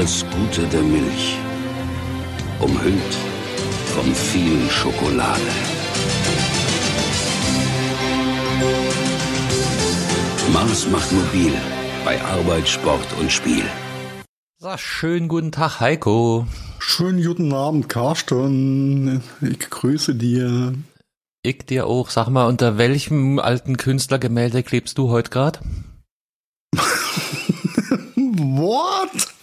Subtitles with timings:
[0.00, 1.36] alles Gute der Milch,
[2.58, 3.14] umhüllt
[3.94, 5.42] von viel Schokolade.
[10.54, 11.52] Mars macht mobil
[12.02, 13.64] bei Arbeit, Sport und Spiel.
[14.56, 16.46] So, schönen guten Tag, Heiko.
[16.78, 19.20] Schönen guten Abend, Carsten.
[19.42, 20.72] Ich grüße dir.
[21.42, 22.08] Ich dir auch.
[22.08, 25.60] Sag mal, unter welchem alten Künstlergemälde klebst du heute gerade?
[28.16, 29.39] What?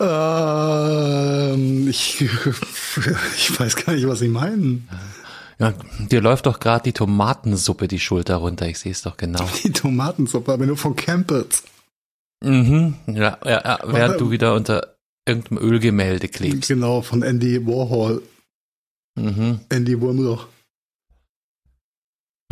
[0.00, 2.20] Ähm, ich,
[3.36, 4.88] ich weiß gar nicht, was Sie meinen.
[5.58, 8.66] Ja, dir läuft doch gerade die Tomatensuppe die Schulter runter.
[8.68, 9.44] Ich sehe es doch genau.
[9.62, 11.62] Die Tomatensuppe, aber nur von Campbell's.
[12.42, 12.94] Mhm.
[13.06, 14.96] Ja, ja, ja während du wieder unter
[15.26, 16.68] irgendeinem Ölgemälde klebst.
[16.68, 18.22] Genau, von Andy Warhol.
[19.14, 19.60] Mhm.
[19.68, 20.46] Andy Wurmloch.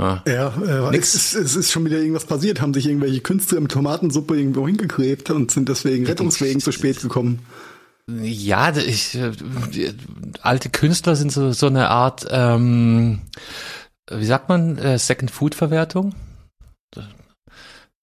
[0.00, 0.22] Ah.
[0.26, 2.62] Ja, äh, es, ist, es ist schon wieder irgendwas passiert.
[2.62, 7.40] Haben sich irgendwelche Künstler mit Tomatensuppe irgendwo hingeklebt und sind deswegen Rettungswegen zu spät gekommen.
[8.08, 9.32] Ja, ich, äh,
[10.40, 13.20] alte Künstler sind so, so eine Art, ähm,
[14.10, 16.14] wie sagt man, äh, Second Food Verwertung?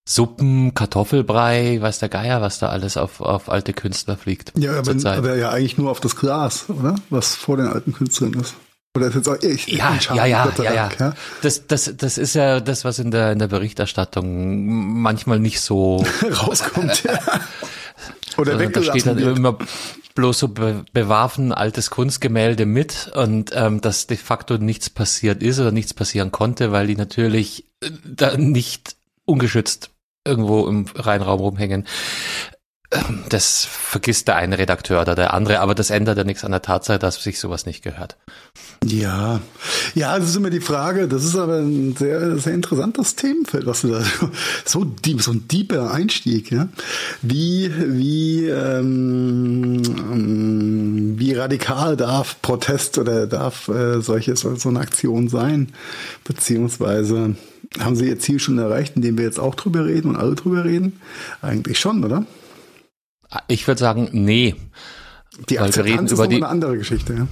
[0.07, 4.53] Suppen, Kartoffelbrei, weiß der Geier, was da alles auf, auf alte Künstler fliegt.
[4.55, 6.95] Ja, aber, aber ja eigentlich nur auf das Glas, oder?
[7.09, 8.55] Was vor den alten Künstlern ist.
[8.97, 11.13] Oder ist jetzt auch ich, ja, ich ja, ja, ja, ja, ja.
[11.43, 14.65] Das, das, das ist ja das, was in der, in der Berichterstattung
[15.01, 16.03] manchmal nicht so
[16.43, 17.03] rauskommt.
[17.03, 17.19] ja.
[18.37, 19.37] Oder also, da steht dann wird.
[19.37, 19.57] immer
[20.15, 25.59] bloß so be bewarfen altes Kunstgemälde mit und ähm, dass de facto nichts passiert ist
[25.59, 29.91] oder nichts passieren konnte, weil die natürlich äh, da nicht ungeschützt
[30.25, 31.85] irgendwo im Rheinraum rumhängen.
[32.89, 36.51] Ähm, das vergisst der eine Redakteur oder der andere, aber das ändert ja nichts an
[36.51, 38.15] der Tatsache, dass sich sowas nicht gehört.
[38.85, 39.41] Ja,
[39.93, 41.09] ja, das ist immer die Frage.
[41.09, 44.01] Das ist aber ein sehr, sehr interessantes Themenfeld, was du da
[44.65, 46.69] so deep, so ein deeper Einstieg, ja.
[47.21, 49.81] Wie, wie, ähm,
[51.19, 55.73] wie radikal darf Protest oder darf äh, solche so, so eine Aktion sein,
[56.23, 57.35] beziehungsweise
[57.79, 60.63] haben sie ihr Ziel schon erreicht, indem wir jetzt auch drüber reden und alle drüber
[60.63, 61.01] reden?
[61.41, 62.25] Eigentlich schon, oder?
[63.47, 64.55] Ich würde sagen, nee.
[65.49, 67.13] Die Akzeptanz ist die, eine andere Geschichte.
[67.13, 67.27] Ja?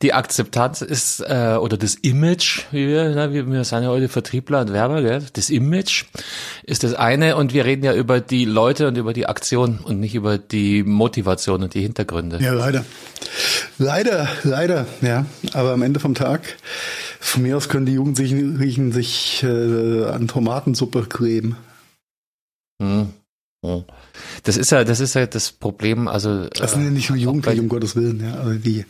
[0.00, 4.08] Die Akzeptanz ist, äh, oder das Image, wie wir, na, wir, wir sind ja heute
[4.08, 5.22] Vertriebler und Werber, gell?
[5.32, 6.04] das Image
[6.62, 10.00] ist das eine und wir reden ja über die Leute und über die Aktion und
[10.00, 12.38] nicht über die Motivation und die Hintergründe.
[12.40, 12.84] Ja, leider.
[13.78, 15.26] Leider, leider, ja.
[15.52, 16.56] Aber am Ende vom Tag,
[17.20, 21.56] von mir aus können die Jugendlichen sich äh, an Tomatensuppe kleben.
[22.80, 23.08] Hm.
[23.64, 23.84] hm.
[24.44, 26.48] Das ist ja, das ist ja das Problem, also.
[26.50, 28.84] Das sind ja nicht nur Jugendliche, um Gottes Willen, ja, also die.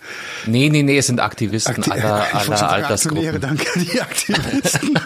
[0.47, 3.41] Nee, nee, nee, es sind Aktivisten Akti aller, aller Altersgruppen.
[3.41, 4.99] Danke, die Aktivisten.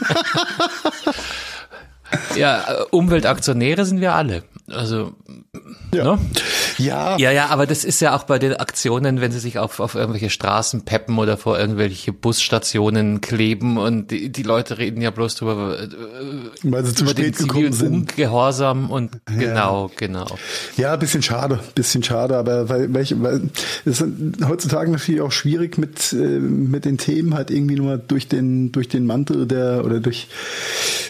[2.37, 4.43] ja, Umweltaktionäre sind wir alle.
[4.71, 5.13] Also,
[5.95, 6.05] ja.
[6.05, 6.19] Ne?
[6.77, 7.17] Ja.
[7.17, 9.95] Ja, ja, aber das ist ja auch bei den Aktionen, wenn sie sich auf, auf
[9.95, 15.37] irgendwelche Straßen peppen oder vor irgendwelche Busstationen kleben und die, die Leute reden ja bloß
[15.37, 15.89] drüber, äh,
[16.65, 17.93] weil sie zu spät gekommen sind.
[17.93, 19.39] Ungehorsam und ja.
[19.39, 20.27] genau, genau.
[20.77, 23.51] Ja, bisschen schade, bisschen schade, aber weil, welche, weil
[23.85, 24.05] es ist
[24.47, 28.89] heutzutage natürlich auch schwierig mit, äh, mit den Themen halt irgendwie nur durch den, durch
[28.89, 30.29] den Mantel der, oder durch,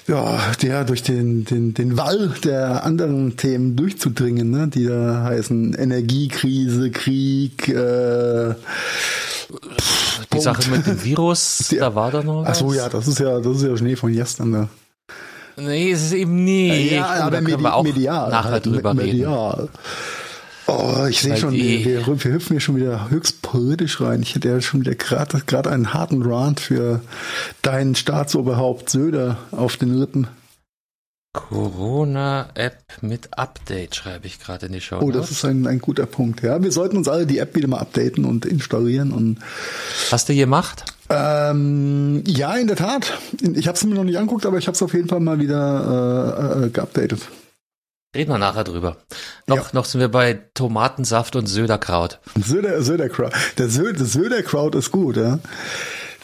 [0.07, 5.75] ja, der, durch den, den, den Wall der anderen Themen durchzudringen, ne, die da heißen
[5.75, 8.55] Energiekrise, Krieg, äh,
[9.49, 10.43] die Punkt.
[10.43, 12.49] Sache mit dem Virus, da war da noch was.
[12.49, 14.69] Ach so, ja, das ist ja, das ist ja Schnee von gestern da.
[15.57, 16.91] Nee, es ist eben nie.
[16.93, 19.55] Ja, aber da können wir auch medial, nachher halt drüber medial.
[19.55, 19.69] reden.
[20.71, 24.21] Oh, ich sehe schon, wir, wir, wir hüpfen hier schon wieder höchst politisch rein.
[24.21, 27.01] Ich hätte ja schon wieder gerade einen harten Rant für
[27.63, 30.27] deinen Staatsoberhaupt Söder auf den Rippen.
[31.33, 34.99] Corona-App mit Update schreibe ich gerade in die Show.
[35.01, 36.43] Oh, das ist ein, ein guter Punkt.
[36.43, 39.13] Ja, wir sollten uns alle die App wieder mal updaten und installieren.
[39.13, 39.39] Und
[40.11, 40.85] Hast du gemacht?
[41.11, 43.19] Ähm, ja, in der Tat.
[43.55, 45.39] Ich habe es mir noch nicht anguckt, aber ich habe es auf jeden Fall mal
[45.39, 47.21] wieder äh, äh, geupdatet.
[48.17, 48.97] Reden wir nachher drüber.
[49.47, 49.65] Noch, ja.
[49.73, 52.21] noch sind wir bei Tomatensaft und Söderkraut.
[52.43, 53.33] Söder, Söderkraut.
[53.59, 55.39] Der Söder, Söderkraut ist gut, ja.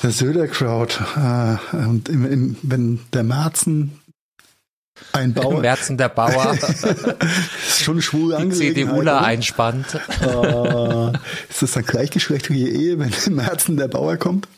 [0.02, 1.00] Der Söderkraut.
[1.16, 4.00] Äh, und im, im, wenn der Marzen
[5.12, 5.60] ein Bauer.
[5.60, 6.54] Merzen der Bauer.
[7.66, 10.00] ist schon schwul Die CDUler einspannt.
[10.22, 11.12] Uh,
[11.48, 14.48] ist das dann gleichgeschlechtliche Ehe, wenn im Herzen der Bauer kommt?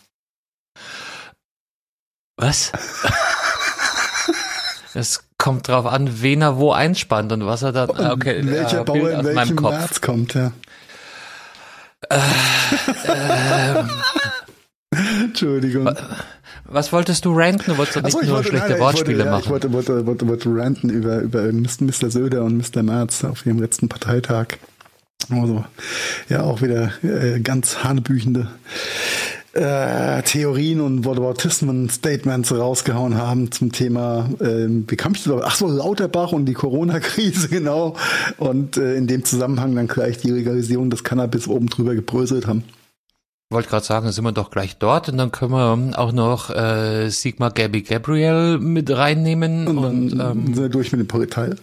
[2.36, 2.72] Was?
[4.92, 7.90] Es kommt drauf an, wen er wo einspannt und was er dann.
[7.90, 10.52] Okay, welcher Bauer in welchem März kommt, ja.
[12.10, 12.20] Äh,
[13.08, 13.90] ähm,
[15.24, 15.94] Entschuldigung.
[16.68, 17.64] Was wolltest du ranten?
[17.66, 19.40] Du wolltest doch nicht so, nur wollte, schlechte nein, Wortspiele wollte, machen.
[19.40, 22.10] Ja, ich wollte, wollte, wollte, wollte ranten über, über Mr.
[22.10, 22.82] Söder und Mr.
[22.82, 24.58] Merz auf ihrem letzten Parteitag.
[25.30, 25.64] Also,
[26.28, 28.48] ja, auch wieder äh, ganz hanebüchende
[29.56, 35.40] äh, Theorien und Wortbautismen-Statements rausgehauen haben zum Thema, äh, wie kam ich da?
[35.42, 37.96] Ach so, Lauterbach und die Corona-Krise, genau.
[38.36, 42.64] Und äh, in dem Zusammenhang dann gleich die Legalisierung des Cannabis oben drüber gebröselt haben.
[43.48, 46.50] Ich wollte gerade sagen, sind wir doch gleich dort und dann können wir auch noch
[46.50, 51.06] äh, Sigma Gabby Gabriel mit reinnehmen Und und, dann ähm, sind wir durch mit dem
[51.06, 51.56] Portal.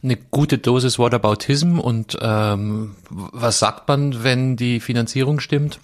[0.00, 5.80] eine gute Dosis Whataboutism und ähm, was sagt man, wenn die Finanzierung stimmt?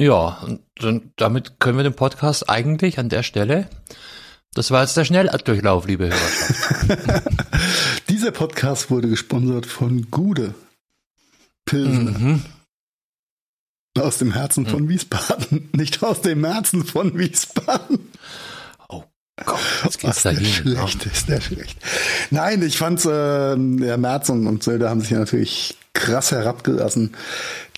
[0.00, 3.68] Ja, und dann, damit können wir den Podcast eigentlich an der Stelle,
[4.54, 7.22] das war jetzt der Schnelldurchlauf, liebe Hörer.
[8.08, 10.54] Dieser Podcast wurde gesponsert von Gude
[11.64, 12.42] Pilsen mhm.
[13.98, 17.98] Aus dem Herzen von Wiesbaden, nicht aus dem Herzen von Wiesbaden.
[18.88, 19.04] Oh
[19.44, 21.78] Gott, jetzt geht's Was da schlecht ist, der schlecht.
[22.30, 27.12] Nein, ich fand's, äh, der Merz und, und Söder haben sich ja natürlich krass herabgelassen,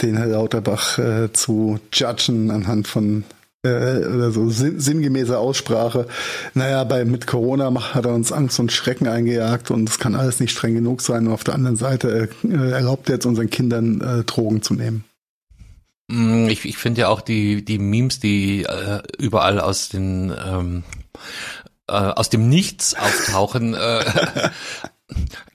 [0.03, 3.25] den Herr Lauterbach äh, zu judgen anhand von
[3.63, 6.07] äh, oder so sinn, sinngemäßer Aussprache.
[6.55, 10.41] Naja, bei mit Corona hat er uns Angst und Schrecken eingejagt und es kann alles
[10.41, 11.27] nicht streng genug sein.
[11.27, 15.05] Und auf der anderen Seite äh, erlaubt er jetzt unseren Kindern äh, Drogen zu nehmen.
[16.11, 20.83] Mm, Ich, ich finde ja auch die, die Memes, die äh, überall aus den ähm,
[21.89, 23.75] äh, aus dem Nichts auftauchen.
[23.75, 24.05] Äh,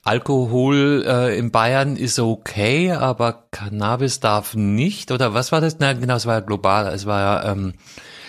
[0.02, 5.10] Alkohol äh, in Bayern ist okay, aber Cannabis darf nicht.
[5.10, 5.78] Oder was war das?
[5.78, 6.86] Na genau, es war ja global.
[6.88, 7.74] Es war ja ähm,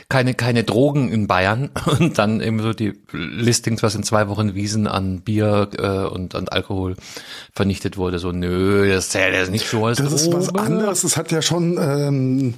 [0.09, 1.69] keine keine Drogen in Bayern
[1.99, 6.33] und dann eben so die Listings, was in zwei Wochen Wiesen an Bier äh, und
[6.35, 6.95] an Alkohol
[7.53, 8.19] vernichtet wurde.
[8.19, 11.01] So nö, das zählt jetzt nicht so als Das ist was anderes.
[11.01, 12.53] Das hat ja schon ähm,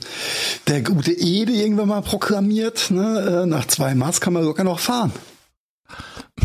[0.67, 2.91] der gute Ede irgendwann mal proklamiert.
[2.91, 3.43] Ne?
[3.43, 5.11] Äh, nach zwei Maß kann man locker noch fahren.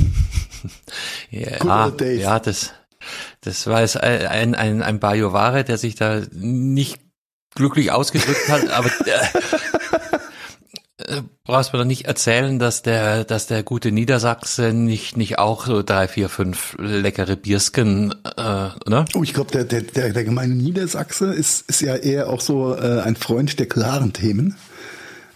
[1.31, 2.71] Ja, ja, das,
[3.41, 7.01] das war jetzt ein, ein, ein Bajovare, der sich da nicht
[7.55, 8.91] glücklich ausgedrückt hat, aber
[11.46, 15.82] brauchst mir doch nicht erzählen, dass der, dass der gute Niedersachse nicht, nicht auch so
[15.82, 19.05] drei, vier, fünf leckere Biersken, äh, oder?
[19.14, 22.75] Oh, ich glaube, der, der, der, der gemeine Niedersachse ist, ist ja eher auch so
[22.75, 24.56] äh, ein Freund der klaren Themen.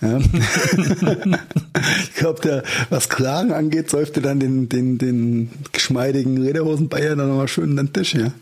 [0.00, 0.18] Ja.
[2.04, 7.48] ich glaube, der, was Klagen angeht, säufte dann den, den, den geschmeidigen Lederhosen-Bayer dann nochmal
[7.48, 8.32] schön in den Tisch, ja.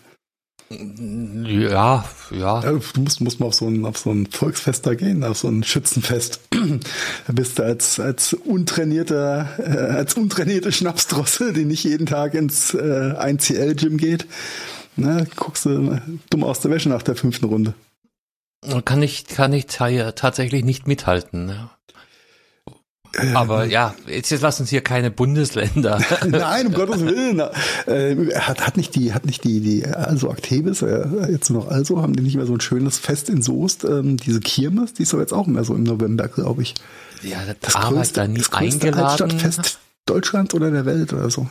[0.70, 2.60] Ja, ja.
[2.60, 5.48] Du musst, musst mal auf so, ein, auf so ein Volksfest da gehen, auf so
[5.48, 6.40] ein Schützenfest.
[6.50, 12.74] da bist du als, als untrainierter, äh, als untrainierte Schnapsdrossel, die nicht jeden Tag ins
[12.74, 14.26] äh, 1CL-Gym geht,
[14.96, 17.74] ne, guckst du dumm aus der Wäsche nach der fünften Runde.
[18.84, 21.46] Kann ich, kann ich ta- tatsächlich nicht mithalten.
[21.46, 21.70] ne?
[23.34, 26.00] Aber ja, jetzt, jetzt lass uns hier keine Bundesländer.
[26.28, 27.40] Nein, um Gottes Willen.
[27.86, 32.02] Äh, hat, hat nicht die, hat nicht die, die also Aktivis, äh, jetzt noch also,
[32.02, 35.12] haben die nicht mehr so ein schönes Fest in Soest, ähm, diese Kirmes, die ist
[35.12, 36.74] doch jetzt auch mehr so im November, glaube ich.
[37.22, 39.04] ja, Das das war ich da nie das größte eingeladen.
[39.04, 41.48] Altstadtfest Deutschlands oder der Welt oder so.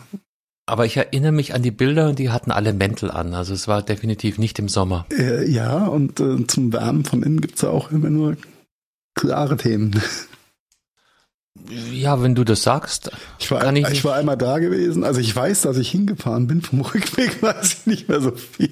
[0.67, 3.35] Aber ich erinnere mich an die Bilder und die hatten alle Mäntel an.
[3.35, 5.06] Also es war definitiv nicht im Sommer.
[5.15, 8.35] Äh, ja, und äh, zum Wärmen von innen gibt's ja auch immer nur
[9.13, 10.01] klare Themen.
[11.91, 13.12] Ja, wenn du das sagst.
[13.39, 16.62] Ich war, ich ich, war einmal da gewesen, also ich weiß, dass ich hingefahren bin,
[16.62, 18.69] vom Rückweg weiß ich nicht mehr so viel.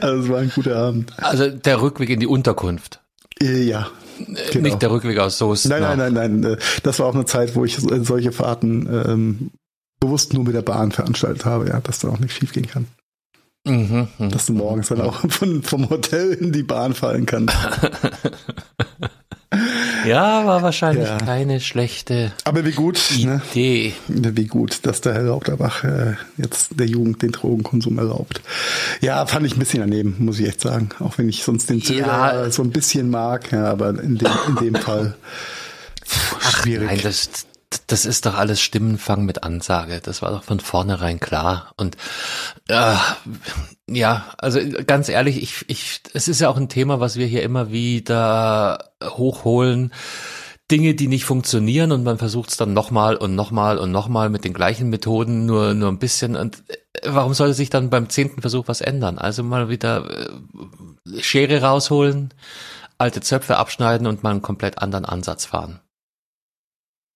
[0.00, 1.12] Also es war ein guter Abend.
[1.22, 3.00] Also der Rückweg in die Unterkunft.
[3.40, 4.62] Äh, ja, Äh, Genau.
[4.68, 5.68] Nicht der Rückweg aus Soest.
[5.68, 6.44] Nein, nein, nein, nein.
[6.44, 9.50] äh, Das war auch eine Zeit, wo ich so- solche Fahrten ähm,
[10.00, 12.86] bewusst nur mit der Bahn veranstaltet habe, ja, dass da auch nichts schief gehen kann.
[13.66, 14.30] Mhm, mhm.
[14.30, 17.54] Dass du morgens dann auch von, vom Hotel in die Bahn fallen kannst.
[20.06, 21.18] Ja, war wahrscheinlich Ja.
[21.18, 23.40] keine schlechte Aber wie gut, ne?
[23.52, 23.92] Idee.
[24.08, 28.40] Wie gut, dass der Herr Lauterbach äh, jetzt der Jugend den Drogenkonsum erlaubt.
[29.00, 30.90] Ja, fand ich ein bisschen daneben, muss ich echt sagen.
[31.00, 32.50] Auch wenn ich sonst den Zöger Ja.
[32.50, 35.14] so ein bisschen mag, ja, aber in dem, in dem Fall
[36.40, 36.88] Ach schwierig.
[36.88, 37.28] nein, das,
[37.86, 40.00] das ist doch alles Stimmenfang mit Ansage.
[40.02, 41.72] Das war doch von vornherein klar.
[41.76, 41.96] Und
[42.68, 42.94] äh,
[43.88, 47.42] ja, also ganz ehrlich, ich, ich, es ist ja auch ein Thema, was wir hier
[47.42, 49.92] immer wieder hochholen.
[50.70, 54.44] Dinge, die nicht funktionieren und man versucht es dann nochmal und nochmal und nochmal mit
[54.44, 56.34] den gleichen Methoden, nur, nur ein bisschen.
[56.36, 59.18] Und äh, warum sollte sich dann beim zehnten Versuch was ändern?
[59.18, 62.32] Also mal wieder äh, Schere rausholen,
[62.96, 65.80] alte Zöpfe abschneiden und mal einen komplett anderen Ansatz fahren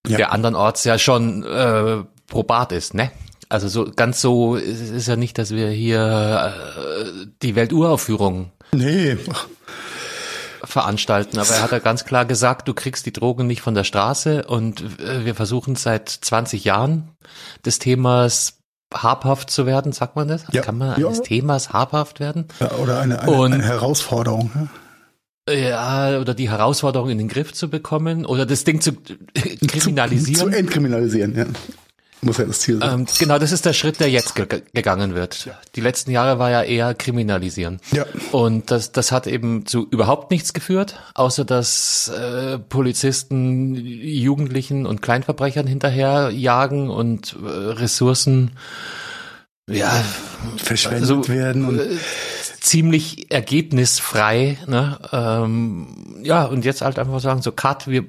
[0.09, 0.17] Ja.
[0.17, 1.99] der andernorts ja schon äh,
[2.29, 3.11] probat ist, ne?
[3.49, 8.51] Also so ganz so ist es ist ja nicht, dass wir hier äh, die Welturaufführung
[8.73, 9.17] Nee,
[10.65, 13.85] veranstalten, aber er hat ja ganz klar gesagt, du kriegst die Drogen nicht von der
[13.85, 17.11] Straße und äh, wir versuchen seit 20 Jahren
[17.65, 18.55] des Themas
[18.93, 20.45] habhaft zu werden, sagt man das?
[20.53, 20.63] Ja.
[20.63, 21.07] Kann man Ja.
[21.07, 22.49] eines Themas habhaft werden?
[22.61, 24.51] Ja, oder eine, eine, Und- eine Herausforderung.
[24.55, 24.67] Ja?
[25.49, 28.91] Ja, oder die Herausforderung in den Griff zu bekommen oder das Ding zu
[29.35, 30.53] äh, Zu kriminalisieren.
[30.53, 31.47] entkriminalisieren, ja.
[32.23, 33.01] Muss ja das Ziel sein.
[33.01, 35.51] Ähm, genau, das ist der Schritt, der jetzt ge gegangen wird.
[35.77, 37.79] Die letzten Jahre war ja eher kriminalisieren.
[37.93, 38.07] Ja.
[38.33, 45.03] Und das, das hat eben zu überhaupt nichts geführt, außer dass äh, Polizisten Jugendlichen und
[45.03, 48.53] Kleinverbrechern hinterher jagen und äh, Ressourcen
[49.71, 50.05] ja
[50.57, 51.97] Verschwendet also, werden und äh,
[52.61, 54.59] ziemlich ergebnisfrei.
[54.67, 54.99] Ne?
[55.13, 58.05] Ähm, ja, und jetzt halt einfach sagen, so Cut, wir,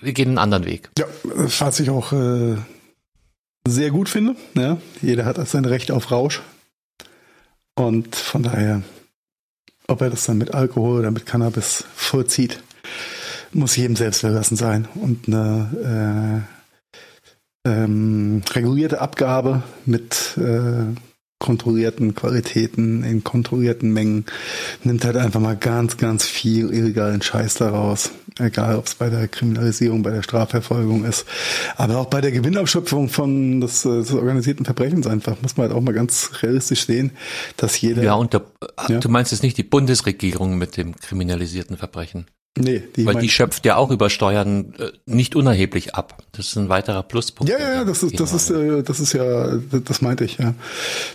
[0.00, 0.90] wir gehen einen anderen Weg.
[0.98, 2.56] Ja, was ich auch äh,
[3.66, 4.36] sehr gut finde.
[4.54, 6.42] Ja, jeder hat sein Recht auf Rausch.
[7.76, 8.82] Und von daher,
[9.88, 12.62] ob er das dann mit Alkohol oder mit Cannabis vollzieht,
[13.52, 14.88] muss jedem selbst überlassen sein.
[14.94, 16.53] Und eine äh,
[17.64, 20.94] ähm, regulierte Abgabe mit äh,
[21.40, 24.24] kontrollierten Qualitäten in kontrollierten Mengen
[24.82, 28.12] nimmt halt einfach mal ganz, ganz viel illegalen Scheiß daraus.
[28.38, 31.24] Egal, ob es bei der Kriminalisierung, bei der Strafverfolgung ist,
[31.76, 35.76] aber auch bei der Gewinnabschöpfung von des, äh, des organisierten Verbrechens einfach, muss man halt
[35.76, 37.12] auch mal ganz realistisch sehen,
[37.56, 38.42] dass jeder, Ja, und der,
[38.88, 38.98] Ja.
[38.98, 42.26] du meinst jetzt nicht die Bundesregierung mit dem kriminalisierten Verbrechen,
[42.58, 46.22] nee, die, weil die schöpft ja auch über Steuern äh, nicht unerheblich ab.
[46.32, 47.52] Das ist ein weiterer Pluspunkt.
[47.52, 50.54] Ja, ja, das ist, das ist, äh, das ist ja, das meinte ich, ja.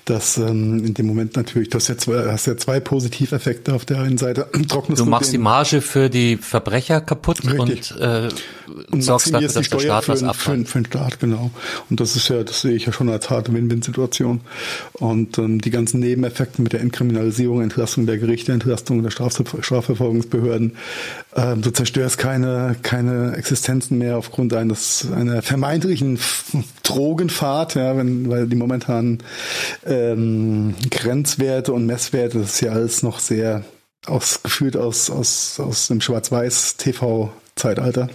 [0.05, 3.85] Dass ähm, in dem Moment natürlich, du hast ja zwei, hast ja zwei Positiveffekte auf
[3.85, 4.47] der einen Seite.
[4.67, 7.95] Trocknest Du machst die den- Marge für die Verbrecher kaputt Richtig.
[7.95, 8.29] und, äh,
[8.91, 10.57] und sorgst dafür, die dass der Staat für, was den- für, abfällt.
[10.59, 11.51] den- für den Staat, genau.
[11.89, 14.41] Und das ist ja, das sehe ich ja schon als harte Win-Win-Situation.
[14.93, 20.75] Und ähm, die ganzen Nebeneffekte mit der Entkriminalisierung, Entlastung der Gerichte, Entlastung der Straf Strafverfolgungsbehörden,
[21.35, 26.19] ähm, du zerstörst keine, keine Existenzen mehr aufgrund eines einer vermeintlichen
[26.83, 29.19] Drogenfahrt, ja, wenn, weil die momentanen
[29.85, 33.63] ähm, Grenzwerte und Messwerte, das ist ja alles noch sehr
[34.05, 38.09] aus, gefühlt aus, aus, aus dem Schwarz-Weiß-TV-Zeitalter.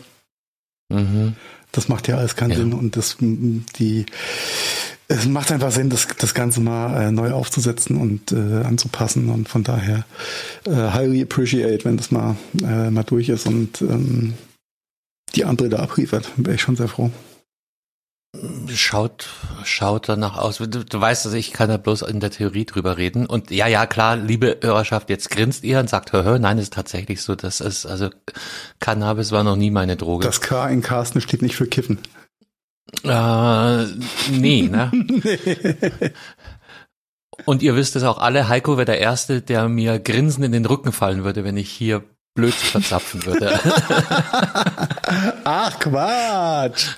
[0.89, 1.35] Mhm.
[1.73, 2.57] Das macht ja alles keinen Ja.
[2.57, 4.07] Sinn und das die
[5.07, 9.49] es macht einfach Sinn, das, das Ganze mal äh, neu aufzusetzen und äh, anzupassen und
[9.49, 10.07] von daher
[10.67, 14.35] äh, highly appreciate, wenn das mal äh, mal durch ist und ähm,
[15.35, 17.11] die andere da abliefert, wäre ich schon sehr froh.
[18.75, 19.29] Schaut,
[19.65, 20.59] schaut danach aus.
[20.59, 23.27] Du, du weißt, dass ich kann da bloß in der Theorie drüber reden.
[23.27, 26.65] Und ja, ja, klar, liebe Hörerschaft, jetzt grinst ihr und sagt, hör, hör, nein, es
[26.65, 27.35] ist tatsächlich so.
[27.35, 28.11] Das ist, also,
[28.81, 30.27] Cannabis war noch nie meine Droge.
[30.27, 31.99] Das K in Carsten steht nicht für Kiffen.
[33.03, 33.85] Äh,
[34.31, 34.91] nee, ne?
[37.45, 40.67] Und ihr wisst es auch alle, Heiko wäre der Erste, der mir grinsend in den
[40.67, 43.59] Rücken fallen würde, wenn ich hier blöd verzapfen würde.
[45.45, 46.97] Ach Quatsch!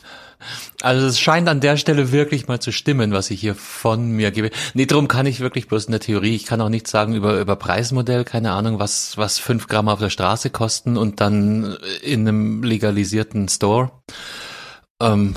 [0.83, 4.31] Also es scheint an der Stelle wirklich mal zu stimmen, was ich hier von mir
[4.31, 4.51] gebe.
[4.75, 6.35] Nee, drum kann ich wirklich bloß in der Theorie.
[6.35, 10.01] Ich kann auch nichts sagen über, über Preismodell, keine Ahnung, was, was fünf Gramm auf
[10.01, 13.91] der Straße kosten und dann in einem legalisierten Store.
[15.01, 15.35] Ähm,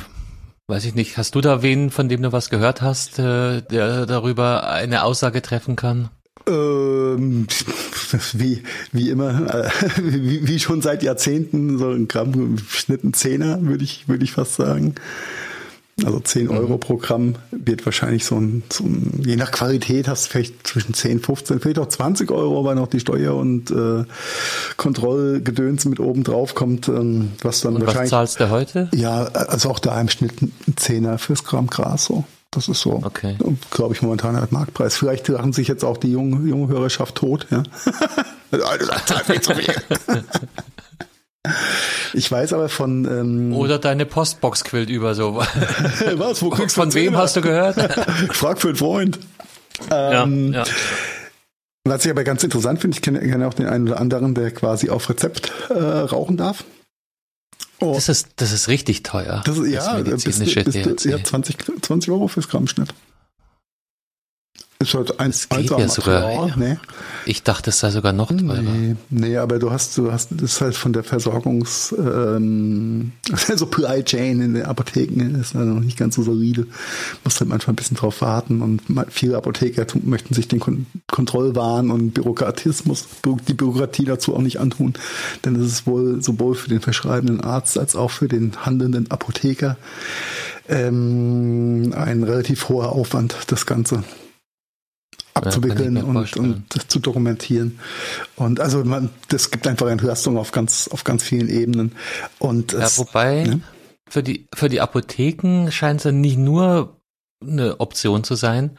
[0.67, 1.17] weiß ich nicht.
[1.17, 5.41] Hast du da wen, von dem du was gehört hast, äh, der darüber eine Aussage
[5.41, 6.09] treffen kann?
[6.49, 7.47] Ähm,
[8.33, 9.69] wie, wie immer, äh,
[10.01, 14.23] wie, wie schon seit Jahrzehnten, so ein Gramm im Schnitt ein Zehner, würde ich, würde
[14.23, 14.95] ich fast sagen.
[16.05, 20.27] Also 10 Euro pro Gramm wird wahrscheinlich so ein, so ein, je nach Qualität hast
[20.27, 24.05] du vielleicht zwischen 10, 15, vielleicht auch 20 Euro, weil noch die Steuer- und äh,
[24.77, 28.11] Kontrollgedöns mit oben drauf kommt, ähm, was dann Und was wahrscheinlich.
[28.11, 28.89] zahlst du heute?
[28.93, 32.23] Ja, also auch da im Schnitt ein Zehner fürs Gramm Gras so.
[32.51, 33.37] Das ist so, Okay.
[33.71, 34.97] glaube ich, momentan der Marktpreis.
[34.97, 37.61] Vielleicht lachen sich jetzt auch die junge, junge Hörerschaft tot, ja.
[42.13, 45.35] Ich weiß aber von ähm, Oder deine Postbox quillt über so.
[46.15, 47.75] was, wo kriegst du Von wem hast du gehört?
[48.33, 49.19] Frag für einen Freund.
[49.89, 50.63] ja, Ähm, ja.
[51.85, 54.51] Was ich aber ganz interessant finde, ich kenne, kenne auch den einen oder anderen, der
[54.51, 56.63] quasi auf Rezept äh, rauchen darf.
[57.81, 59.41] Oh, Das ist, das ist richtig teuer.
[59.45, 61.09] das ist, ja, bis, medizinische bis, THC.
[61.11, 62.93] ja 20, 20 Euro fürs Grammschnitt.
[64.81, 66.55] Ist halt ein, Das geht am ja sogar.
[66.55, 66.77] Nee.
[67.25, 68.61] Ich dachte, es sei sogar noch teurer.
[68.61, 73.57] Nee, nee, aber du hast, du hast, das ist halt von der Versorgungs, ähm, also
[73.57, 76.65] Supply Chain in den Apotheken ist halt noch nicht ganz so solide.
[77.25, 81.91] Musst halt manchmal ein bisschen drauf warten und viele Apotheker möchten sich den Kon Kontrollwahn
[81.91, 84.93] und Bürokratismus, Bü- die Bürokratie dazu auch nicht antun.
[85.43, 89.75] Denn es ist wohl sowohl für den verschreibenden Arzt als auch für den handelnden Apotheker
[90.69, 94.03] ähm, ein relativ hoher Aufwand, das Ganze
[95.45, 97.79] abzuwickeln mir und, und das zu dokumentieren.
[98.35, 101.93] Und also man, das gibt einfach Entlastung auf ganz, auf ganz vielen Ebenen.
[102.37, 103.61] Und Ja, es, wobei, ne?
[104.09, 106.97] für die, für die Apotheken scheint es ja nicht nur
[107.41, 108.77] eine Option zu sein,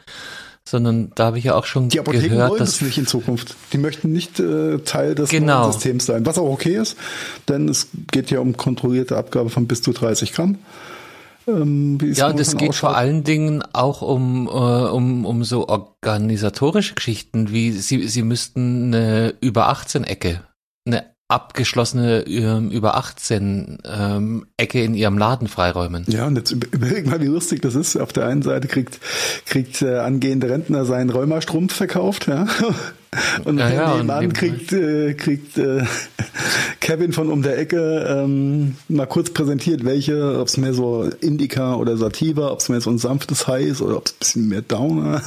[0.63, 3.07] sondern da habe ich ja auch schon Die Apotheken gehört, wollen dass das nicht in
[3.07, 3.55] Zukunft.
[3.73, 5.71] Die möchten nicht äh, Teil des Genau.
[5.71, 6.97] Systems sein, was auch okay ist,
[7.49, 10.59] denn es geht ja um kontrollierte Abgabe von bis zu 30 Gramm.
[11.47, 15.67] Ähm, ja, und es momentan geht vor allen Dingen auch um, äh, um, um so
[15.67, 20.43] organisatorische Geschichten, wie sie, sie müssten eine über 18 Ecke,
[20.85, 26.05] eine abgeschlossene ähm, über 18 ähm, Ecke in ihrem Laden freiräumen.
[26.07, 27.95] Ja, und jetzt über- überleg mal, wie lustig das ist.
[27.97, 28.99] Auf der einen Seite kriegt,
[29.45, 32.45] kriegt äh, angehende Rentner seinen Rheumastrumpf verkauft, ja.
[33.43, 35.83] Und Ja, ja, nebenan kriegt, äh, kriegt äh,
[36.79, 41.75] Kevin von um der Ecke ähm, mal kurz präsentiert, welche, ob es mehr so Indica
[41.75, 44.47] oder Sativa, ob es mehr so ein sanftes High ist oder ob es ein bisschen
[44.47, 45.21] mehr Downer.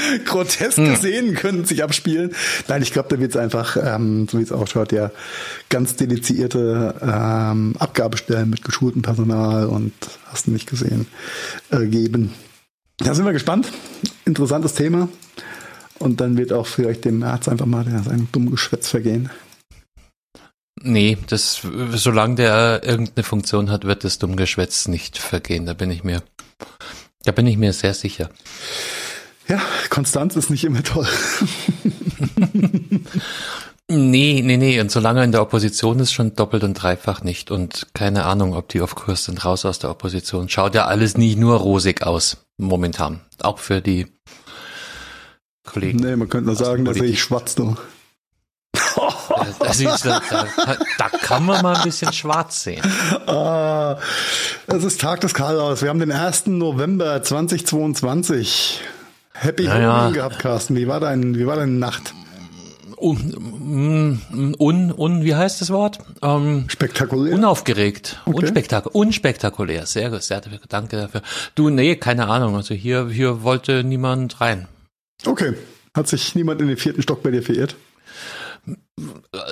[0.24, 0.96] Groteske Hm.
[0.96, 2.34] Szenen können sich abspielen.
[2.68, 5.10] Nein, ich glaube, da wird es einfach, ähm, so wie es ausschaut, ja
[5.68, 9.92] ganz dedizierte ähm, Abgabestellen mit geschultem Personal und
[10.26, 11.06] hast du nicht gesehen,
[11.70, 12.32] äh, geben.
[12.98, 13.72] Da sind wir gespannt.
[14.24, 15.08] Interessantes Thema.
[15.98, 19.30] Und dann wird auch vielleicht dem März einfach mal der, sein dummen Geschwätz vergehen.
[20.84, 21.60] Nee, das,
[21.92, 25.64] solange der irgendeine Funktion hat, wird das Dummgeschwätz nicht vergehen.
[25.64, 26.22] Da bin ich mir,
[27.24, 28.30] da bin ich mir sehr sicher.
[29.48, 31.08] Ja, Konstanz ist nicht immer toll.
[33.94, 34.80] Nee, nee, nee.
[34.80, 37.50] Und solange er in der Opposition ist, schon doppelt und dreifach nicht.
[37.50, 40.48] Und keine Ahnung, ob die auf Kurs sind, raus aus der Opposition.
[40.48, 43.20] Schaut ja alles nicht nur rosig aus, momentan.
[43.42, 44.06] Auch für die
[45.64, 45.98] Kollegen.
[45.98, 47.18] nee, man könnte nur sagen, da sehe Politik.
[47.18, 47.76] ich schwarz du.
[49.58, 50.20] Das ist, da,
[50.98, 52.82] da, kann man mal ein bisschen schwarz sehen.
[53.26, 53.98] Ah,
[54.66, 55.82] es ist Tag des Karlauers.
[55.82, 56.46] Wir haben den 1.
[56.46, 58.80] November 2022.
[59.34, 59.92] Happy Ja, ja.
[59.92, 60.76] Halloween gehabt, Carsten.
[60.76, 62.14] Wie war dein, wie war deine Nacht?
[62.98, 64.20] Un,
[64.58, 65.98] un, un, wie heißt das Wort?
[66.22, 67.34] Ähm, Spektakulär.
[67.34, 68.36] unaufgeregt, Okay.
[68.36, 69.86] unspektak unspektakulär.
[69.86, 71.22] Sehr gut, sehr danke dafür.
[71.56, 72.54] Du, nee, keine Ahnung.
[72.54, 74.68] Also hier, hier wollte niemand rein.
[75.26, 75.54] Okay.
[75.96, 77.74] Hat sich niemand in den vierten Stock bei dir verirrt?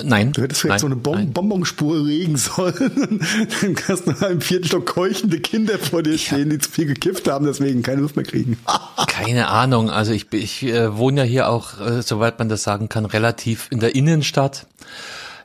[0.04, 0.32] Nein.
[0.32, 1.32] Du hättest vielleicht nein, so eine nein.
[1.32, 3.20] Bonbonspur legen sollen.
[3.60, 7.26] Dann kannst du im vierten Stock keuchende Kinder vor dir stehen, die zu viel gekifft
[7.28, 8.58] haben, deswegen keine Luft mehr kriegen.
[9.08, 9.90] Keine Ahnung.
[9.90, 13.68] Also ich, ich äh, wohne ja hier auch, äh, soweit man das sagen kann, relativ
[13.70, 14.66] in der Innenstadt.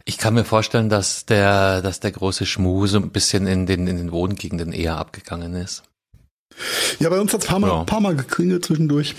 [0.06, 3.88] Ich kann mir vorstellen, dass der, dass der große Schmuh so ein bisschen in den,
[3.88, 5.84] in den Wohngegenden eher abgegangen ist.
[7.00, 7.84] Ja, bei uns hat es paar, Mal- Ja.
[7.86, 9.16] paar Mal geklingelt zwischendurch.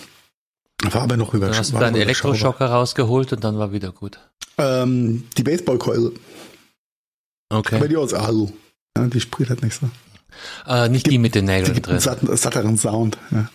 [0.84, 1.96] War aber noch über Dann hast du deinen.
[1.96, 4.18] Elektroschocker rausgeholt und dann war wieder gut.
[4.58, 6.12] Ähm, die Baseballkeule.
[7.50, 7.78] Okay.
[7.88, 8.50] dir aus Alu.
[8.96, 9.88] Ja, die spricht halt nicht so.
[10.70, 12.00] Äh, nicht die mit den Die Nägeln einen drin.
[12.00, 13.16] satten, satteren Sound.
[13.30, 13.48] Ja.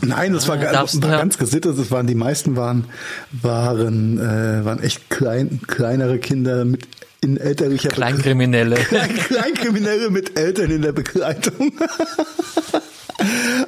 [0.00, 0.62] Nein, das war, Ah,
[1.02, 1.78] war ganz gesittet.
[1.78, 2.86] Das waren die meisten waren
[3.30, 6.88] waren äh, waren echt klein, kleinere Kinder mit
[7.20, 8.76] in elterlicher Be- Kleinkriminelle.
[8.76, 11.72] Klein, Kleinkriminelle mit Eltern in der Begleitung.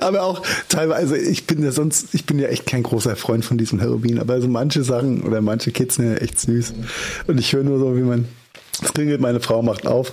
[0.00, 3.58] aber auch teilweise, ich bin ja sonst, ich bin ja echt kein großer Freund von
[3.58, 6.74] diesem Halloween, aber so manche Sachen oder manche Kids sind ja echt süß.
[7.26, 8.26] Und ich höre nur so, wie man,
[8.82, 10.12] es klingelt, meine Frau macht auf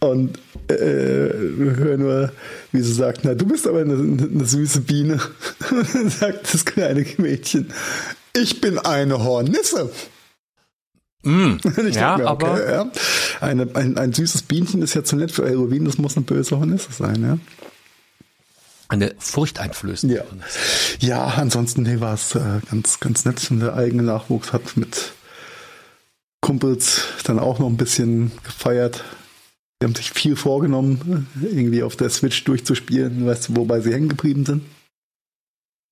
[0.00, 2.32] und äh, höre nur,
[2.72, 5.20] wie sie sagt, na, du bist aber eine, eine süße Biene.
[5.70, 7.72] Und dann sagt das kleine Mädchen,
[8.34, 9.90] ich bin eine Hornisse.
[11.22, 11.54] Mm,
[11.90, 12.90] ja, mir, aber okay, ja.
[13.40, 16.58] Eine, ein, ein süßes Bienchen ist ja zu nett für Halloween, das muss eine böse
[16.58, 17.38] Hornisse sein, ja.
[18.88, 20.16] Eine furchteinflößende.
[20.16, 20.24] Ja,
[21.00, 25.12] ja ansonsten nee, war es äh, ganz, ganz nett, wenn der eigene Nachwuchs hat mit
[26.40, 29.04] Kumpels dann auch noch ein bisschen gefeiert.
[29.80, 34.08] Die haben sich viel vorgenommen, irgendwie auf der Switch durchzuspielen, weißt du, wobei sie hängen
[34.08, 34.64] geblieben sind.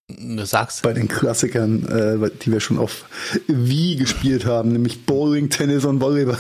[0.09, 3.07] Du sagst, Bei den Klassikern, äh, die wir schon auf
[3.49, 6.39] Wii gespielt haben, nämlich Bowling, Tennis und Volleyball.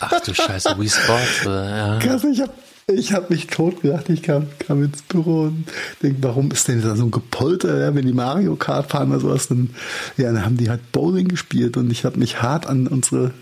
[0.00, 1.46] ach du Scheiße, Wii Sports.
[1.46, 1.98] Äh, ja.
[1.98, 2.54] Krass, ich hab,
[2.94, 4.08] ich hab mich totgelacht.
[4.08, 5.64] Ich kam, kam ins Büro und
[6.02, 9.20] denk, warum ist denn da so ein Gepolter, ja, wenn die Mario Kart fahren oder
[9.20, 9.70] sowas, dann,
[10.16, 13.32] ja, dann haben die halt Bowling gespielt und ich habe mich hart an unsere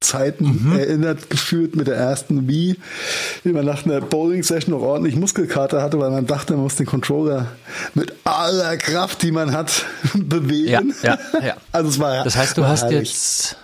[0.00, 2.76] Zeiten erinnert gefühlt mit der ersten Wii,
[3.44, 6.86] wie man nach einer Bowling-Session noch ordentlich Muskelkater hatte, weil man dachte, man muss den
[6.86, 7.48] Controller
[7.94, 9.84] mit aller Kraft, die man hat,
[10.14, 10.94] bewegen.
[11.02, 11.56] Ja, ja, ja.
[11.72, 13.10] Also es war Das heißt, du hast herrlich.
[13.10, 13.56] jetzt,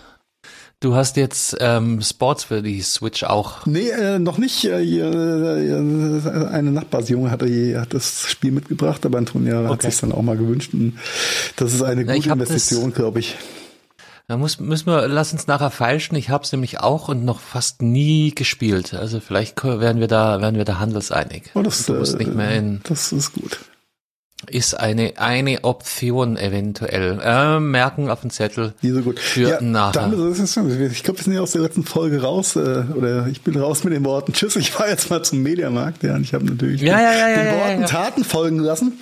[0.81, 3.67] du hast jetzt ähm, Sports für die Switch auch.
[3.67, 4.65] Nee, äh, noch nicht.
[4.65, 7.47] Äh, äh, eine Nachbarsjunge hatte
[7.81, 9.91] hat das Spiel mitgebracht, aber Antonia hat Okay.
[9.91, 10.75] sich dann auch mal gewünscht.
[10.75, 10.99] Und
[11.57, 13.37] das ist eine gute hab Investition, glaube ich.
[14.29, 16.17] Da muss, müssen wir, lass uns nachher feilschen.
[16.17, 18.93] Ich habe es nämlich auch und noch fast nie gespielt.
[18.93, 21.45] Also vielleicht werden wir da, werden wir da handelseinig.
[21.55, 23.61] Oh, das, du musst äh, nicht mehr in, das ist gut.
[24.51, 27.19] Ist eine, eine Option eventuell.
[27.23, 28.75] Äh, merken auf den Zettel.
[28.83, 29.19] Die so gut.
[29.19, 30.07] Für ja, nachher.
[30.91, 33.85] Ich glaube, wir sind ja aus der letzten Folge raus, äh, oder ich bin raus
[33.85, 36.81] mit den Worten, tschüss, ich fahre jetzt mal zum Mediamarkt, ja, und ich habe natürlich
[36.81, 37.87] Ja, ja, ja, den ja, ja, Worten ja.
[37.87, 38.93] Taten folgen lassen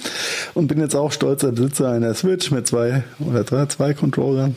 [0.54, 4.56] und bin jetzt auch stolzer Besitzer einer Switch mit zwei oder drei, zwei Controllern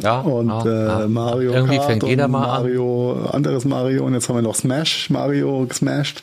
[0.00, 1.08] Ja, und ja, äh.
[1.08, 2.62] Mario Irgendwie Kart fängt jeder und mal an.
[2.62, 6.22] Mario, anderes Mario und jetzt haben wir noch Smash Mario gesmashed.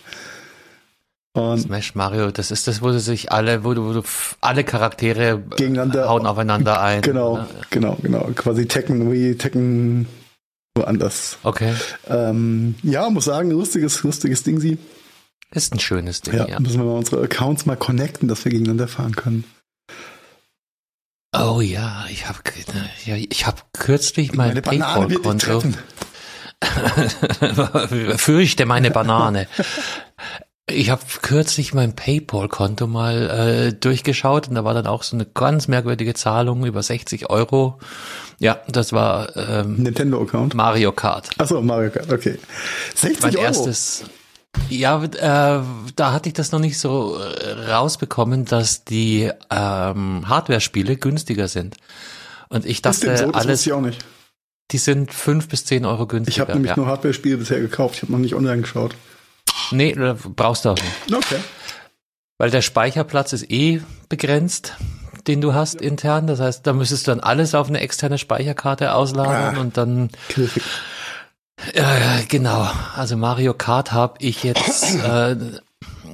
[1.34, 4.04] Und Smash Mario, das ist das, wo sie sich alle, wo du, wo du
[4.42, 7.02] alle Charaktere Gegeneinander- hauen aufeinander ein.
[7.02, 10.08] genau, Ja, genau, genau, quasi Tekken wie Tekken
[10.76, 11.38] woanders.
[11.44, 11.74] Okay.
[12.10, 14.78] Ähm, ja, muss sagen, lustiges, lustiges Ding sie.
[15.54, 16.60] Ist ein schönes Ding, Ja, ja.
[16.60, 19.46] müssen wir mal unsere Accounts mal connecten, dass wir gegeneinander fahren können.
[21.34, 22.40] Oh ja, ich habe
[23.06, 25.64] ja, ich habe kürzlich mein Meine PayPal-Konto.
[28.18, 29.48] Fürchte meine Banane.
[30.74, 35.26] Ich habe kürzlich mein PayPal-Konto mal äh, durchgeschaut und da war dann auch so eine
[35.26, 37.80] ganz merkwürdige Zahlung über 60 Euro.
[38.40, 40.56] Ja, das war ähm, Nintendo-Account.
[40.56, 41.30] Mario Kart.
[41.38, 42.38] Achso, Mario Kart, okay.
[42.96, 43.44] 60 Mein Euro.
[43.46, 44.04] erstes.
[44.70, 45.64] Ja, äh,
[45.96, 51.76] da hatte ich das noch nicht so äh, rausbekommen, dass die ähm, Hardware-Spiele günstiger sind.
[52.50, 54.04] Und ich das dachte, stimmt so, das alles, ich auch nicht.
[54.72, 56.36] die sind fünf bis zehn Euro günstiger.
[56.36, 56.78] Ich habe nämlich ja.
[56.78, 57.96] nur Hardware-Spiele bisher gekauft.
[57.96, 58.96] Ich habe noch nicht online geschaut.
[59.72, 59.96] Nee,
[60.36, 61.14] brauchst du auch nicht.
[61.16, 61.40] Okay.
[62.38, 64.74] Weil der Speicherplatz ist eh begrenzt,
[65.28, 66.28] den du hast intern.
[66.28, 69.60] Das heißt, da müsstest du dann alles auf eine externe Speicherkarte auslagern Ah.
[69.62, 70.10] und dann,
[71.76, 72.68] ja, ja, genau.
[72.96, 75.36] Also Mario Kart habe ich jetzt, äh,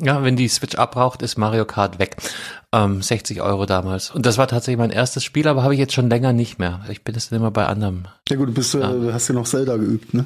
[0.02, 2.18] ja, wenn die Switch abbraucht, ist Mario Kart weg.
[2.74, 4.12] Ähm, 60 Euro damals.
[4.12, 6.82] Und das war tatsächlich mein erstes Spiel, aber habe ich jetzt schon länger nicht mehr.
[6.90, 8.04] Ich bin jetzt immer bei anderem.
[8.28, 10.26] Ja gut, du bist, äh, du hast ja noch Zelda geübt, ne?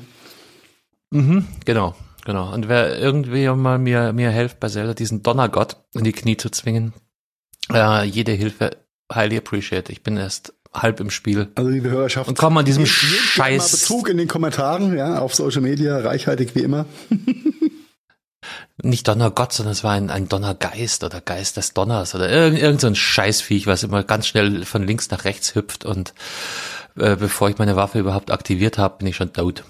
[1.12, 1.93] Mhm, genau,
[2.25, 2.53] genau.
[2.53, 6.49] Und wer irgendwie mal mir, mir hilft, bei Zelda diesen Donnergott in die Knie zu
[6.49, 6.93] zwingen,
[7.71, 8.77] äh, jede Hilfe
[9.13, 9.91] highly appreciate.
[9.91, 11.49] Ich bin erst halb im Spiel.
[11.55, 12.29] Also liebe Hörerschaft.
[12.29, 16.62] Und komm an diesem Scheiß- Bezug in den Kommentaren, ja, auf Social Media, reichhaltig wie
[16.62, 16.86] immer.
[18.84, 22.81] Nicht Donnergott, sondern es war ein, ein Donnergeist oder Geist des Donners oder irgend, irgend
[22.81, 26.13] so ein Scheißviech, was immer ganz schnell von links nach rechts hüpft und
[26.97, 29.63] äh, bevor ich meine Waffe überhaupt aktiviert habe, bin ich schon tot.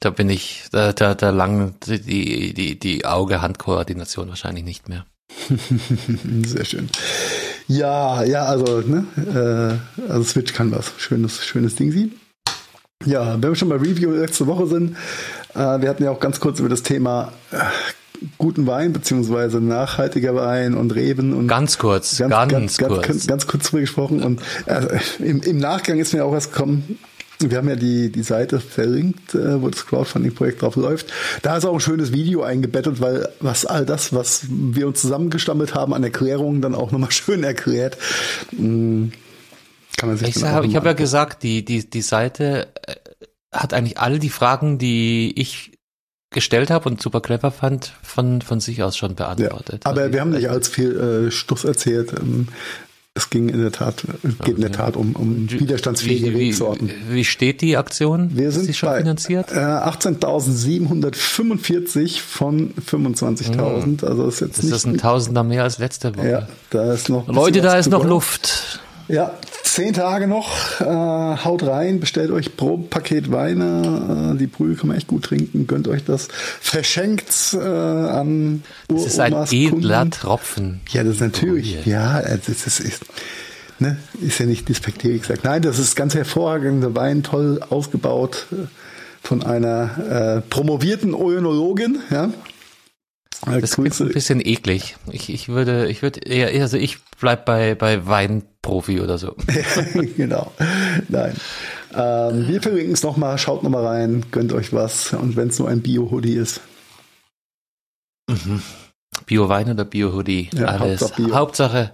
[0.00, 5.06] Da bin ich, da, da, da lang die, die, die Auge-Hand-Koordination wahrscheinlich nicht mehr.
[6.46, 6.88] Sehr schön.
[7.66, 9.04] Ja, ja, also, ne,
[9.98, 10.92] äh, also Switch kann was.
[10.98, 12.12] Schönes, schönes Ding sie.
[13.04, 14.96] Ja, wenn wir schon bei Review letzte Woche sind,
[15.54, 17.58] äh, wir hatten ja auch ganz kurz über das Thema äh,
[18.38, 23.06] guten Wein beziehungsweise nachhaltiger Wein und Reben und Ganz kurz, ganz, ganz, ganz, kurz.
[23.06, 26.98] ganz, ganz kurz drüber gesprochen und äh, im, im Nachgang ist mir auch erst gekommen,
[27.40, 31.12] wir haben ja die, die Seite verlinkt, äh, wo das Crowdfunding-Projekt drauf läuft.
[31.42, 35.74] Da ist auch ein schönes Video eingebettet, weil was all das, was wir uns zusammengestammelt
[35.74, 37.96] haben an Erklärungen, dann auch nochmal schön erklärt.
[38.52, 39.08] Mm,
[39.96, 42.94] Kann man sich Ich, sag- ich habe ja gesagt, die, die, die Seite äh,
[43.52, 45.72] hat eigentlich alle die Fragen, die ich
[46.30, 49.86] gestellt habe und super clever fand, von, von sich aus schon ja, beantwortet.
[49.86, 52.12] aber Also wir haben ich- nicht allzu viel äh, Stuss erzählt.
[52.20, 52.48] Ähm,
[53.18, 54.02] es ging in der Tat,
[54.44, 56.90] geht in der Tat um, um widerstandsfähige wie, Rebsorten.
[57.10, 58.30] wie, wie steht die Aktion?
[58.34, 59.52] Wir Ist sind schon bei finanziert?
[59.52, 64.04] Äh, 18.745 von 25.000.
[64.04, 64.74] Also ist jetzt Ist nicht.
[64.74, 66.28] das ein Tausender mehr als letzte Woche?
[66.28, 67.26] ja, da ist noch.
[67.28, 68.04] Leute, da ist noch.
[68.04, 68.80] Luft.
[69.08, 69.32] Ja,
[69.78, 70.80] zehn Tage noch.
[70.80, 74.32] Äh, haut rein, bestellt euch pro Paket Weine.
[74.34, 75.68] Äh, die Brühe kann man echt gut trinken.
[75.68, 76.26] Gönnt euch das.
[76.60, 80.10] Verschenkt äh, an Das ist ein edler Kunden.
[80.10, 80.80] Tropfen.
[80.90, 81.78] Ja, das ist natürlich.
[81.86, 83.04] Oh, ja, das ist, ist, ist,
[83.78, 85.44] ne, ist ja nicht despektierlich gesagt.
[85.44, 88.66] Nein, das ist ganz hervorragender Wein, toll ausgebaut äh,
[89.22, 92.00] von einer äh, promovierten Oenologin.
[92.10, 92.32] Ja.
[93.46, 94.96] Äh, Das klingt ein bisschen eklig.
[95.12, 98.06] Ich, ich würde, ich würde eher, also ich bleib bei, bei
[98.68, 99.34] Weinprofi oder so.
[100.16, 100.52] genau.
[101.08, 101.34] Nein.
[101.94, 105.12] Ähm, wir verlinken es nochmal, schaut nochmal rein, gönnt euch was.
[105.14, 106.60] Und wenn es nur ein Bio-Hoodie ist.
[109.26, 110.50] Bio-Wein oder Bio-Hoodie?
[110.54, 111.00] Ja, Alles.
[111.00, 111.34] Hauptsache Bio.
[111.34, 111.90] Hauptsache,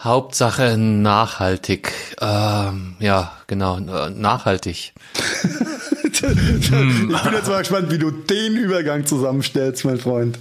[0.00, 1.92] Hauptsache nachhaltig.
[2.20, 4.92] Ähm, ja, genau, nachhaltig.
[6.12, 10.38] ich bin jetzt mal gespannt, wie du den Übergang zusammenstellst, mein Freund.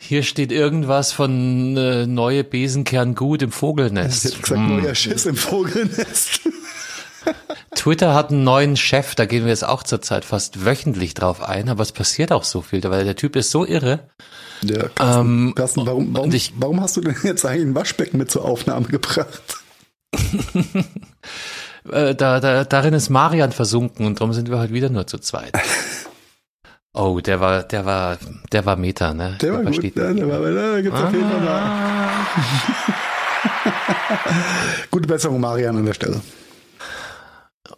[0.00, 4.24] Hier steht irgendwas von äh, neue Besenkern gut im Ich Vogelnest.
[4.24, 4.80] hätte gesagt, Hm.
[4.82, 6.40] neuer Schiss im Vogelnest.
[7.74, 11.68] Twitter hat einen neuen Chef, da gehen wir jetzt auch zurzeit fast wöchentlich drauf ein,
[11.68, 14.08] aber es passiert auch so viel, weil der Typ ist so irre.
[14.62, 18.18] Ja, Carsten, Ähm, Carsten warum, warum, ich- warum hast du denn jetzt eigentlich ein Waschbecken
[18.18, 19.42] mit zur Aufnahme gebracht?
[21.90, 25.16] Äh, da, da, darin ist Marian versunken und darum sind wir heute wieder nur zu
[25.18, 25.52] zweit.
[26.94, 28.18] Oh, der war, der war,
[28.50, 29.36] der war Meta, ne?
[29.40, 30.14] Der war gut, ne?
[30.14, 32.10] der war, da gibt's auf jeden Fall mal.
[34.90, 36.20] Gute Besserung, Marian, an der Stelle.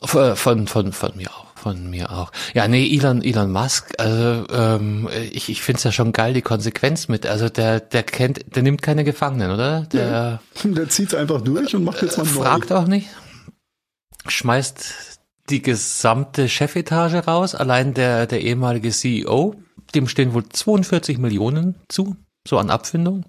[0.02, 1.46] Von, von, von, von mir auch.
[1.56, 2.32] Von mir auch.
[2.54, 6.40] Ja, nee, Elon, Elon Musk, also ähm, ich, ich finde es ja schon geil, die
[6.40, 7.26] Konsequenz mit.
[7.26, 9.82] Also der, der kennt, der nimmt keine Gefangenen, oder?
[9.92, 12.44] Der, ja, der zieht's einfach durch und macht jetzt mal neu.
[12.44, 13.08] Fragt auch nicht.
[14.26, 15.19] Schmeißt
[15.50, 19.56] die gesamte Chefetage raus, allein der, der ehemalige CEO,
[19.94, 23.24] dem stehen wohl 42 Millionen zu, so an Abfindung.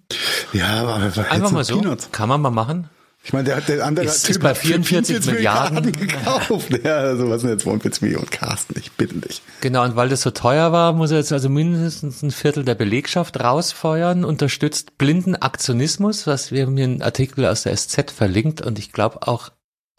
[0.54, 1.80] Ja, aber einfach mal so.
[1.80, 2.12] Peanuts.
[2.12, 2.90] Kann man mal machen.
[3.24, 6.70] Ich meine, der hat der andere ist, Typ ist bei 44 Milliarden, Milliarden gekauft.
[6.84, 8.74] Ja, also was sind jetzt 42 Millionen Carsten?
[8.80, 9.44] Ich bitte dich.
[9.62, 12.74] Genau, und weil das so teuer war, muss er jetzt also mindestens ein Viertel der
[12.74, 18.62] Belegschaft rausfeuern, unterstützt blinden Aktionismus, was wir haben hier einen Artikel aus der SZ verlinkt
[18.62, 19.52] und ich glaube auch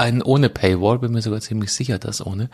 [0.03, 2.51] einen ohne Paywall, bin mir sogar ziemlich sicher, dass ohne.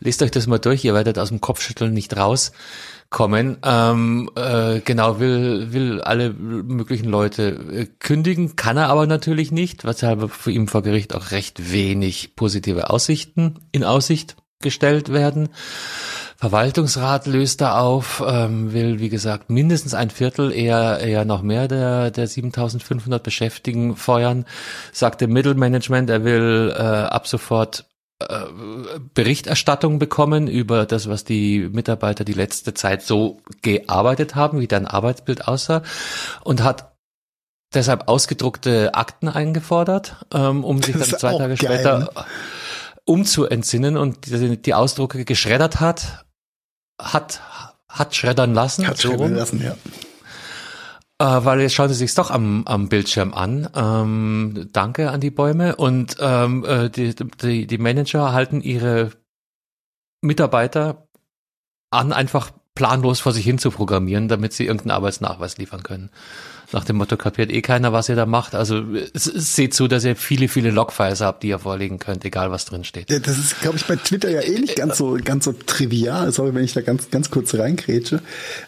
[0.00, 3.58] Lest euch das mal durch, ihr werdet aus dem Kopfschütteln nicht rauskommen.
[3.62, 9.84] Ähm, äh, genau, will, will alle möglichen Leute äh, kündigen, kann er aber natürlich nicht,
[9.84, 15.50] was ja für ihn vor Gericht auch recht wenig positive Aussichten in Aussicht gestellt werden.
[16.36, 21.68] Verwaltungsrat löst da auf, ähm, will wie gesagt mindestens ein Viertel, eher eher noch mehr
[21.68, 24.44] der der 7.500 Beschäftigten feuern.
[24.92, 27.84] Sagt dem Mittelmanagement, er will äh, ab sofort
[28.28, 28.46] äh,
[29.14, 34.86] Berichterstattung bekommen über das, was die Mitarbeiter die letzte Zeit so gearbeitet haben, wie dein
[34.86, 35.82] Arbeitsbild aussah
[36.42, 36.92] und hat
[37.74, 42.10] deshalb ausgedruckte Akten eingefordert, ähm, um sich dann zwei Tage geil, später ne?
[43.04, 46.24] Umzuentsinnen und die, die Ausdrucke geschreddert hat
[47.02, 47.40] hat,
[47.88, 48.86] hat schreddern lassen.
[48.86, 49.76] Hat so schreddern lassen, ja.
[51.18, 53.68] Äh, weil jetzt schaut sie sich doch am, am Bildschirm an.
[53.74, 55.76] Ähm, danke an die Bäume.
[55.76, 59.10] Und ähm, äh, die, die, die Manager halten ihre
[60.20, 61.08] Mitarbeiter
[61.90, 66.10] an, einfach planlos vor sich hin zu programmieren, damit sie irgendeinen Arbeitsnachweis liefern können
[66.72, 68.54] nach dem Motto kapiert eh keiner, was ihr da macht.
[68.54, 68.82] Also
[69.14, 72.84] seht zu, dass ihr viele, viele Logfiles habt, die ihr vorlegen könnt, egal was drin
[72.84, 73.10] steht.
[73.10, 76.32] Ja, das ist, glaube ich, bei Twitter ja eh nicht ganz so, ganz so trivial.
[76.32, 78.20] Sorry, wenn ich da ganz, ganz kurz reingrätsche.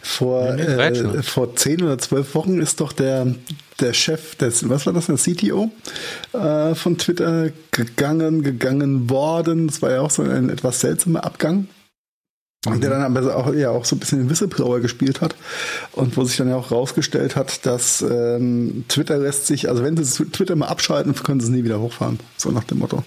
[0.02, 3.34] Vor, äh, vor zehn oder zwölf Wochen ist doch der,
[3.80, 5.70] der Chef des, was war das, der CTO
[6.32, 9.68] äh, von Twitter gegangen, gegangen worden.
[9.68, 11.68] Das war ja auch so ein etwas seltsamer Abgang.
[12.66, 15.34] Und der dann aber auch, ja, auch so ein bisschen den Whistleblower gespielt hat.
[15.92, 20.02] Und wo sich dann ja auch rausgestellt hat, dass ähm, Twitter lässt sich, also wenn
[20.02, 22.18] sie Twitter mal abschalten, können sie es nie wieder hochfahren.
[22.36, 23.02] So nach dem Motto.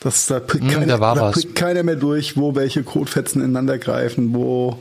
[0.00, 3.78] Das, da prickt, hm, keine, da da prickt keiner mehr durch, wo welche Codefetzen ineinander
[3.78, 4.78] greifen, wo,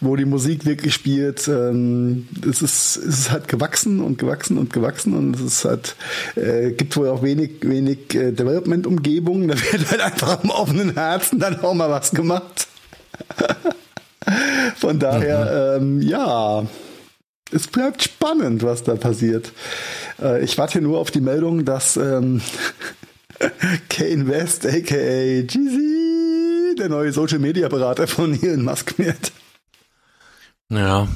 [0.00, 1.48] wo die Musik wirklich spielt.
[1.48, 5.96] Ähm, es, ist, es ist halt gewachsen und gewachsen und gewachsen und es ist halt,
[6.36, 9.48] äh, gibt wohl auch wenig, wenig äh, Development-Umgebung.
[9.48, 12.68] Da wird halt einfach am offenen Herzen dann auch mal was gemacht.
[14.76, 16.00] Von daher, mhm.
[16.00, 16.66] ähm, ja,
[17.52, 19.52] es bleibt spannend, was da passiert.
[20.20, 22.40] Äh, ich warte nur auf die Meldung, dass ähm,
[23.88, 29.32] Kane West, aka GZ, der neue Social Media Berater von Elon Musk wird.
[30.68, 31.08] Ja.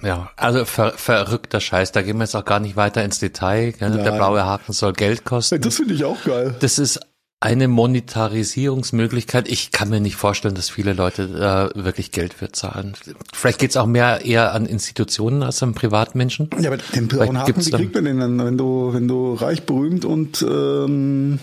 [0.00, 3.72] Ja, also ver verrückter Scheiß, da gehen wir jetzt auch gar nicht weiter ins Detail.
[3.72, 5.60] Der blaue Haken soll Geld kosten.
[5.60, 6.54] Das finde ich auch geil.
[6.60, 7.00] Das ist
[7.40, 9.48] eine Monetarisierungsmöglichkeit.
[9.48, 12.94] Ich kann mir nicht vorstellen, dass viele Leute da wirklich Geld für zahlen.
[13.32, 16.50] Vielleicht geht's auch mehr eher an Institutionen als an Privatmenschen.
[16.60, 19.62] Ja, aber den blauen Haken, wie kriegt man den dann, wenn du, wenn du reich,
[19.64, 21.38] berühmt und ähm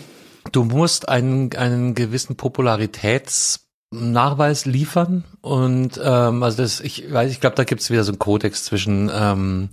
[0.52, 7.40] Du musst einen, einen gewissen Popularitäts Nachweis liefern und ähm, also das ich weiß ich
[7.40, 9.68] glaube da gibt's wieder so einen Kodex zwischen ähm,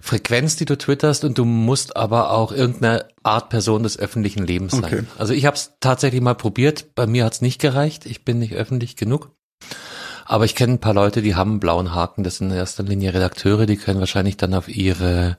[0.00, 4.72] Frequenz die du twitterst und du musst aber auch irgendeine Art Person des öffentlichen Lebens
[4.72, 5.04] sein okay.
[5.16, 8.54] also ich habe es tatsächlich mal probiert bei mir hat's nicht gereicht ich bin nicht
[8.54, 9.30] öffentlich genug
[10.24, 12.82] aber ich kenne ein paar Leute die haben einen blauen Haken das sind in erster
[12.82, 15.38] Linie Redakteure die können wahrscheinlich dann auf ihre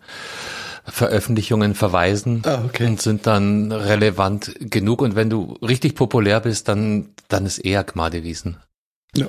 [0.90, 2.88] Veröffentlichungen verweisen ah, okay.
[2.88, 5.02] und sind dann relevant genug.
[5.02, 8.58] Und wenn du richtig populär bist, dann, dann ist eher Gmade Wiesen.
[9.16, 9.28] Ja.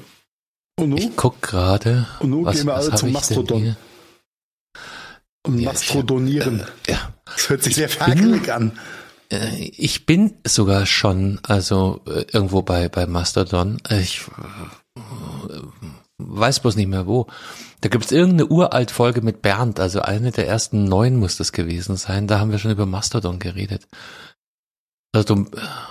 [0.79, 0.99] Und nun?
[0.99, 2.07] Ich guck gerade.
[2.21, 3.77] Und nun was, gehen wir alle zum Mastodon.
[5.45, 6.61] Und ja, Mastodonieren.
[6.87, 7.13] Äh, ja.
[7.25, 8.79] Das hört sich sehr fertig an.
[9.31, 13.79] Äh, ich bin sogar schon, also äh, irgendwo bei, bei Mastodon.
[13.91, 15.03] Ich äh,
[16.19, 17.27] weiß bloß nicht mehr wo.
[17.81, 21.53] Da gibt es irgendeine uralt Folge mit Bernd, also eine der ersten neun muss das
[21.53, 22.27] gewesen sein.
[22.27, 23.87] Da haben wir schon über Mastodon geredet.
[25.13, 25.47] Also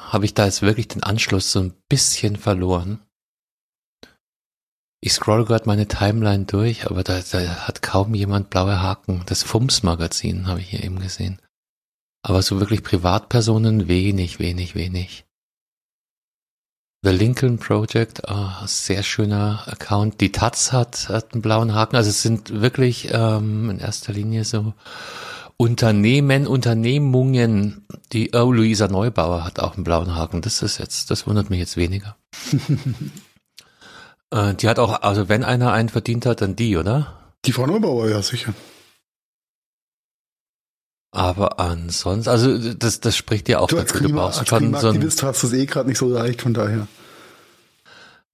[0.10, 3.02] habe ich da jetzt wirklich den Anschluss so ein bisschen verloren.
[5.00, 9.24] Ich scroll gerade meine Timeline durch, aber da, da hat kaum jemand blaue Haken.
[9.28, 11.40] Das FUMS-Magazin habe ich hier eben gesehen.
[12.24, 15.27] Aber so wirklich Privatpersonen wenig, wenig, wenig.
[17.08, 20.20] The Lincoln Project, oh, sehr schöner Account.
[20.20, 21.96] Die Taz hat, hat einen blauen Haken.
[21.96, 24.74] Also es sind wirklich ähm, in erster Linie so
[25.56, 27.86] Unternehmen, Unternehmungen.
[28.12, 30.42] Die oh, Luisa Neubauer hat auch einen blauen Haken.
[30.42, 32.18] Das ist jetzt, das wundert mich jetzt weniger.
[34.32, 37.32] äh, die hat auch, also wenn einer einen verdient hat, dann die, oder?
[37.46, 38.54] Die Frau Neubauer, ja sicher.
[41.18, 44.06] Aber ansonsten, also das, das spricht ja auch du als dafür.
[44.08, 46.44] Klima, du brauchst als schon so Klimaaktivist hast du es eh gerade nicht so leicht,
[46.44, 46.88] von daher.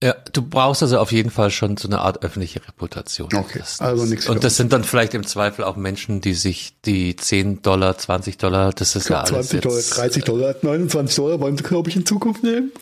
[0.04, 3.30] ja, du brauchst also auf jeden Fall schon so eine Art öffentliche Reputation.
[3.34, 6.74] Okay, Das- also nichts Und das sind dann vielleicht im Zweifel auch Menschen, die sich
[6.84, 11.16] die 10 Dollar, 20 Dollar, das ist ja alles 20 Dollar, jetzt, 30 Dollar, 29
[11.16, 12.74] Dollar wollen sie, glaube ich, in Zukunft nehmen.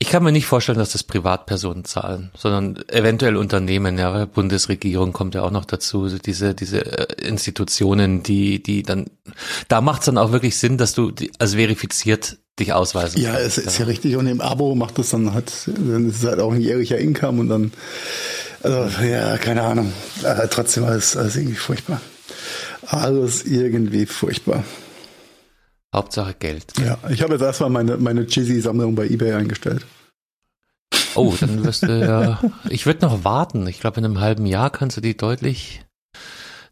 [0.00, 5.34] Ich kann mir nicht vorstellen, dass das Privatpersonen zahlen, sondern eventuell Unternehmen, ja, Bundesregierung kommt
[5.34, 9.06] ja auch noch dazu, diese, diese äh, Institutionen, die, die dann,
[9.66, 13.58] da macht es dann auch wirklich Sinn, dass du als verifiziert dich ausweisen Ja, es
[13.58, 14.16] ist ja richtig.
[14.16, 17.40] Und im Abo macht es dann halt, dann ist es halt auch ein jährlicher Income
[17.40, 17.72] und dann,
[18.62, 19.92] also, ja, keine Ahnung.
[20.22, 22.00] Äh, trotzdem alles, alles irgendwie furchtbar.
[22.86, 24.62] Alles irgendwie furchtbar.
[25.94, 26.72] Hauptsache Geld.
[26.78, 29.86] Ja, ich habe jetzt erstmal meine, meine Jizzy-Sammlung bei eBay eingestellt.
[31.14, 33.66] Oh, dann wirst du ja, ich würde noch warten.
[33.66, 35.84] Ich glaube, in einem halben Jahr kannst du die deutlich,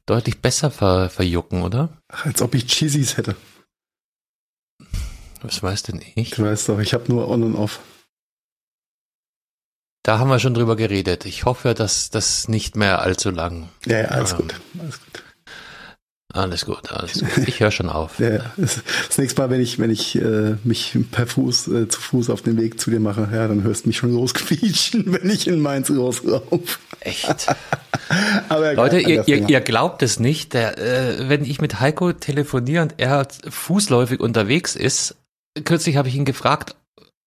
[0.04, 1.88] deutlich besser ver, verjucken, oder?
[2.08, 3.34] Als ob ich Jizzys hätte.
[5.42, 6.30] Was weiß denn ich?
[6.30, 7.80] Du weißt doch, ich habe nur On und Off.
[10.02, 11.24] Da haben wir schon drüber geredet.
[11.26, 13.68] Ich hoffe, dass das nicht mehr allzu lang.
[13.86, 14.60] Ja, ja, alles Ähm, gut.
[14.78, 15.24] Alles gut.
[16.32, 17.48] Alles gut, alles gut.
[17.48, 18.18] Ich höre schon auf.
[18.18, 18.52] Ja.
[18.56, 22.30] Das, das nächste Mal, wenn ich, wenn ich äh, mich per Fuß, äh, zu Fuß
[22.30, 25.46] auf den Weg zu dir mache, ja, dann hörst du mich schon losquietschen, wenn ich
[25.46, 26.78] in Mainz rauslaufe.
[27.00, 27.46] Echt.
[28.48, 30.52] Aber Leute, ihr, ihr, ihr glaubt es nicht.
[30.54, 35.16] Der, äh, wenn ich mit Heiko telefoniere und er fußläufig unterwegs ist,
[35.64, 36.76] kürzlich habe ich ihn gefragt,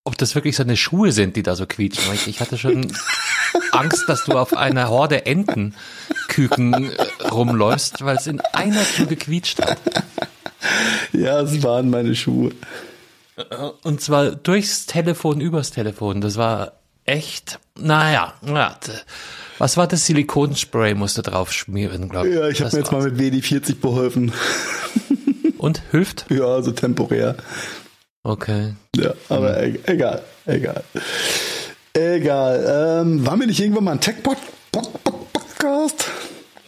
[0.03, 2.03] ob das wirklich seine Schuhe sind, die da so quietschen.
[2.25, 2.91] Ich, hatte schon
[3.71, 9.61] Angst, dass du auf einer Horde Entenküken äh, rumläufst, weil es in einer Tür gequietscht
[9.61, 9.77] hat.
[11.13, 12.51] Ja, es waren meine Schuhe.
[13.83, 16.21] Und zwar durchs Telefon, übers Telefon.
[16.21, 16.73] Das war
[17.05, 18.91] echt, naja, ja, d-
[19.57, 22.35] was war das Silikonspray, musste drauf schmieren, glaube ich.
[22.35, 24.31] Ja, ich habe mir jetzt mal mit WD-40 beholfen.
[25.57, 26.25] Und hilft?
[26.29, 27.35] Ja, so temporär.
[28.23, 28.73] Okay.
[28.95, 29.77] Ja, aber Mhm.
[29.85, 30.83] egal, egal.
[31.93, 33.01] Egal.
[33.01, 36.05] Ähm, waren wir nicht irgendwann mal ein Tech-Podcast?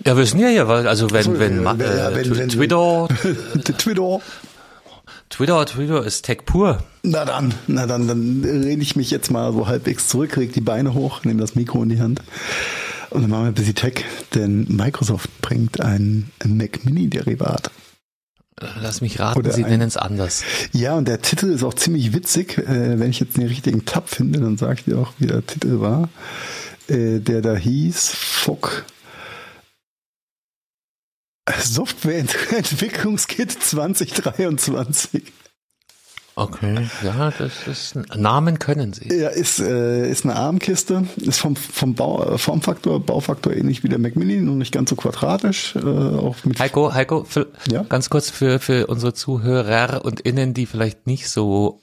[0.06, 2.16] Ja, wir sind ja hier, weil, also wenn, so, wenn, ja, ma- wenn- ja, äh,
[2.16, 3.08] wenn- Tw- wenn- Twitter,
[3.78, 4.20] Twitter.
[5.30, 6.80] Twitter, Twitter ist Tech pur.
[7.04, 10.62] Na dann, na dann, dann rede ich mich jetzt mal so halbwegs zurück, reg die
[10.62, 12.22] Beine hoch, nehme das Mikro in die Hand
[13.12, 14.04] und dann machen wir ein bisschen Tech,
[14.36, 17.72] denn Microsoft bringt ein Mac Mini Derivat.
[18.60, 20.44] Lass mich raten, Oder sie nennen es anders.
[20.72, 22.58] Ja, und der Titel ist auch ziemlich witzig.
[22.58, 25.46] Äh, wenn ich jetzt den richtigen Tab finde, dann sage ich dir auch, wie der
[25.46, 26.10] Titel war.
[26.88, 28.86] Äh, der da hieß Fuck.
[31.60, 35.24] Softwareentwicklungskit 2023.
[36.36, 39.13] Okay, ja, das ist, Namen können sie.
[39.13, 43.89] Ja, ist, äh, ist eine Armkiste, ist vom, vom Bau, äh, Formfaktor, Baufaktor ähnlich wie
[43.89, 47.84] der Mac Mini, nur nicht ganz so quadratisch, äh, auch mit Heiko, Heiko, für, Ja?
[47.84, 51.82] ganz kurz für, für unsere Zuhörer und Innen, die vielleicht nicht so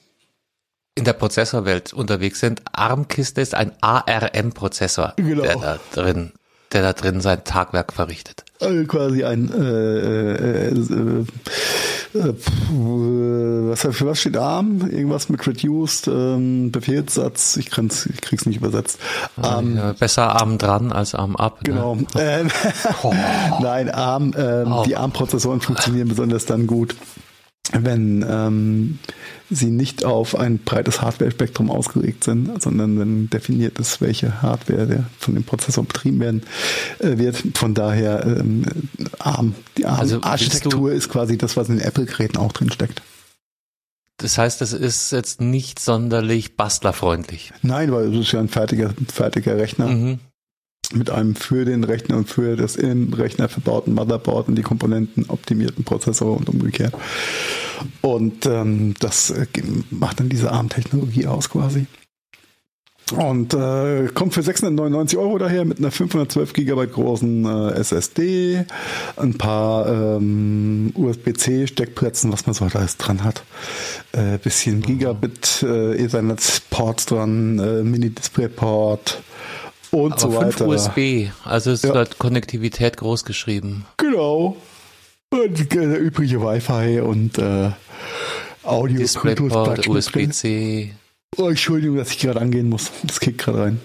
[0.95, 2.63] in der Prozessorwelt unterwegs sind.
[2.73, 5.43] ARM-Kiste ist ein ARM-Prozessor, Genau.
[5.43, 6.33] der da drin,
[6.73, 8.45] der da drin sein Tagwerk verrichtet.
[8.61, 11.25] äh, quasi ein äh, äh, äh,
[12.15, 12.35] äh,
[13.71, 14.81] was für was steht ARM?
[14.91, 17.57] Irgendwas mit Reduced ähm, Befehlssatz.
[17.57, 18.99] Ich, kann's, ich krieg's nicht übersetzt.
[19.43, 21.59] Ja, besser Arm dran als Arm ab.
[21.65, 21.97] Genau.
[21.97, 22.07] Ne?
[22.17, 22.51] Ähm,
[23.61, 24.83] Nein, ARM, ähm, Oh.
[24.87, 26.95] die ARM-Prozessoren funktionieren besonders dann gut,
[27.73, 28.99] wenn ähm,
[29.51, 35.05] sie nicht auf ein breites Hardware-Spektrum ausgelegt sind, sondern wenn definiert ist, welche Hardware der
[35.19, 36.43] von dem Prozessor betrieben werden
[36.99, 37.43] äh, wird.
[37.55, 38.65] Von daher ähm,
[39.19, 43.03] ARM, die Also, ARM-Architektur ist quasi das, was in den Apple-Geräten auch drin steckt.
[44.19, 47.53] Das heißt, das ist jetzt nicht sonderlich bastlerfreundlich.
[47.63, 49.87] Nein, weil es ist ja ein fertiger, fertiger Rechner.
[49.87, 50.19] Mhm.
[50.95, 55.27] Mit einem für den Rechner und für das im Rechner verbauten Motherboard und die Komponenten
[55.29, 56.95] optimierten Prozessor und umgekehrt.
[58.01, 59.47] Und ähm, das äh,
[59.91, 61.87] macht dann diese ARM-Technologie aus quasi.
[63.16, 68.66] Und äh, kommt für 699 Euro daher mit einer 512 Gigabyte großen äh, SSD,
[69.16, 73.45] ein paar ähm, USB-C-Steckplätzen, was man so alles dran hat,
[74.12, 79.22] äh, bisschen Gigabit äh, Ethernet-Ports dran, äh, Mini-Display-Port
[79.91, 80.66] und Aber so weiter.
[80.66, 81.93] USB, also ist Ja.
[81.93, 83.86] dort Konnektivität groß geschrieben.
[83.97, 84.57] Genau.
[85.30, 87.70] Und äh, der übrige Wi-Fi und äh,
[88.62, 89.86] Audio DisplayPort.
[89.86, 90.95] USB-C.
[91.36, 92.91] Oh, Entschuldigung, dass ich gerade angehen muss.
[93.05, 93.80] Das kickt gerade rein.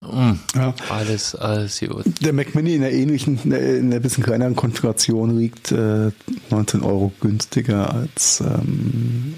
[0.00, 0.74] Mm, ja.
[0.90, 2.04] Alles, alles gut.
[2.22, 6.10] Der Mac Mini in der ähnlichen, in der, in der bisschen kleineren Konfiguration liegt äh,
[6.50, 9.34] 19 Euro günstiger als, ähm,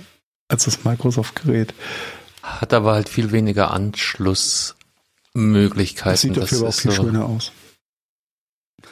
[0.48, 1.74] als das Microsoft-Gerät.
[2.42, 3.70] Hat aber halt viel weniger
[5.34, 6.12] Anschlussmöglichkeiten.
[6.12, 7.52] Das sieht dafür das aber auch viel so schöner aus.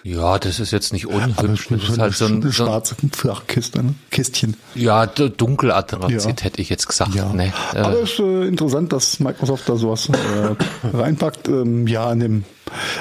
[0.05, 1.69] Ja, das ist jetzt nicht unhübsch.
[1.71, 3.95] Das ist halt so ein, eine schwarze Flachkiste, ne?
[4.11, 4.57] Kistchen.
[4.75, 6.45] Ja, Dunkeladressität ja.
[6.45, 7.15] hätte ich jetzt gesagt.
[7.15, 7.35] Ja.
[7.35, 7.51] Äh.
[7.75, 10.55] Aber es ist äh, interessant, dass Microsoft da sowas äh,
[10.97, 11.49] reinpackt.
[11.49, 12.45] Ähm, ja, an dem,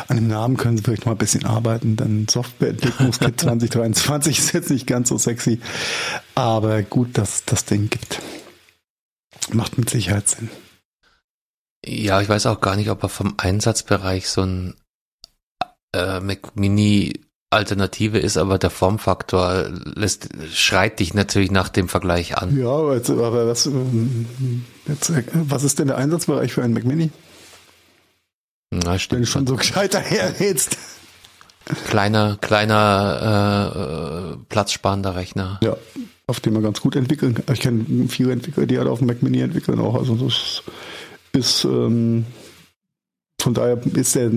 [0.08, 4.70] an dem Namen können sie vielleicht mal ein bisschen arbeiten, denn Softwareentwicklungskit 2023 ist jetzt
[4.70, 5.60] nicht ganz so sexy.
[6.36, 8.22] Aber gut, dass das Ding gibt.
[9.52, 10.50] Macht mit Sicherheit Sinn.
[11.86, 14.76] Ja, ich weiß auch gar nicht, ob er vom Einsatzbereich so ein
[15.94, 22.38] äh, Mac Mini Alternative ist, aber der Formfaktor lässt, schreit dich natürlich nach dem Vergleich
[22.38, 22.58] an.
[22.58, 23.70] Ja, aber was,
[24.88, 27.10] jetzt, was ist denn der Einsatzbereich für einen Mac Mini?
[28.72, 29.20] Na, stimmt.
[29.20, 30.78] Wenn du schon so gescheit daherredst.
[31.88, 35.60] Kleiner, kleiner, äh, platzsparender Rechner.
[35.64, 35.78] Ja,
[36.28, 37.54] auf dem man ganz gut entwickeln kann.
[37.54, 39.96] Ich kenne viele Entwickler, die halt auf dem Mac Mini entwickeln auch.
[39.96, 40.64] Also das
[41.34, 42.26] ist, ähm,
[43.40, 44.32] von daher ist der,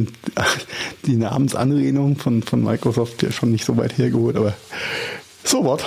[1.07, 4.55] die Namensanlehnung von, von Microsoft ja schon nicht so weit hergeholt, aber
[5.45, 5.82] so was.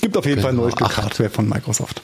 [0.00, 2.02] Gibt auf jeden genau, Fall ein neues Stück Hardware von Microsoft.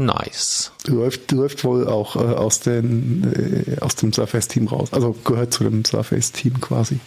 [0.00, 0.70] Nice.
[0.86, 4.92] Läuft, läuft wohl auch äh, aus, den, äh, aus dem Surface-Team raus.
[4.92, 7.00] Also gehört zu dem Surface-Team quasi.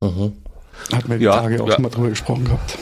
[0.00, 0.32] Mhm.
[0.92, 1.74] Hatten wir die ja, Tage auch ja.
[1.74, 2.78] schon mal drüber gesprochen gehabt.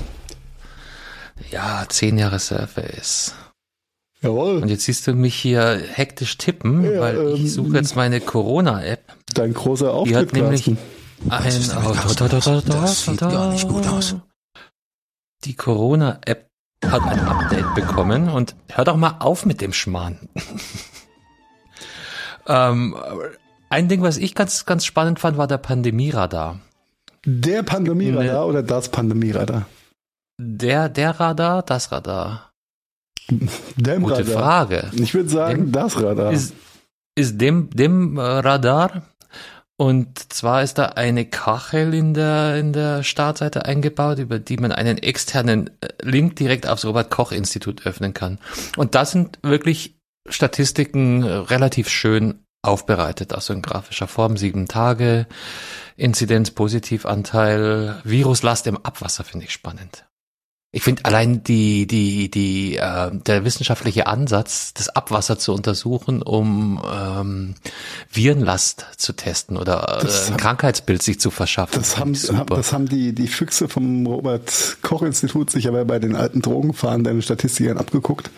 [1.50, 3.34] Ja, zehn Jahre Surface.
[4.22, 4.62] Jawohl.
[4.62, 8.20] Und jetzt siehst du mich hier hektisch tippen, ja, weil ähm, ich suche jetzt meine
[8.20, 9.00] Corona-App.
[9.34, 10.78] Dein großer Auftritt, Die hat nämlich ein...
[11.26, 14.16] Oh, da, da, da, das sieht gar nicht gut aus.
[15.44, 16.50] Die Corona-App
[16.86, 20.28] hat ein Update bekommen und hör doch mal auf mit dem Schmarrn.
[22.46, 22.96] ähm,
[23.68, 26.60] ein Ding, was ich ganz, ganz spannend fand, war der Pandemieradar.
[27.24, 29.66] Der Pandemieradar ne, oder das Pandemieradar?
[30.38, 32.49] Der, der Radar, das Radar.
[33.28, 34.24] Dem Gute.
[34.24, 34.90] Frage.
[34.94, 36.32] Ich würde sagen, dem, das Radar.
[36.32, 36.54] Ist,
[37.14, 39.02] ist dem, dem Radar.
[39.80, 44.72] Und zwar ist da eine Kachel in der, in der Startseite eingebaut, über die man
[44.72, 48.38] einen externen äh, Link direkt aufs Robert-Koch-Institut öffnen kann.
[48.76, 49.98] Und das sind wirklich
[50.28, 54.36] Statistiken äh, relativ schön aufbereitet, also in grafischer Form.
[54.36, 55.26] Sieben Tage,
[55.96, 60.04] Inzidenz, Positivanteil, Viruslast im Abwasser finde ich spannend.
[60.72, 66.80] Ich finde allein die, die, die, äh, der wissenschaftliche Ansatz, das Abwasser zu untersuchen, um
[66.88, 67.54] ähm,
[68.12, 71.80] Virenlast zu testen oder äh, ein Krankheitsbild sich zu verschaffen.
[71.80, 72.14] Das haben,
[72.46, 78.30] das haben die, die Füchse vom Robert-Koch-Institut sich aber bei den alten Drogenfahrenden Statistikern abgeguckt.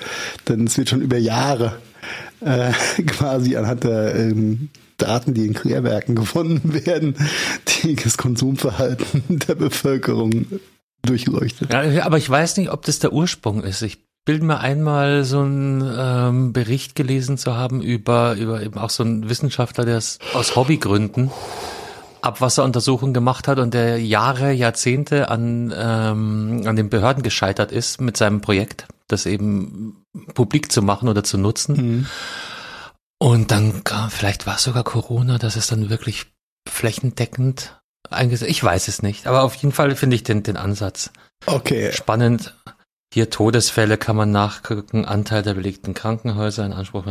[0.49, 1.77] Denn es wird schon über Jahre
[2.41, 2.73] äh,
[3.09, 7.15] quasi anhand der ähm, Daten, die in Klärwerken gefunden werden,
[7.67, 10.47] die das Konsumverhalten der Bevölkerung
[11.03, 11.73] durchleuchtet.
[11.73, 13.83] Ja, aber ich weiß nicht, ob das der Ursprung ist.
[13.83, 18.91] Ich bilde mir einmal so einen ähm, Bericht gelesen zu haben über, über eben auch
[18.91, 21.31] so einen Wissenschaftler, der es aus Hobbygründen
[22.23, 28.17] Abwasseruntersuchungen gemacht hat und der Jahre, Jahrzehnte an, ähm, an den Behörden gescheitert ist mit
[28.17, 31.75] seinem Projekt, das eben publik zu machen oder zu nutzen.
[31.75, 32.07] Mhm.
[33.19, 36.27] Und dann, vielleicht war es sogar Corona, dass es dann wirklich
[36.69, 38.51] flächendeckend eingesetzt.
[38.51, 41.11] Ich weiß es nicht, aber auf jeden Fall finde ich den, den Ansatz
[41.47, 41.93] okay.
[41.93, 42.55] spannend.
[43.13, 47.05] Hier Todesfälle kann man nachgucken, Anteil der belegten Krankenhäuser in Anspruch,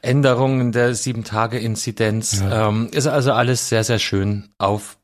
[0.00, 2.40] Änderungen der Sieben-Tage-Inzidenz.
[2.40, 2.68] Ja.
[2.68, 4.96] Ähm, ist also alles sehr, sehr schön auf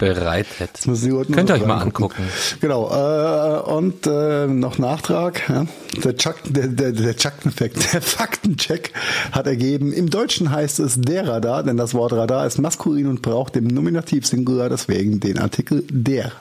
[0.00, 0.80] bereitet.
[0.82, 2.24] Könnt ihr euch mal angucken.
[2.60, 2.90] Genau.
[2.90, 5.48] Äh, und äh, noch Nachtrag.
[5.48, 5.66] Ja.
[6.02, 8.92] Der, Chuck, der, der, der, Chuck-Effekt, der Faktencheck
[9.30, 13.20] hat ergeben, im Deutschen heißt es der Radar, denn das Wort Radar ist maskulin und
[13.20, 16.32] braucht im Nominativ Singular deswegen den Artikel der.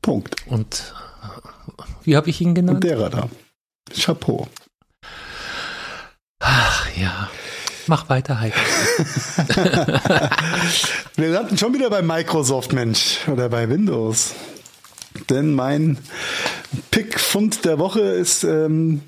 [0.00, 0.36] Punkt.
[0.46, 0.94] Und
[2.04, 2.76] wie habe ich ihn genannt?
[2.76, 3.28] Und der Radar.
[3.92, 4.46] Chapeau.
[6.38, 7.28] Ach ja.
[7.88, 8.58] Mach weiter, Heiko.
[11.16, 14.34] Wir landen schon wieder bei Microsoft, Mensch, oder bei Windows.
[15.30, 15.96] Denn mein
[16.90, 19.00] Pick-Fund der Woche ist ähm,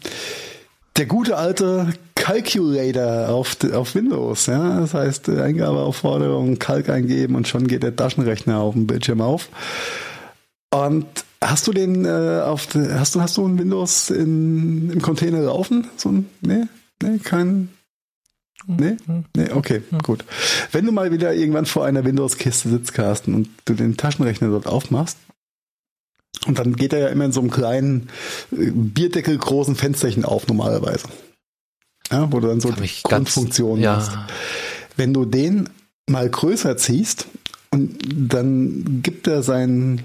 [0.97, 4.47] der gute alte Calculator auf, auf Windows.
[4.47, 4.81] Ja?
[4.81, 9.51] Das heißt, Eingabeaufforderung, Calc eingeben und schon geht der Taschenrechner auf dem Bildschirm auf.
[10.74, 11.07] Und
[11.43, 15.89] hast du den äh, auf hast du hast du ein Windows in, im Container laufen?
[15.97, 16.64] So ein, nee,
[17.03, 17.68] nee, kein
[18.66, 18.96] Nee?
[19.36, 20.24] Nee, okay, gut.
[20.72, 24.66] Wenn du mal wieder irgendwann vor einer Windows-Kiste sitzt, Carsten, und du den Taschenrechner dort
[24.66, 25.16] aufmachst,
[26.46, 28.08] Und dann geht er ja immer in so einem kleinen
[28.52, 31.08] äh, Bierdeckel großen Fensterchen auf normalerweise.
[32.11, 34.16] Ja, wo du dann so Grundfunktionen ganz, ja.
[34.16, 34.32] hast.
[34.96, 35.68] Wenn du den
[36.08, 37.26] mal größer ziehst
[37.70, 40.02] und dann gibt er sein,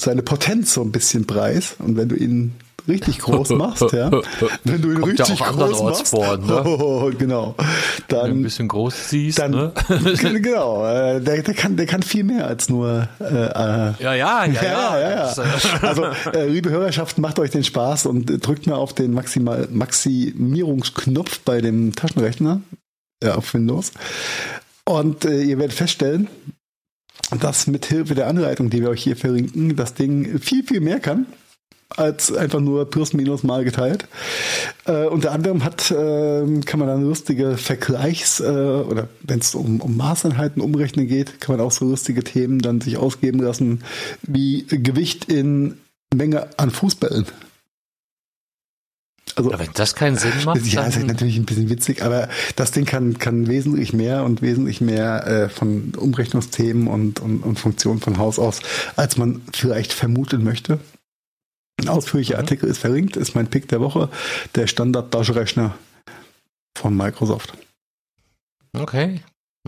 [0.00, 2.54] seine Potenz so ein bisschen preis und wenn du ihn
[2.90, 4.10] richtig groß machst, ja,
[4.64, 7.14] wenn du ihn Kommt richtig ja auch groß machst, vor, ne?
[7.18, 7.54] genau,
[8.08, 9.72] dann Wenn du ein bisschen groß siehst, dann, ne?
[10.42, 13.08] genau, äh, der, der, kann, der kann viel mehr als nur.
[13.20, 15.32] Äh, äh, Ja, ja, ja, ja, ja, ja.
[15.32, 19.68] Äh, Also, äh, liebe Hörerschaft, macht euch den Spaß und drückt mal auf den Maximal
[19.70, 22.60] Maximierungsknopf bei dem Taschenrechner
[23.22, 23.92] ja, auf Windows.
[24.84, 26.28] Und ihr werdet feststellen,
[27.38, 30.98] dass mit Hilfe der Anleitung, die wir euch hier verlinken, das Ding viel, viel mehr
[30.98, 31.26] kann
[31.96, 34.06] als einfach nur plus minus mal geteilt.
[34.86, 39.80] Äh, unter anderem hat, äh, kann man dann lustige Vergleichs- äh, oder wenn es um,
[39.80, 43.82] um Maßeinheiten umrechnen geht, kann man auch so lustige Themen dann sich ausgeben lassen,
[44.22, 45.78] wie Gewicht in
[46.14, 47.26] Menge an Fußballen.
[49.36, 52.72] Also, Ja, wenn das keinen Sinn macht, ja, ist natürlich ein bisschen witzig, aber das
[52.72, 58.00] Ding kann, kann wesentlich mehr und wesentlich mehr äh, von Umrechnungsthemen und, und, und Funktionen
[58.00, 58.60] von Haus aus,
[58.96, 60.80] als man vielleicht vermuten möchte.
[61.80, 62.40] Ein ausführlicher Mhm.
[62.40, 64.08] Artikel ist verlinkt, ist mein Pick der Woche,
[64.54, 65.74] der Standard-Taschenrechner
[66.76, 67.54] von Microsoft.
[68.76, 69.22] okay.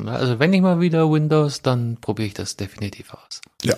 [0.06, 3.42] Also wenn ich mal wieder Windows, dann probiere ich das definitiv aus.
[3.62, 3.76] Ja.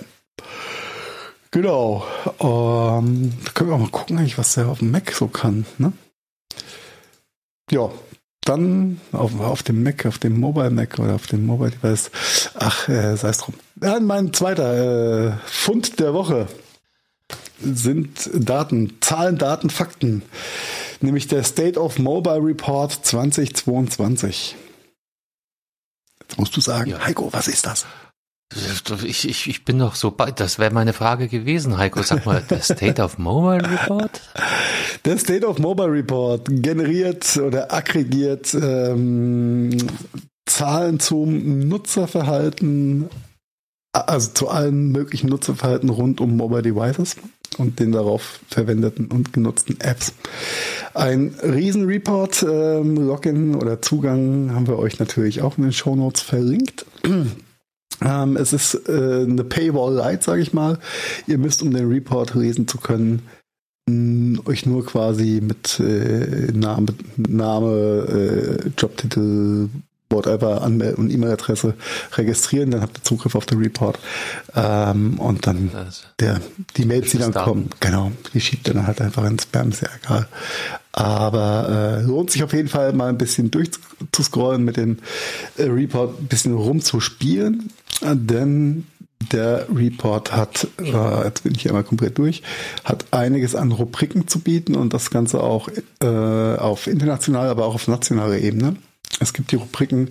[1.51, 2.05] Genau.
[2.41, 5.66] Ähm, da können wir auch mal gucken, eigentlich, was der auf dem Mac so kann.
[5.78, 5.93] Ne?
[7.70, 7.91] Ja,
[8.45, 12.11] dann auf, auf dem Mac, auf dem Mobile Mac oder auf dem Mobile Device.
[12.55, 13.55] Ach, äh, sei es drum.
[13.82, 16.47] Ja, mein zweiter äh, Fund der Woche
[17.61, 20.23] sind Daten, Zahlen, Daten, Fakten.
[21.01, 24.57] Nämlich der State of Mobile Report 2022.
[26.21, 27.05] Jetzt musst du sagen, Ja.
[27.05, 27.87] Heiko, was ist das?
[29.05, 32.03] Ich, ich, ich bin doch so bei, das wäre meine Frage gewesen, Heiko.
[32.03, 34.21] Sag mal, der State of Mobile Report?
[35.05, 39.77] Der State of Mobile Report generiert oder aggregiert ähm,
[40.47, 43.09] Zahlen zum Nutzerverhalten,
[43.93, 47.17] also zu allen möglichen Nutzerverhalten rund um Mobile Devices
[47.59, 50.15] und den darauf verwendeten und genutzten Apps.
[50.95, 56.87] Ein Riesenreport, ähm, Login oder Zugang haben wir euch natürlich auch in den Shownotes verlinkt.
[58.03, 60.79] Ähm, es ist äh, eine Paywall Light, sage ich mal.
[61.29, 63.23] Ihr müsst, um den Report lesen zu können,
[63.89, 66.87] mh, euch nur quasi mit äh, Name,
[67.17, 69.69] Name äh, Jobtitel,
[70.15, 71.75] whatever, anmelden und E-Mail-Adresse
[72.15, 73.99] registrieren, dann habt ihr Zugriff auf den Report.
[74.55, 76.41] Ähm, und dann Das, der,
[76.77, 79.83] die Mails, die dann kommen, genau, die schiebt ihr dann halt einfach ins Spam, ist
[79.83, 80.29] ja egal.
[80.93, 84.99] Aber äh, lohnt sich auf jeden Fall mal ein bisschen durchzuscrollen mit dem
[85.57, 88.87] äh, Report, ein bisschen rumzuspielen, denn
[89.33, 92.43] der Report hat, äh, jetzt bin ich hier mal komplett durch,
[92.85, 95.69] hat einiges an Rubriken zu bieten und das Ganze auch
[96.03, 98.77] äh, auf internationaler, aber auch auf nationaler Ebene.
[99.25, 100.11] Es gibt die Rubriken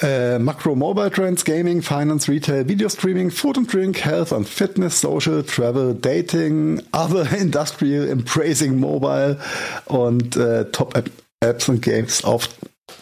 [0.00, 5.00] äh, Macro Mobile Trends, Gaming, Finance, Retail, Video Streaming, Food and Drink, Health and Fitness,
[5.00, 9.38] Social, Travel, Dating, Other Industrial, Embracing Mobile
[9.86, 11.10] und äh, Top App,
[11.40, 12.48] Apps und Games auf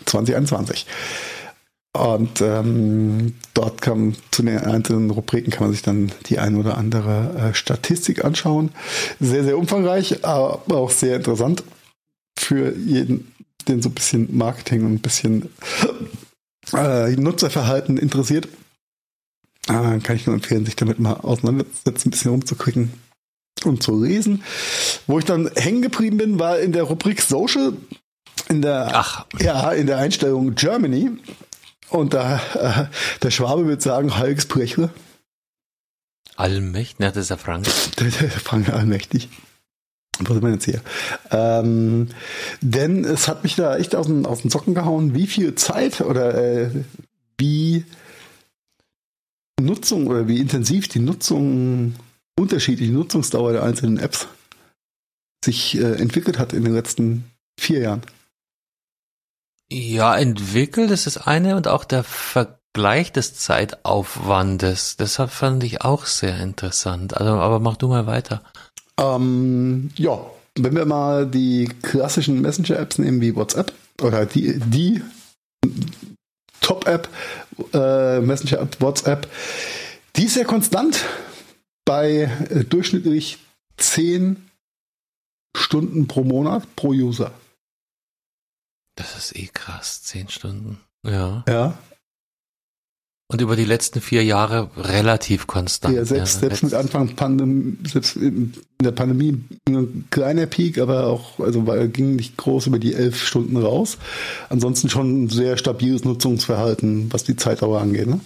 [0.07, 0.87] 2021.
[1.93, 6.79] Und ähm, dort kann zu den einzelnen Rubriken kann man sich dann die ein oder
[6.79, 8.70] andere äh, Statistik anschauen.
[9.20, 11.64] Sehr, sehr umfangreich, aber auch sehr interessant
[12.39, 13.33] für jeden,
[13.69, 15.51] den so ein bisschen Marketing und ein bisschen
[16.73, 18.49] äh, Nutzerverhalten interessiert.
[19.69, 22.93] Äh, kann ich nur empfehlen, sich damit mal auseinanderzusetzen, ein bisschen rumzukriegen
[23.64, 24.43] und zu lesen.
[25.07, 27.75] Wo ich dann hängen geblieben bin, war in der Rubrik Social,
[28.49, 29.27] in der, Ach.
[29.41, 31.11] ja, in der Einstellung Germany.
[31.91, 32.87] Und da, äh,
[33.23, 34.91] der Schwabe wird sagen, Hulks Brechle.
[36.37, 37.66] Allmächtig, ne, das ist der Frank.
[37.99, 39.29] Der, der Frank allmächtig.
[40.19, 40.81] Was ist man jetzt hier?
[41.31, 42.09] Ähm,
[42.61, 46.01] denn es hat mich da echt aus den, aus den Socken gehauen, wie viel Zeit
[46.01, 46.71] oder äh,
[47.39, 47.85] wie
[49.61, 51.95] Nutzung oder wie intensiv die Nutzung,
[52.39, 54.29] unterschiedliche Nutzungsdauer der einzelnen Apps
[55.45, 58.03] sich äh, entwickelt hat in den letzten vier Jahren.
[59.71, 64.97] Ja, entwickelt ist das eine und auch der Vergleich des Zeitaufwandes.
[64.97, 67.16] Deshalb fand ich auch sehr interessant.
[67.16, 68.43] Also, aber mach du mal weiter.
[68.99, 70.18] Ähm, ja,
[70.57, 73.72] wenn wir mal die klassischen Messenger-Apps nehmen wie WhatsApp
[74.03, 75.03] oder die, die
[76.61, 77.09] Top-App,
[77.72, 79.28] äh, Messenger-App WhatsApp,
[80.16, 81.05] die ist ja konstant
[81.84, 83.38] bei äh, durchschnittlich
[83.76, 84.49] 10
[85.57, 87.32] Stunden pro Monat pro User.
[88.96, 90.03] Das ist eh krass.
[90.03, 90.80] Zehn Stunden.
[91.05, 91.44] Ja.
[91.49, 91.78] Ja.
[93.31, 95.95] Und über die letzten vier Jahre relativ konstant.
[95.95, 101.39] Ja, selbst, selbst mit Anfang Pandemie, selbst in der Pandemie ein kleiner Peak, aber auch,
[101.39, 103.99] also weil ging nicht groß über die elf Stunden raus.
[104.49, 108.07] Ansonsten schon ein sehr stabiles Nutzungsverhalten, was die Zeitdauer angeht.
[108.07, 108.20] Ne?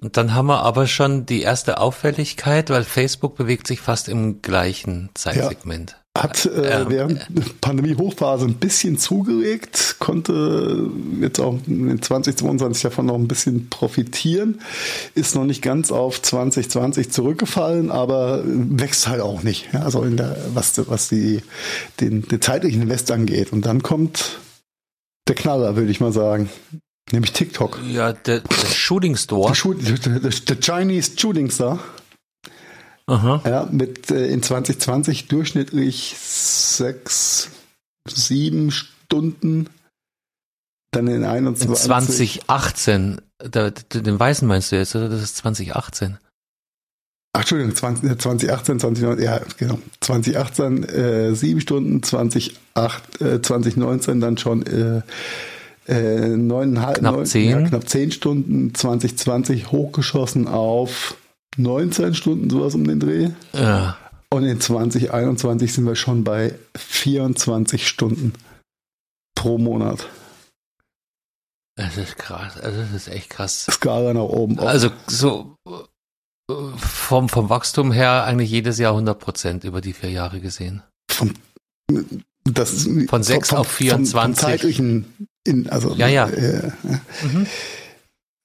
[0.00, 4.40] Und dann haben wir aber schon die erste Auffälligkeit, weil Facebook bewegt sich fast im
[4.40, 5.92] gleichen Zeitsegment.
[5.92, 10.88] Ja hat äh, ähm, während der Pandemie-Hochphase ein bisschen zugelegt, konnte
[11.20, 14.60] jetzt auch in 2022 davon noch ein bisschen profitieren,
[15.14, 19.68] ist noch nicht ganz auf 2020 zurückgefallen, aber wächst halt auch nicht.
[19.72, 21.42] Ja, also in der, was, was die,
[22.00, 23.52] den, den zeitlichen Invest angeht.
[23.52, 24.38] Und dann kommt
[25.28, 26.48] der Knaller, würde ich mal sagen.
[27.12, 27.80] Nämlich TikTok.
[27.88, 29.52] Ja, der, der Shooting Store.
[29.52, 31.78] Der, der, der Chinese Shooting Star.
[33.06, 33.40] Aha.
[33.44, 37.50] Ja, mit äh, in 2020 durchschnittlich sechs,
[38.08, 39.68] sieben Stunden.
[40.90, 41.68] Dann in 21.
[41.68, 45.08] In 2018, da, den Weißen meinst du jetzt, oder?
[45.08, 46.18] Das ist 2018.
[47.32, 49.78] Ach, Entschuldigung, 20, 2018, 2019, ja, genau.
[50.00, 55.02] 2018 äh, sieben Stunden, 2008, äh, 2019 dann schon äh,
[55.86, 57.50] äh, neuneinhalb, knapp neun, zehn.
[57.50, 61.16] Ja, knapp zehn Stunden, 2020 hochgeschossen auf
[61.56, 63.30] 19 Stunden, sowas um den Dreh.
[63.52, 63.96] Ja.
[64.30, 68.32] Und in 2021 sind wir schon bei 24 Stunden
[69.34, 70.08] pro Monat.
[71.76, 73.66] Das ist krass, also das ist echt krass.
[73.70, 74.58] Skala nach oben.
[74.58, 74.66] Auch.
[74.66, 75.56] Also so
[76.76, 80.82] vom, vom Wachstum her eigentlich jedes Jahr 100 Prozent über die vier Jahre gesehen.
[81.10, 81.34] Vom,
[82.44, 84.12] das von 6 auf 24.
[84.12, 86.28] Vom, vom zeitlichen, in, also, ja, ja.
[86.28, 86.70] Äh,
[87.22, 87.46] mhm.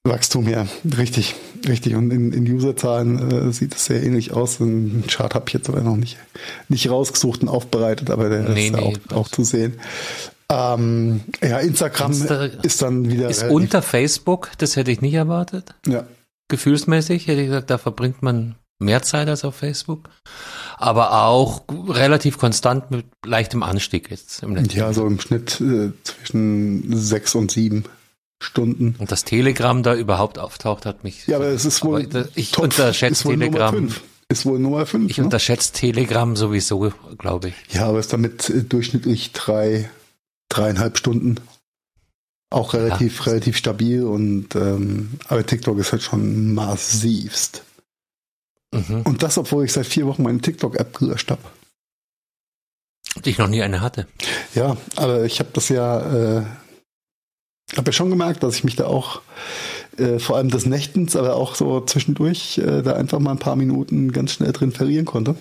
[0.04, 0.66] Wachstum, ja,
[0.98, 1.36] richtig,
[1.68, 1.94] richtig.
[1.94, 4.58] Und in, in Userzahlen äh, sieht es sehr ähnlich aus.
[4.58, 6.18] Ein Chart habe ich jetzt aber noch nicht,
[6.68, 9.78] nicht rausgesucht und aufbereitet, aber der nee, ist nee, auch, auch zu sehen.
[10.48, 13.30] Ähm, ja, Instagram Insta ist dann wieder.
[13.30, 15.74] Ist unter Facebook, das hätte ich nicht erwartet.
[15.86, 16.04] Ja.
[16.48, 20.10] Gefühlsmäßig hätte ich gesagt, da verbringt man mehr Zeit als auf Facebook.
[20.78, 25.92] Aber auch relativ konstant mit leichtem Anstieg jetzt im letzten Ja, so im Schnitt äh,
[26.02, 27.84] zwischen sechs und sieben
[28.42, 28.96] Stunden.
[28.98, 31.26] Und das Telegram da überhaupt auftaucht, hat mich.
[31.26, 32.06] Ja, aber es ist wohl.
[32.34, 33.88] ich top, unterschätze Telegram.
[34.28, 35.10] Ist wohl Nummer 5.
[35.10, 35.24] Ich ne?
[35.24, 37.54] unterschätze Telegram sowieso, glaube ich.
[37.74, 39.90] Ja, aber ist damit äh, durchschnittlich drei,
[40.48, 41.36] dreieinhalb Stunden.
[42.50, 43.32] Auch relativ, ja.
[43.32, 47.62] relativ stabil und ähm, aber TikTok ist halt schon massivst.
[48.72, 49.02] Mhm.
[49.02, 51.42] Und das, obwohl ich seit vier Wochen meine TikTok-App gelöscht habe.
[53.24, 54.06] Ich noch nie eine hatte.
[54.54, 56.44] Ja, aber ich habe das ja äh,
[57.76, 59.20] habe ja schon gemerkt, dass ich mich da auch
[59.98, 63.56] äh, vor allem des Nächtens, aber auch so zwischendurch äh, da einfach mal ein paar
[63.56, 65.34] Minuten ganz schnell drin verlieren konnte.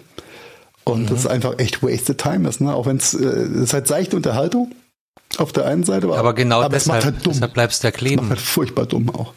[0.84, 1.08] Und mhm.
[1.08, 2.74] das ist einfach echt wasted time ist, ne?
[2.74, 4.72] Auch wenn es äh, ist halt seichte Unterhaltung
[5.38, 8.16] auf der einen Seite, aber, aber genau aber deshalb, halt deshalb bleibst du ja kleben.
[8.16, 9.34] Es macht halt furchtbar dumm auch.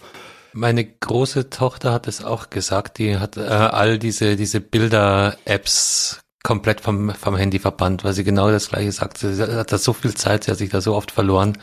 [0.52, 6.80] Meine große Tochter hat es auch gesagt, die hat äh, all diese diese Bilder-Apps komplett
[6.80, 9.18] vom, vom Handy verbannt, weil sie genau das gleiche sagt.
[9.18, 11.58] Sie hat da so viel Zeit, sie hat sich da so oft verloren.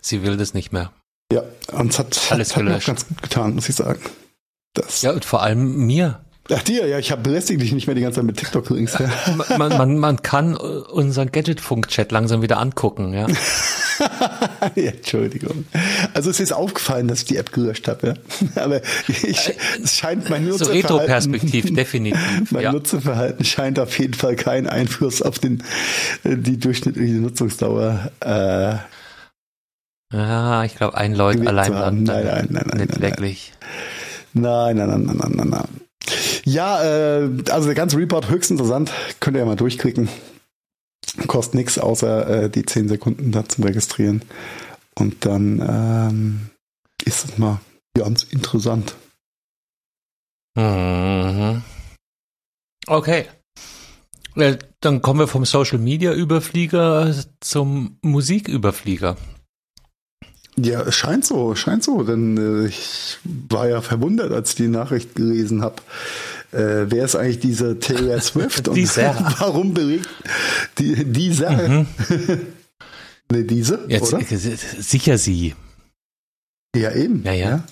[0.00, 0.90] Sie will das nicht mehr.
[1.32, 4.00] Ja, und es hat, Alles hat, hat mir auch ganz gut getan, muss ich sagen.
[4.72, 6.24] Das ja, und vor allem mir.
[6.50, 8.98] Ach dir, ja, ich habe belästigt dich nicht mehr die ganze Zeit mit TikTok-Links.
[8.98, 9.10] Ja.
[9.58, 13.26] man, man, man kann unseren Gadget-Funk-Chat langsam wieder angucken, ja.
[14.74, 14.90] ja.
[14.90, 15.64] Entschuldigung.
[16.14, 18.14] Also es ist aufgefallen, dass ich die App gelöscht habe, ja.
[18.62, 20.88] Aber ich, es scheint mein Nutzerverhalten...
[20.88, 22.50] So Retro-Perspektiv, definitiv.
[22.50, 22.72] Mein ja.
[22.72, 25.62] Nutzerverhalten scheint auf jeden Fall keinen Einfluss auf den,
[26.24, 28.76] die durchschnittliche Nutzungsdauer äh,
[30.12, 33.52] ja, ich glaube, ein Leut allein nein, nein, nein, nein, nicht nein, wirklich.
[34.32, 35.80] Nein, nein, nein, nein, nein, nein, nein.
[36.44, 38.92] Ja, äh, also der ganze Report höchst interessant.
[39.18, 40.08] Könnt ihr ja mal durchklicken.
[41.26, 44.22] Kostet nichts, außer äh, die 10 Sekunden da zum Registrieren.
[44.94, 46.50] Und dann ähm,
[47.04, 47.60] ist es mal
[47.96, 48.94] ganz interessant.
[50.56, 51.62] Mhm.
[52.86, 53.26] Okay.
[54.80, 59.16] Dann kommen wir vom Social Media Überflieger zum Musiküberflieger.
[60.56, 64.68] Ja, es scheint so, scheint so, denn äh, ich war ja verwundert, als ich die
[64.68, 65.76] Nachricht gelesen habe.
[66.54, 69.14] Äh, wer ist eigentlich diese Taylor Swift und dieser.
[69.38, 70.08] warum belegt
[70.78, 71.50] die, dieser?
[71.50, 71.86] Mhm.
[73.32, 74.24] ne, diese, Jetzt, oder?
[74.24, 75.54] Sicher sie.
[76.76, 77.22] Ja, eben.
[77.24, 77.48] Ja, ja.
[77.48, 77.64] ja.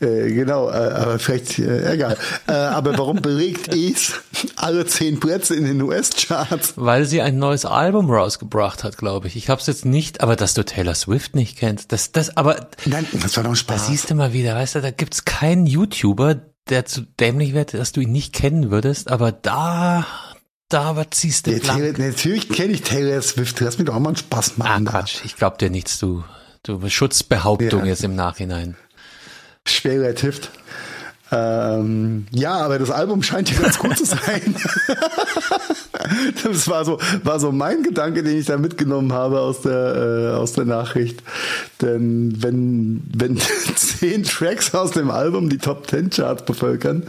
[0.00, 2.16] Äh, genau, äh, aber vielleicht, äh, egal.
[2.48, 4.14] Äh, aber warum belegt es
[4.56, 6.74] alle zehn Plätze in den US-Charts?
[6.76, 9.36] Weil sie ein neues Album rausgebracht hat, glaube ich.
[9.36, 12.68] Ich habe es jetzt nicht, aber dass du Taylor Swift nicht kennst, das, das, aber.
[12.86, 13.82] Nein, das war doch Spaß.
[13.82, 16.36] Da siehst du mal wieder, weißt du, da gibt's keinen YouTuber,
[16.68, 20.06] der zu dämlich wird, dass du ihn nicht kennen würdest, aber da,
[20.68, 24.00] da was ziehst du ja, Taylor, Natürlich kenne ich Taylor Swift, lass mir doch auch
[24.00, 24.86] mal einen Spaß machen.
[24.88, 26.24] Ah, Quatsch, ich glaub dir nichts, du,
[26.62, 27.86] du Schutzbehauptung ja.
[27.86, 28.76] jetzt im Nachhinein.
[29.66, 30.50] schwerer Tift.
[31.32, 34.56] Ähm, ja, aber das Album scheint ja ganz gut zu sein.
[36.44, 40.36] das war so, war so mein Gedanke, den ich da mitgenommen habe aus der, äh,
[40.36, 41.22] aus der Nachricht.
[41.80, 43.38] Denn wenn, wenn
[43.76, 47.04] zehn Tracks aus dem Album die Top Ten Charts bevölkern,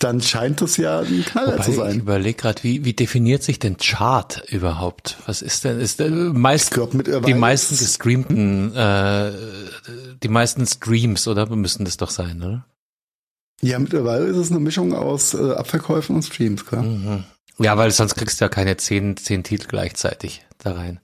[0.00, 1.90] dann scheint das ja ein Knaller Wobei, zu sein.
[1.92, 5.16] Ich überlege gerade, wie, wie definiert sich denn Chart überhaupt?
[5.26, 9.30] Was ist denn, ist denn meist, glaub, die meisten ist- gestreamten, äh,
[10.22, 11.46] die meisten Streams, oder?
[11.54, 12.64] Müssen das doch sein, oder?
[13.64, 16.82] Ja, mittlerweile ist es eine Mischung aus äh, Abverkäufen und Streams, klar.
[16.82, 17.24] Mhm.
[17.58, 21.00] Ja, weil sonst kriegst du ja keine zehn, zehn Titel gleichzeitig da rein.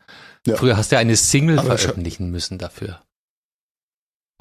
[0.46, 0.56] Ja.
[0.56, 3.00] Früher hast du ja eine Single Aber veröffentlichen müssen dafür.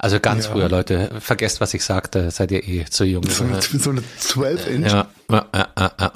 [0.00, 0.52] Also ganz Ja.
[0.52, 3.24] früher, Leute, vergesst, was ich sagte, seid ihr eh zu jung.
[3.28, 4.86] So eine, so eine 12-Inch.
[4.90, 6.12] ja, ja, ja, ja, ja.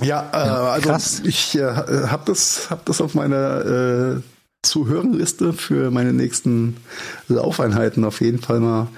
[0.00, 1.20] Ja, äh, also krass.
[1.24, 4.20] ich äh, habe das, hab das auf meiner äh,
[4.62, 6.76] Zuhörenliste für meine nächsten
[7.28, 8.88] Laufeinheiten auf jeden Fall mal,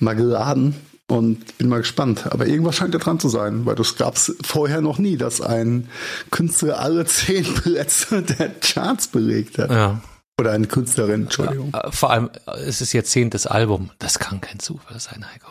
[0.00, 0.74] mal geladen
[1.08, 2.26] und bin mal gespannt.
[2.32, 5.40] Aber irgendwas scheint ja dran zu sein, weil das gab es vorher noch nie, dass
[5.40, 5.88] ein
[6.30, 9.70] Künstler alle zehn Plätze der Charts belegt hat.
[9.70, 10.00] ja.
[10.40, 11.72] Oder eine Künstlerin, Entschuldigung.
[11.90, 12.28] Vor allem,
[12.66, 13.90] es ist ihr zehntes Album.
[14.00, 15.46] Das kann kein Zufall sein, Heiko.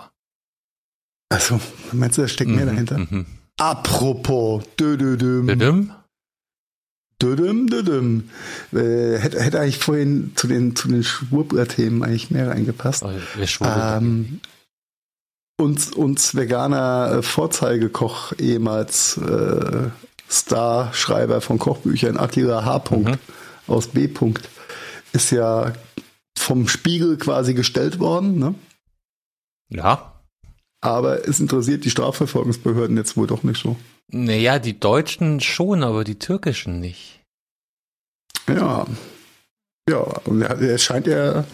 [1.29, 1.57] Also,
[1.93, 2.97] meinst du, da steckt mehr Mhm, dahinter?
[2.97, 3.25] mhm.
[3.57, 5.41] Apropos, dö, dö, dö.
[5.45, 5.93] Düdüm?
[7.23, 8.29] Düdüm, düdüm.
[8.73, 13.03] Äh, hätte, hätte eigentlich vorhin zu den, zu den Schwurbler-Themen eigentlich mehr reingepasst.
[13.03, 13.11] Oh.
[13.63, 14.41] Ähm,
[15.57, 19.89] uns, uns veganer äh, Vorzeigekoch, ehemals äh,
[20.29, 22.83] Starschreiber von Kochbüchern, Attila H.
[22.89, 23.17] Mhm.
[23.67, 24.09] aus B.
[25.13, 25.73] ist ja
[26.37, 28.55] vom Spiegel quasi gestellt worden, ne?
[29.69, 30.13] ja.
[30.81, 33.77] aber es interessiert die Strafverfolgungsbehörden jetzt wohl doch nicht so.
[34.11, 37.21] Naja, die Deutschen schon, aber die Türkischen nicht.
[38.47, 38.85] Ja.
[39.89, 41.45] Ja, er, er scheint ja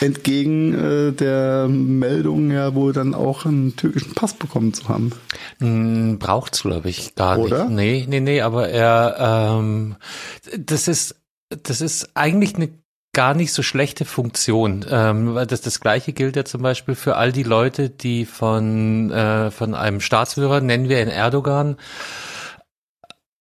[0.00, 5.10] entgegen äh, der Meldung ja wohl dann auch einen türkischen Pass bekommen zu haben.
[5.58, 7.64] Hm, Braucht's, glaube ich, gar Oder?
[7.68, 7.76] nicht.
[7.76, 9.96] Nee, nee, nee, aber er, ähm,
[10.58, 11.16] das ist,
[11.48, 12.70] das ist eigentlich eine
[13.12, 14.84] gar nicht so schlechte Funktion.
[14.88, 19.50] Ähm, das, das gleiche gilt ja zum Beispiel für all die Leute, die von, äh,
[19.50, 21.76] von einem Staatsführer, nennen wir ihn Erdogan,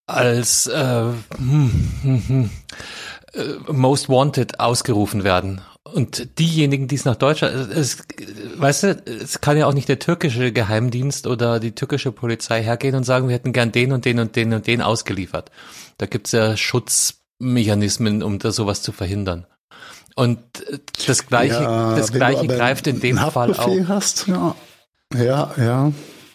[0.07, 1.03] als äh,
[1.37, 2.49] hm, hm, hm,
[3.33, 5.61] äh, Most Wanted ausgerufen werden.
[5.83, 7.99] Und diejenigen, die es nach Deutschland, es,
[8.57, 12.95] weißt du, es kann ja auch nicht der türkische Geheimdienst oder die türkische Polizei hergehen
[12.95, 15.51] und sagen, wir hätten gern den und den und den und den ausgeliefert.
[15.97, 19.47] Da gibt's ja Schutzmechanismen, um da sowas zu verhindern.
[20.19, 23.87] Und äh, das gleiche, Ja, das gleiche greift in dem Fall auch.
[23.87, 24.53] Hast, ja.
[25.15, 25.91] Ja, ja.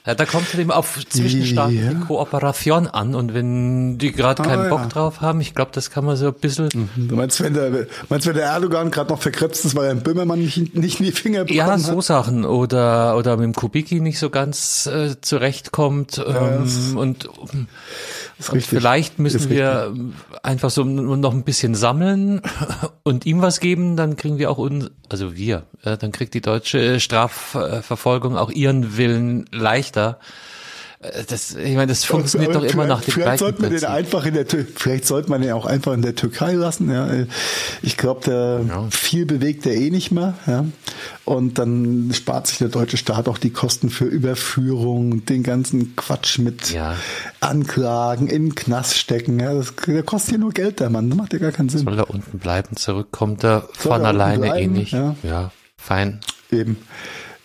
[0.07, 1.95] Ja, da kommt es eben auf zwischenstaatliche Ja.
[2.07, 4.87] Kooperation an und wenn die gerade Ah, keinen Bock ja.
[4.89, 8.27] drauf haben, ich glaube, das kann man so ein bisschen Du meinst, wenn der, meinst,
[8.27, 11.13] wenn der Erdogan gerade noch verkrebst ist, weil er einen Böhmermann nicht, nicht in die
[11.13, 12.05] Finger bekommen Ja, so hat?
[12.05, 18.57] Sachen oder oder mit dem Kubicki nicht so ganz äh, zurechtkommt ähm, und, Ist und
[18.57, 18.67] richtig.
[18.67, 19.95] vielleicht müssen wir
[20.43, 22.43] einfach so noch ein bisschen sammeln
[23.05, 26.41] und ihm was geben, dann kriegen wir auch uns, also wir, ja, dann kriegt die
[26.43, 29.94] deutsche Strafverfolgung auch ihren Willen leichter.
[29.97, 33.85] Äh, Das, ich meine, das funktioniert Aber doch immer nach dem Vielleicht sollte man den
[33.85, 36.91] einfach in der vielleicht sollte man den auch einfach in der Türkei lassen.
[36.91, 37.09] Ja.
[37.83, 38.89] Ich glaube, der Ja.
[38.91, 40.33] viel bewegt er eh nicht mehr.
[40.47, 40.65] Ja.
[41.27, 46.39] Und dann spart sich der deutsche Staat auch die Kosten für Überführung, den ganzen Quatsch
[46.39, 46.97] mit Ja.
[47.41, 49.39] Anklagen, in den Knast stecken.
[49.41, 49.53] Ja.
[49.53, 51.11] Das, der kostet hier nur Geld, der Mann.
[51.11, 51.85] Das macht ja gar keinen Sinn.
[51.85, 54.93] Soll er unten bleiben, zurückkommt er Soll von er alleine bleiben, eh nicht.
[54.93, 55.17] ja.
[55.23, 56.21] ja, fein.
[56.51, 56.79] Eben.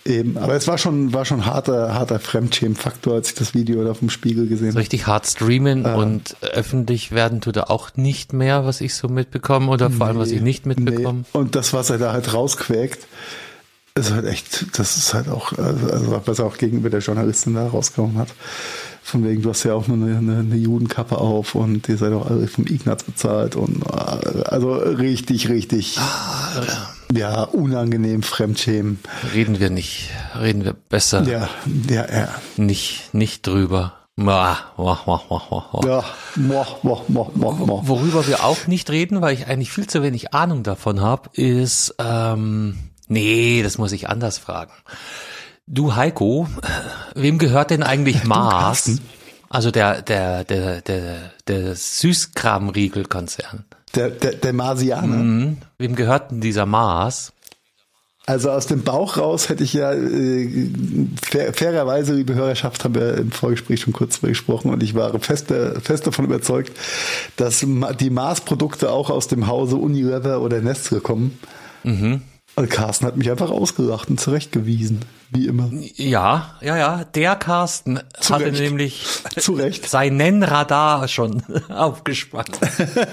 [0.09, 0.37] Eben.
[0.37, 4.09] Aber es war schon, war schon harter, harter Fremdschämen-Faktor, als ich das Video da vom
[4.09, 4.79] Spiegel gesehen habe.
[4.79, 9.69] richtig hart streamen und öffentlich werden tut er auch nicht mehr, was ich so mitbekomme
[9.69, 11.19] oder vor allem, was ich nicht mitbekomme.
[11.19, 11.39] Nee.
[11.39, 13.07] Und das, was er da halt rausquäkt,
[13.95, 17.67] ist halt echt, das ist halt auch, also was er auch gegenüber der Journalistin da
[17.67, 18.29] rausgekommen hat.
[19.03, 22.13] Von wegen, du hast ja auch nur eine, eine, eine Judenkappe auf und ihr seid
[22.13, 26.89] auch alle vom Ignaz bezahlt und also richtig, richtig, ja,
[27.53, 28.99] unangenehm Fremdschämen.
[29.33, 31.49] Reden wir nicht, reden wir besser Ja,
[31.89, 32.27] ja, ja.
[32.57, 33.93] nicht, nicht drüber.
[35.85, 36.03] Ja.
[37.87, 41.95] Worüber wir auch nicht reden, weil ich eigentlich viel zu wenig Ahnung davon habe, ist,
[41.99, 44.73] ähm, nee, das muss ich anders fragen.
[45.67, 46.47] Du Heiko,
[47.15, 48.99] wem gehört denn eigentlich Mars?
[49.49, 53.65] Also der, der, der, der, der Süßkramriegel-Konzern.
[53.95, 55.17] Der, der, der Marsianer.
[55.17, 55.57] Mhm.
[55.77, 57.33] Wem gehört denn dieser Mars?
[58.29, 60.69] Also aus dem Bauch raus hätte ich ja äh,
[61.19, 65.19] fair, fairerweise, liebe Hörerschaft, haben wir im Vorgespräch schon kurz drüber gesprochen und ich war
[65.19, 66.71] fest, äh, fest davon überzeugt,
[67.37, 67.65] dass
[67.99, 71.39] die Mars-Produkte auch aus dem Hause Unilever oder Nestle kommen.
[72.55, 74.99] Also Carsten hat mich einfach ausgelacht und zurechtgewiesen,
[75.31, 75.69] wie immer.
[75.95, 77.03] Ja, ja, ja.
[77.03, 78.59] Der Carsten Zu hatte Recht.
[78.61, 79.05] nämlich
[79.37, 79.87] Zu Recht.
[79.89, 82.59] seinen Radar schon aufgespannt.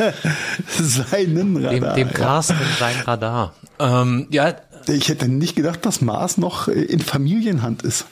[0.68, 1.94] Seinen Dem, Radar.
[1.94, 3.54] dem Carsten sein Radar.
[3.78, 4.54] Ähm, ja,
[4.88, 8.06] Ich hätte nicht gedacht, dass Mars noch äh, in Familienhand ist.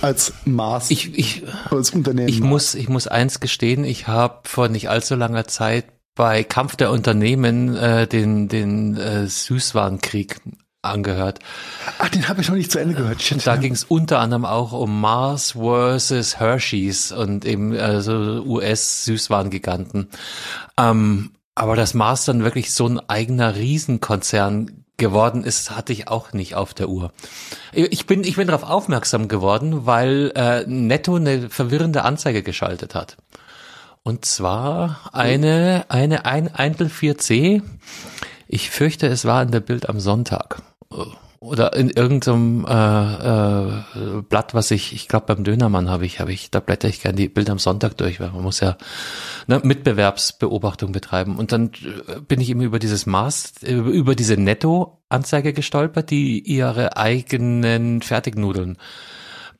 [0.00, 2.28] Als Mars, ich, ich, als Unternehmen.
[2.28, 6.76] ich muss, ich muss eins gestehen, ich habe vor nicht allzu langer Zeit bei Kampf
[6.76, 10.36] der Unternehmen äh, den, den äh, Süßwarenkrieg
[10.88, 11.40] angehört.
[11.98, 13.22] Ach, den habe ich noch nicht zu Ende gehört.
[13.22, 13.46] Shit.
[13.46, 20.08] Da ging es unter anderem auch um Mars versus Hershey's und eben also US-Süßwarengiganten.
[20.78, 26.32] Ähm, aber dass Mars dann wirklich so ein eigener Riesenkonzern geworden ist, hatte ich auch
[26.32, 27.12] nicht auf der Uhr.
[27.72, 33.16] Ich bin, ich bin darauf aufmerksam geworden, weil äh, Netto eine verwirrende Anzeige geschaltet hat.
[34.02, 37.62] Und zwar eine, eine ein Eintel 4C.
[38.46, 40.62] Ich fürchte, es war in der Bild am Sonntag.
[41.38, 46.32] Oder in irgendeinem äh, äh, Blatt, was ich, ich glaube beim Dönermann habe ich, habe
[46.32, 48.76] ich, da blätter ich gerne die Bilder am Sonntag durch, weil man muss ja
[49.46, 51.36] ne, Mitbewerbsbeobachtung betreiben.
[51.36, 51.70] Und dann
[52.08, 58.00] äh, bin ich eben über dieses Maß, äh, über diese Netto-Anzeige gestolpert, die ihre eigenen
[58.00, 58.78] Fertignudeln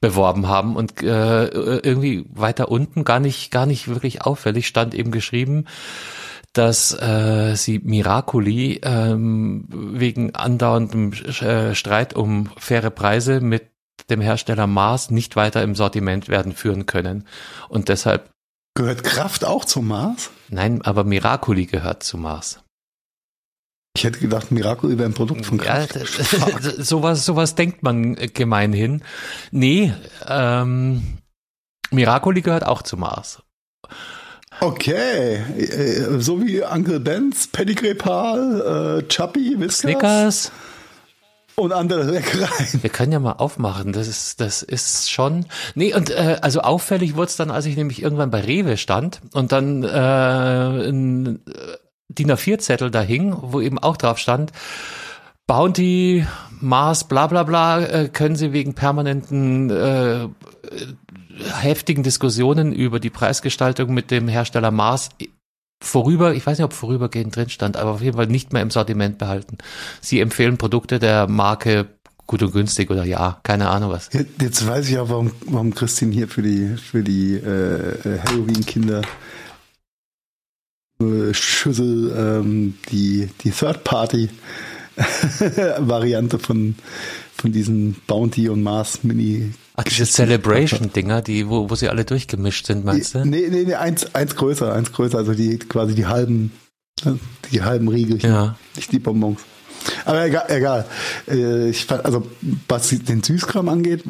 [0.01, 5.11] beworben haben und äh, irgendwie weiter unten gar nicht gar nicht wirklich auffällig stand eben
[5.11, 5.65] geschrieben
[6.59, 13.71] dass äh, sie Miracoli ähm, wegen andauerndem äh, Streit um faire Preise mit
[14.11, 17.27] dem Hersteller Mars nicht weiter im Sortiment werden führen können
[17.69, 18.31] und deshalb
[18.75, 20.31] Gehört Kraft auch zum Mars?
[20.49, 22.63] nein aber Miracoli gehört zu Mars
[23.97, 25.97] Ich hätte gedacht, Miracle wäre ein Produkt von ja Kraft.
[25.97, 29.03] das- sowas sowas denkt man gemeinhin
[29.51, 29.93] nee
[30.29, 31.19] ähm,
[31.91, 33.43] Miracoli gehört auch zu Mars
[34.61, 40.53] Okay, äh, so wie Uncle Ben's, Pedigree Pal, äh, Chubby, Whiskas Snickers
[41.57, 42.83] und andere Leckereien.
[42.83, 43.93] Wir können ja mal aufmachen.
[43.93, 45.47] Das ist, das ist schon.
[45.75, 49.21] Nee, und äh, also auffällig wurde es dann, als ich nämlich irgendwann bei Rewe stand
[49.33, 51.77] und dann äh, ein äh,
[52.09, 54.53] DIN A4-Zettel da hing, wo eben auch drauf stand,
[55.47, 56.27] Bounty,
[56.61, 60.29] Mars, bla bla bla, äh, können Sie wegen permanenten äh,
[61.61, 65.11] heftigen Diskussionen über die Preisgestaltung mit dem Hersteller Mars
[65.83, 68.71] vorüber, ich weiß nicht, ob vorübergehend drin stand, aber auf jeden Fall nicht mehr im
[68.71, 69.59] Sortiment behalten.
[70.01, 71.87] Sie empfehlen Produkte der Marke
[72.27, 74.09] gut und günstig oder ja, keine Ahnung was.
[74.13, 79.03] Jetzt- weiß ich auch, warum, warum Christine hier für die, für die äh, äh, Halloween-Kinder
[81.33, 86.75] Schüssel ähm, die, die Third-Party-Variante von,
[87.37, 89.53] von diesen Bounty und Mars Mini.
[89.77, 93.25] Ach, diese Celebration-Dinger, die, wo, wo sie alle durchgemischt sind, meinst du?
[93.25, 96.53] Nee, nee, nee, eins, eins größer, eins größer, also die quasi die halben,
[97.53, 98.57] die halben Riegelchen, Ja.
[98.75, 99.41] nicht die Bonbons.
[100.05, 100.87] Aber egal, egal.
[101.29, 102.27] Äh, Ich fand, also
[102.69, 104.03] was den Süßkram angeht,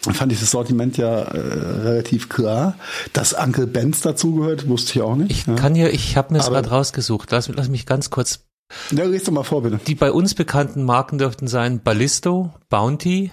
[0.00, 2.76] fand ich das Sortiment ja äh, relativ klar.
[3.12, 5.30] Dass Uncle Benz dazugehört, wusste ich auch nicht.
[5.32, 5.54] Ich ja.
[5.54, 7.30] kann hier, ich habe mir es gerade rausgesucht.
[7.32, 8.44] Lass, lass mich ganz kurz.
[8.92, 9.80] ja, riechst du mal vor, bitte.
[9.86, 13.32] Die bei uns bekannten Marken dürften sein Ballisto, Bounty,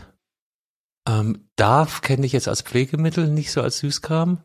[1.08, 4.40] ähm, Darf kenne ich jetzt als Pflegemittel, nicht so als Süßkram.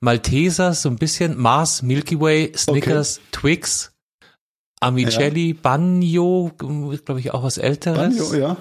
[0.00, 3.92] Malteser, so ein bisschen, Mars, Milky Way, Snickers, Twix,
[4.80, 8.16] Amicelli, Banjo, glaube ich auch was Älteres.
[8.16, 8.56] Banjo, ja.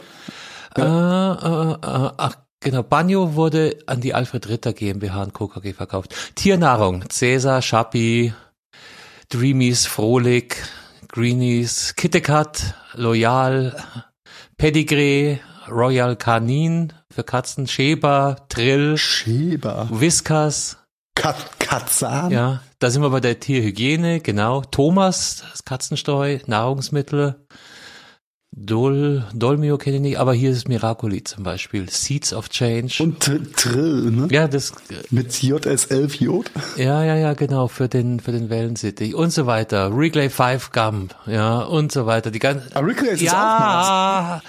[0.75, 2.83] Äh, äh, äh, ach, genau.
[2.83, 5.47] Banjo wurde an die Alfred Ritter GmbH und Co.
[5.47, 6.13] KG verkauft.
[6.35, 7.09] Tiernnahrung.
[7.09, 8.33] Cäsar, Schappi,
[9.29, 10.55] Dreamies, Frohlich,
[11.07, 13.75] Greenies, Kittekat, Loyal,
[14.57, 15.39] Pedigree,
[15.69, 19.87] Royal Canin für Katzen, Schäber, Trill, Schäber.
[19.91, 20.77] Whiskas.
[21.15, 22.29] Kat Katzan.
[22.29, 24.61] Ja, da sind wir bei der Tierhygiene, genau.
[24.61, 27.43] Thomas, das Katzenstreu, Nahrungsmittel.
[28.55, 31.89] Dol, Dolmio kenne ich nicht, aber hier ist Miracoli zum Beispiel.
[31.89, 33.01] Seeds of Change.
[33.01, 34.27] Und Tr- Trill, ne?
[34.29, 34.73] ja, das,
[35.09, 36.51] Mit JS11 Jod.
[36.75, 39.95] ja, ja, ja, genau, für den, für den Wellensittich und so weiter.
[39.97, 42.29] Wrigley 5 Gum, ja, und so weiter.
[42.29, 44.41] Die ganze, Ah, Wrigley ist auch ja,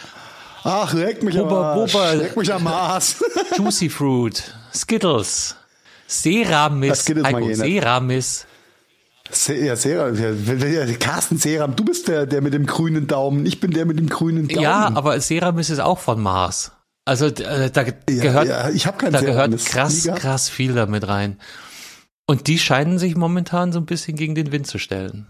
[0.69, 1.95] Ach, leck mich am Bubba, Arsch.
[2.15, 3.17] Leck mich am Mars.
[3.57, 4.43] Juicy Fruit,
[4.75, 5.57] Skittles,
[6.07, 7.57] Seramis, Heiko, ich.
[7.57, 8.47] Seramis.
[9.31, 10.31] Se- Ja, Seram, ja,
[10.85, 13.99] ja, Carsten Seram, du bist der, der mit dem grünen Daumen, ich bin der mit
[13.99, 14.63] dem grünen Daumen.
[14.63, 16.73] Ja, aber Seramis ist auch von Mars.
[17.05, 20.75] Also äh, da Ja, gehört, ja, ich habe keinen da Seram, gehört krass, krass viel
[20.75, 21.39] damit rein.
[22.27, 25.27] Und die scheinen sich momentan so ein bisschen gegen den Wind zu stellen.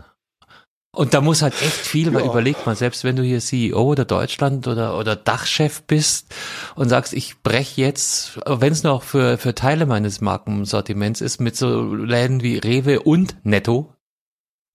[0.99, 2.31] Und da muss halt echt viel, weil Ja.
[2.31, 6.35] überleg mal, selbst wenn du hier CEO oder Deutschland oder, oder Dachchef bist
[6.75, 11.55] und sagst, ich brech jetzt, wenn es noch für, für Teile meines Markensortiments ist, mit
[11.57, 13.95] so Läden wie Rewe und Netto,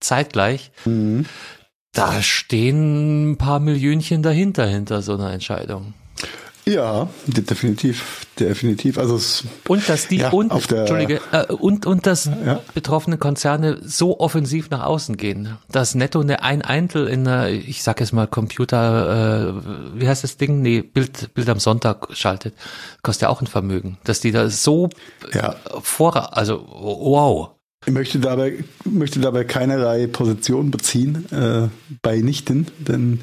[0.00, 1.26] zeitgleich, Mhm.
[1.92, 5.94] Da stehen ein paar Millionchen dahinter, hinter so einer Entscheidung.
[6.66, 8.96] Ja, definitiv, definitiv.
[8.96, 12.60] Also es, und dass die ja, und auf der, Entschuldige äh, und und dass Ja.
[12.72, 17.82] betroffene Konzerne so offensiv nach außen gehen, dass Netto eine ein Eintel in einer, ich
[17.82, 19.52] sag jetzt mal Computer,
[19.94, 20.62] äh, wie heißt das Ding?
[20.62, 22.54] Nee, Bild Bild am Sonntag schaltet,
[23.02, 24.88] kostet ja auch ein Vermögen, dass die da so
[25.34, 25.56] Ja.
[25.82, 27.50] vor, also wow.
[27.86, 31.68] Ich möchte dabei, möchte dabei keinerlei Position beziehen äh,
[32.00, 33.20] bei Nichten, denn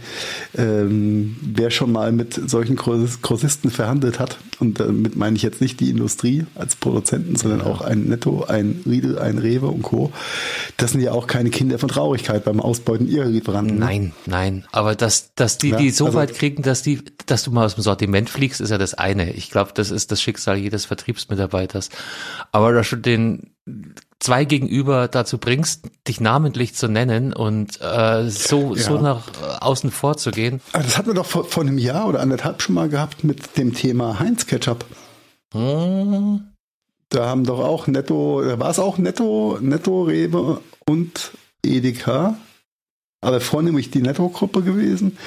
[0.56, 5.62] ähm, wer schon mal mit solchen Gross- Grossisten verhandelt hat, und damit meine ich jetzt
[5.62, 10.12] nicht die Industrie als Produzenten, sondern auch ein Netto, ein Riedel, ein Rewe und Co.,
[10.78, 13.80] das sind ja auch keine Kinder von Traurigkeit beim Ausbeuten ihrer Lieferanten.
[13.80, 13.86] ne?
[13.86, 17.42] Nein, nein, aber dass, dass die, Ja, die so also- weit kriegen, dass die, dass
[17.44, 19.34] du mal aus dem Sortiment fliegst, ist ja das eine.
[19.34, 21.90] Ich glaube, das ist das Schicksal jedes Vertriebsmitarbeiters.
[22.52, 23.52] Aber dass du den
[24.22, 28.82] zwei gegenüber dazu bringst, dich namentlich zu nennen und äh, so, Ja.
[28.84, 30.62] so nach äh, außen vorzugehen.
[30.74, 33.58] Ah, Das hatten wir doch vor, vor einem Jahr oder anderthalb schon mal gehabt mit
[33.58, 34.86] dem Thema Heinz Ketchup.
[35.54, 36.48] Hm,
[37.10, 41.32] Da haben doch auch Netto, da war es auch Netto, Netto, Rewe und
[41.66, 42.38] Edeka,
[43.22, 45.18] aber vornehmlich die Netto-Gruppe gewesen,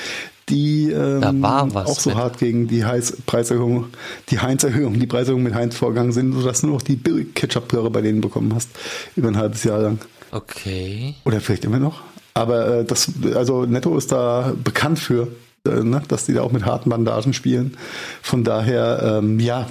[0.49, 3.87] die ähm, Da war was auch so mit- hart gegen die Heiz Preiserhöhung,
[4.31, 8.03] die Heinz-Erhöhung, die Preiserhöhung mit Heinz vorgegangen sind, sodass du nur noch die Billig-Ketchup-Röhre bei
[8.03, 8.69] denen bekommen hast,
[9.17, 9.99] über ein halbes Jahr lang.
[10.33, 11.15] okay.
[11.25, 12.03] Oder vielleicht immer noch.
[12.35, 15.29] Aber äh, das, also Netto ist da bekannt für,
[15.67, 17.77] äh, ne, dass die da auch mit harten Bandagen spielen.
[18.23, 19.67] Von daher, ähm, ja,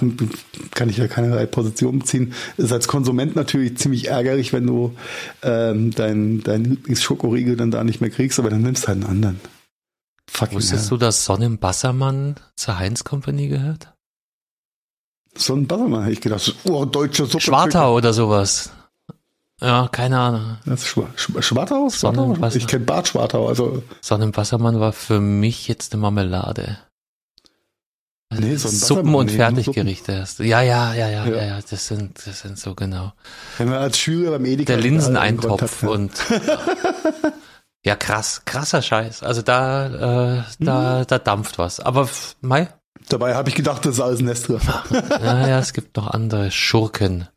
[0.72, 2.32] kann ich ja keinerlei Position beziehen.
[2.56, 4.92] Ist als Konsument natürlich ziemlich ärgerlich, wenn du
[5.42, 9.10] ähm, dein, dein Lieblingsschokoriegel dann da nicht mehr kriegst, aber dann nimmst du halt einen
[9.10, 9.40] anderen.
[10.30, 13.92] Fucking Wusstest du, dass Sonnenbassermann zur Heinz Company gehört?
[15.36, 17.40] So ein Bassermann hätte ich gedacht, oh, deutsche Suppe.
[17.40, 18.70] Schwartau oder sowas.
[19.60, 20.58] Ja, keine Ahnung.
[20.66, 21.88] Das ist Schwa Schwa Schwartau?
[21.88, 22.36] Schwartau?
[22.54, 26.78] Ich kenne Bad Schwartau, also Sonnenwassermann war für mich jetzt eine Marmelade.
[28.36, 30.44] Nee, so Suppen und nee, Fertiggerichte hast du.
[30.44, 31.44] Ja, ja, ja, ja, Ja.
[31.44, 33.12] ja, das sind, das sind so genau.
[33.58, 36.10] wenn wir als Schüler beim Edeka Der Linseneintopf und
[37.84, 39.22] ja, krass, krasser Scheiß.
[39.22, 39.86] Also da,
[40.38, 41.06] äh, da, Mhm.
[41.06, 41.80] da dampft was.
[41.80, 42.08] Aber
[42.40, 42.68] Mai,
[43.10, 44.58] Dabei habe ich gedacht, das ist alles Nestle.
[45.22, 47.28] naja, es gibt noch andere Schurken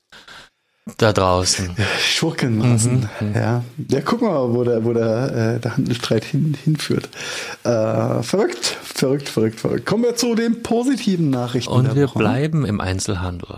[0.98, 1.76] da draußen.
[2.02, 3.10] Schurkenmaßen.
[3.20, 3.64] Mhm, Ja.
[3.90, 7.10] ja, guck mal, wo der, wo der, äh, der Handelsstreit hin, hinführt.
[7.66, 9.86] Äh, verrückt, verrückt, verrückt, verrückt.
[9.86, 11.74] Kommen wir zu den positiven Nachrichten.
[11.74, 12.20] Und wir Woche.
[12.20, 13.58] bleiben im Einzelhandel.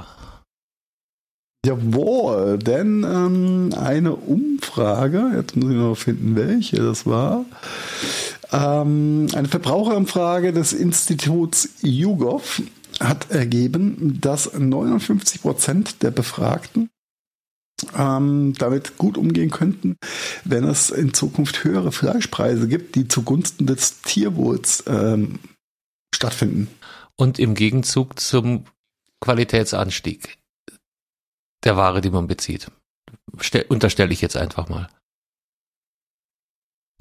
[1.66, 7.46] Jawohl, denn ähm, eine Umfrage, jetzt muss ich noch finden, welche das war.
[8.52, 12.62] Ähm, eine Verbraucherumfrage des Instituts YouGov
[13.02, 16.90] hat ergeben, dass 59 Prozent der Befragten
[17.98, 19.98] ähm, damit gut umgehen könnten,
[20.46, 25.40] wenn es in Zukunft höhere Fleischpreise gibt, die zugunsten des Tierwohls ähm,
[26.16, 26.70] stattfinden.
[27.18, 28.64] Und im Gegenzug zum
[29.22, 30.39] Qualitätsanstieg
[31.64, 32.72] der Ware, die man bezieht.
[33.40, 34.90] Stell, unterstelle ich jetzt einfach mal.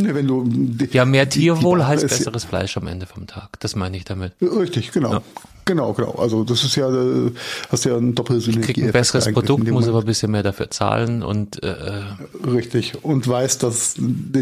[0.00, 0.44] Ne, Wenn du
[0.92, 3.58] Ja, mehr die- die Tierwohl Ware heißt ist ja- besseres Fleisch am Ende vom Tag.
[3.60, 4.32] Das meine ich damit.
[4.40, 5.14] Richtig, genau.
[5.14, 5.22] Ja.
[5.64, 6.12] Genau, genau.
[6.12, 7.30] Also das ist ja, äh,
[7.68, 11.22] hast ja ein doppelsinniges Kriegt ein besseres Produkt, muss aber ein bisschen mehr dafür zahlen
[11.22, 12.04] und äh,
[12.46, 13.04] Richtig.
[13.04, 13.96] Und weiß, dass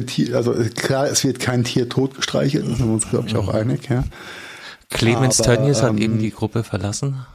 [0.06, 3.26] Tier, also äh, klar, es wird kein Tier tot gestreichelt, da sind wir uns, glaube
[3.28, 4.04] ich, auch einig, ja.
[4.90, 7.26] Clemens Aber, Tönnies hat ähm, eben die Gruppe verlassen.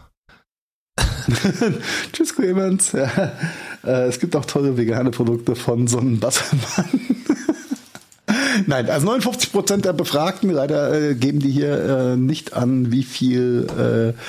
[2.13, 2.91] Tschüss, Clemens.
[2.91, 3.09] Ja.
[3.84, 6.86] Äh, Es gibt auch tolle vegane Produkte von Sonnenbassermann.
[8.67, 13.03] Nein, also 59 Prozent der Befragten, leider äh, geben die hier äh, nicht an, wie
[13.03, 14.19] viel äh,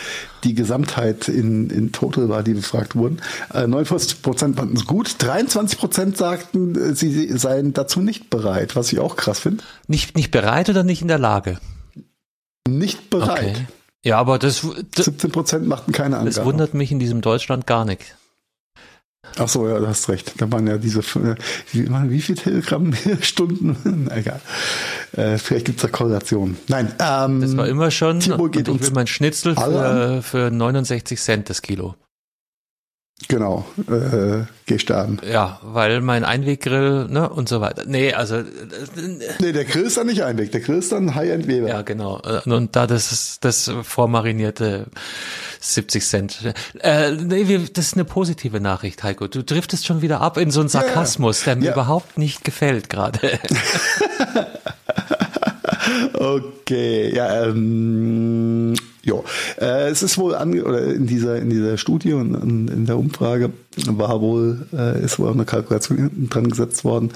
[0.45, 3.21] die Gesamtheit in, in Total war, die befragt wurden.
[3.53, 5.17] Äh, 59 Prozent fanden es gut.
[5.19, 9.63] 23 Prozent sagten, äh, sie seien dazu nicht bereit, was ich auch krass finde.
[9.87, 11.59] Nicht, nicht bereit oder nicht in der Lage?
[12.67, 13.57] Nicht bereit.
[13.57, 13.67] Okay.
[14.05, 16.47] Ja, aber das, das, 17 Prozent machten keine das Angabe.
[16.47, 18.17] wundert mich in diesem Deutschland gar nicht.
[19.39, 20.35] Ach so, ja, du hast recht.
[20.39, 21.37] Da waren ja diese, äh,
[21.71, 24.11] wie, wie viel Telegramm-Stunden?
[24.15, 24.41] Egal.
[25.13, 26.59] Äh, vielleicht gibt's da Korrelationen.
[26.69, 31.49] Nein, ähm, Das war immer schon, und ich will mein Schnitzel für, für 69 Cent
[31.49, 31.95] das Kilo.
[33.29, 35.21] Genau, äh, Gehstaden.
[35.31, 37.83] Ja, weil mein Einweggrill, ne, und so weiter.
[37.87, 38.45] Nee, also, äh,
[39.41, 41.69] Nee, der Grill ist dann nicht einweg, der Grill ist dann High-End-Weber.
[41.69, 42.21] ja, genau.
[42.21, 44.87] Äh, Und da das ist das vormarinierte
[45.61, 46.39] 70 Cent.
[46.81, 49.29] Äh, nee, wir, das ist eine positive Nachricht, Heiko.
[49.29, 50.69] Du driftest schon wieder ab in so einen.
[50.69, 51.73] Sarkasmus, der mir Ja.
[51.73, 53.19] überhaupt nicht gefällt gerade.
[56.15, 59.17] Okay, ja, ähm, Ja,
[59.61, 62.99] äh, es ist wohl ange oder in dieser in dieser Studie und in, in der
[62.99, 63.53] Umfrage
[63.87, 67.11] war wohl äh, ist wohl auch eine Kalkulation hinten dran gesetzt worden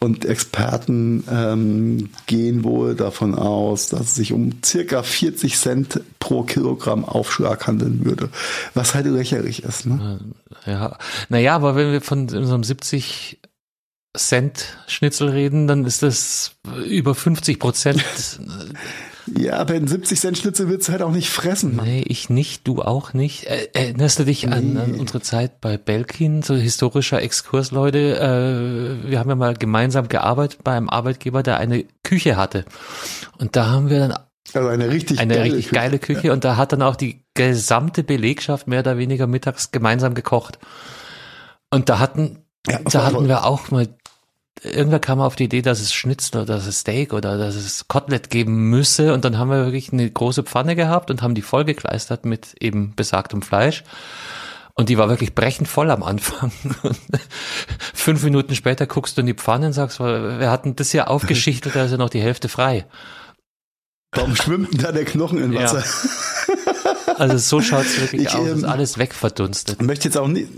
[0.00, 6.42] und Experten ähm, gehen wohl davon aus, dass es sich um circa 40 Cent pro
[6.42, 8.28] Kilogramm Aufschlag handeln würde,
[8.74, 9.86] was halt lächerlich ist.
[9.86, 10.20] Ne?
[10.66, 10.98] Ja,
[11.30, 13.38] naja, aber wenn wir von so einem 70
[14.16, 16.52] Cent Schnitzel reden, dann ist das
[16.84, 18.04] über 50 Prozent
[19.38, 21.76] Ja, aber in 70 Cent Schnitzel willst du halt auch nicht fressen.
[21.76, 21.86] Mann.
[21.86, 23.44] Nee, ich nicht, du auch nicht.
[23.44, 24.52] Erinnerst du dich nee.
[24.52, 28.16] an, an, unsere Zeit bei Belkin, so historischer Exkurs, Leute?
[28.16, 32.64] Äh, wir haben ja mal gemeinsam gearbeitet bei einem Arbeitgeber, der eine Küche hatte.
[33.38, 34.18] Und da haben wir dann
[34.52, 35.74] also eine richtig eine geile richtig Küche.
[35.74, 36.32] geile Küche ja.
[36.32, 40.58] und da hat dann auch die gesamte Belegschaft mehr oder weniger mittags gemeinsam gekocht.
[41.70, 43.88] Und da hatten ja, da hatten wir auch mal
[44.62, 47.88] irgendwer kam auf die Idee, dass es Schnitzel oder dass es Steak oder dass es
[47.88, 49.12] Kotelett geben müsse.
[49.14, 52.94] Und dann haben wir wirklich eine große Pfanne gehabt und haben die vollgekleistert mit eben
[52.94, 53.84] besagtem Fleisch.
[54.74, 56.52] Und die war wirklich brechend voll am Anfang.
[57.94, 61.74] Fünf Minuten später guckst du in die Pfanne und sagst, wir hatten das ja aufgeschichtet,
[61.74, 62.86] da ist ja noch die Hälfte frei.
[64.12, 65.84] Warum schwimmt denn da der Knochen im Wasser?
[65.84, 67.14] Ja.
[67.16, 69.76] Also so schaut's wirklich ich, aus, ähm, ist alles wegverdunstet.
[69.80, 70.48] Ich möchte jetzt auch nicht,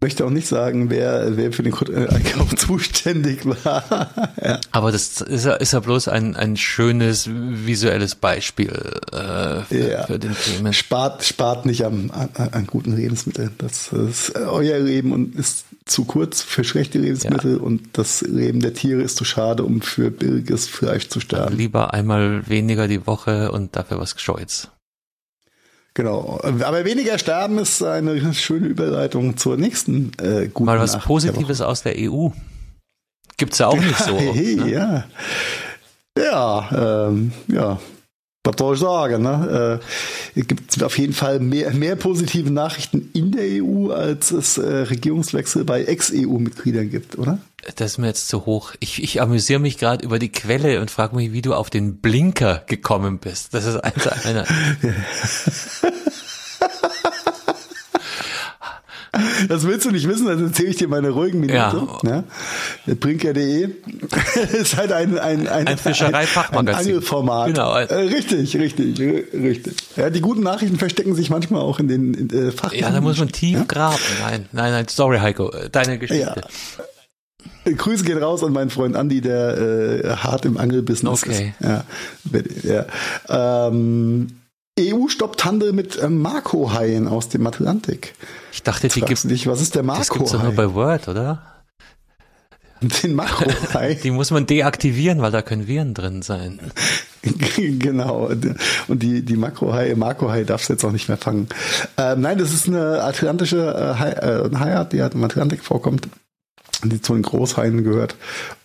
[0.00, 4.10] möchte auch nicht sagen, wer, wer für den Einkauf zuständig war.
[4.42, 4.60] ja.
[4.70, 8.72] Aber das ist ja, ist ja bloß ein, ein schönes visuelles Beispiel
[9.12, 10.06] äh, für, ja.
[10.06, 10.72] für den Themen.
[10.72, 13.50] Spart, spart nicht am, an, an guten Lebensmitteln.
[13.58, 17.62] Das ist euer Leben und ist zu kurz für schlechte Lebensmittel ja.
[17.62, 21.56] und das Leben der Tiere ist zu schade, um für billiges Fleisch zu sterben.
[21.56, 24.70] Lieber einmal weniger die Woche und dafür was Gescheutes.
[25.98, 26.38] Genau.
[26.44, 31.60] Aber weniger sterben ist eine schöne Überleitung zur nächsten äh, guten Mal was Nacht Positives
[31.60, 32.28] aus der EU.
[33.36, 34.16] Gibt's ja auch nicht so.
[34.32, 34.70] hey, ne?
[34.70, 35.04] Ja.
[36.16, 37.80] Ja, ähm, ja.
[38.44, 39.22] Was soll ich sagen?
[39.22, 39.80] Ne?
[40.34, 44.66] Äh, gibt auf jeden Fall mehr, mehr positive Nachrichten in der EU, als es äh,
[44.66, 47.38] Regierungswechsel bei Ex-EU-Mitgliedern gibt, oder?
[47.76, 48.72] Das ist mir jetzt zu hoch.
[48.80, 51.98] Ich, ich amüsiere mich gerade über die Quelle und frage mich, wie du auf den
[51.98, 53.52] Blinker gekommen bist.
[53.52, 54.46] Das ist also einer.
[59.48, 62.06] Das willst du nicht wissen, dann erzähle ich dir meine ruhigen Minuten.
[62.06, 62.24] Ja.
[62.86, 62.94] Ne?
[62.94, 63.68] Brinker.de
[64.52, 66.80] ist halt ein, ein, ein, ein Fischereifachmagazin.
[66.80, 67.46] Ein Angelformat.
[67.48, 67.74] Genau.
[67.74, 69.74] Äh, richtig, richtig, richtig.
[69.96, 72.72] Ja, die guten Nachrichten verstecken sich manchmal auch in den in, äh, Fach.
[72.72, 73.64] Ja, da muss man tief ja?
[73.64, 73.98] graben.
[74.20, 76.42] Nein, nein, nein, sorry Heiko, deine Geschichte.
[76.44, 76.84] Ja.
[77.76, 81.54] Grüße gehen raus an meinen Freund Andy, der äh, hart im Angelbusiness okay.
[81.58, 81.66] ist.
[81.66, 81.84] Ja,
[83.28, 83.68] ja.
[83.68, 84.37] Ähm,
[84.78, 88.14] EU stoppt Handel mit äh, Marco-Haien aus dem Atlantik.
[88.52, 89.46] Ich dachte, die gibt nicht.
[89.46, 90.00] Was ist der Marco-Hai?
[90.00, 91.42] Das gibt's doch nur bei Word, oder?
[93.02, 93.94] Den Makro-Hai.
[93.94, 96.60] die muss man deaktivieren, weil da können Viren drin sein.
[97.56, 98.30] genau.
[98.86, 101.48] Und die, die Makro-Hai, Marco-Hai darfst du jetzt auch nicht mehr fangen.
[101.96, 106.08] Ähm, nein, das ist eine atlantische äh, Hai, äh, Haiart, die halt im Atlantik vorkommt
[106.84, 108.16] die zu den Großhaien gehört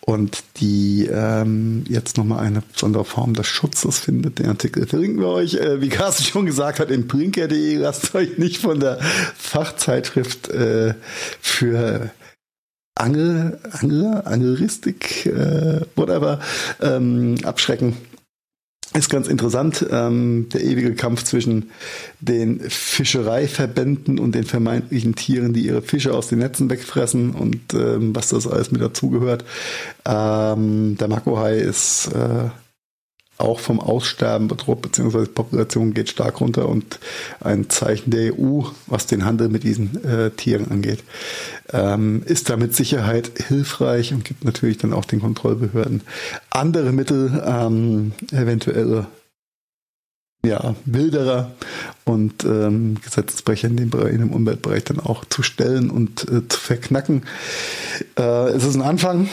[0.01, 4.39] und die ähm, jetzt nochmal eine besondere Form des Schutzes findet.
[4.39, 5.55] Den Artikel verlinken wir euch.
[5.55, 8.99] Äh, wie Carsten schon gesagt hat, in brinker.de lasst euch nicht von der
[9.35, 10.93] Fachzeitschrift äh,
[11.41, 12.11] für
[12.95, 16.39] Angel, Angler, Angelistik, äh, whatever,
[16.81, 17.97] ähm, abschrecken
[18.93, 21.71] ist ganz interessant, ähm, der ewige Kampf zwischen
[22.19, 28.15] den Fischereiverbänden und den vermeintlichen Tieren, die ihre Fische aus den Netzen wegfressen und ähm,
[28.15, 29.45] was das alles mit dazugehört.
[30.05, 32.49] Ähm, der Makohai ist äh,
[33.37, 36.99] auch vom Aussterben bedroht, beziehungsweise die Population geht stark runter und
[37.41, 41.03] ein Zeichen der EU, was den Handel mit diesen äh, Tieren angeht,
[41.71, 46.01] ähm, ist da mit Sicherheit hilfreich und gibt natürlich dann auch den Kontrollbehörden
[46.51, 49.07] andere Mittel, ähm, eventuelle
[50.45, 51.51] ja, Wilderer
[52.03, 56.47] und ähm, Gesetzesbrecher in dem, Bereich, in dem Umweltbereich dann auch zu stellen und äh,
[56.47, 57.23] zu verknacken.
[58.17, 59.29] Äh, es ist ein Anfang.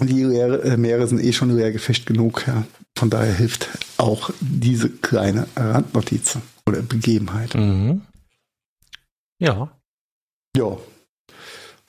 [0.00, 2.44] Die Meere, Meere sind eh schon leer gefischt genug.
[2.46, 2.64] Ja.
[2.96, 3.68] Von daher hilft
[3.98, 7.54] auch diese kleine Randnotiz oder Begebenheit.
[7.54, 8.00] Mhm.
[9.38, 9.68] Ja.
[10.56, 10.78] Ja.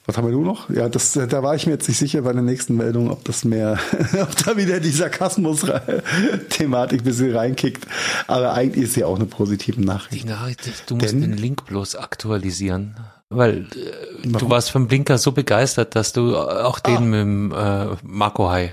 [0.04, 0.70] Was haben wir nur noch?
[0.70, 3.44] Ja, das, da war ich mir jetzt nicht sicher bei der nächsten Meldung, ob das
[3.44, 3.78] mehr,
[4.22, 7.86] ob da wieder die Sarkasmus-Thematik ein bisschen reinkickt.
[8.26, 10.24] Aber eigentlich ist sie auch eine positive Nachricht.
[10.24, 12.96] Die Nachricht, du musst Denn, den Link bloß aktualisieren.
[13.30, 17.00] Weil äh, du warst vom Blinker so begeistert, dass du auch den ah.
[17.00, 18.72] mit dem äh, Marco Hai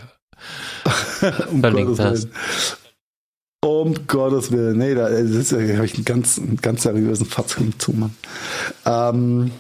[1.51, 2.27] um verlinkt hast.
[3.63, 4.77] Um Gottes Willen.
[4.77, 8.15] Nee, da, da habe ich einen ganz, einen ganz seriösen Fatzling zu, Mann.
[8.85, 9.51] Ähm,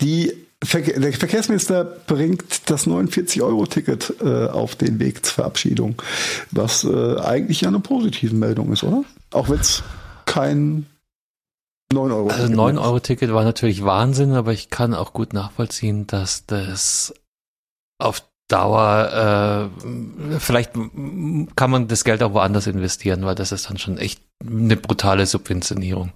[0.00, 0.32] die
[0.64, 6.02] Verke der Verkehrsminister bringt das 49-Euro-Ticket äh, auf den Weg zur Verabschiedung,
[6.50, 9.04] was äh, eigentlich ja eine positive Meldung ist, oder?
[9.30, 9.84] Auch wenn es
[10.26, 10.86] kein
[11.92, 16.08] 9 Euro Also 9 Euro Ticket war natürlich Wahnsinn, aber ich kann auch gut nachvollziehen,
[16.08, 17.14] dass das
[17.98, 20.72] auf Dauer, äh, vielleicht
[21.54, 25.26] kann man das Geld auch woanders investieren, weil das ist dann schon echt eine brutale
[25.26, 26.12] Subventionierung.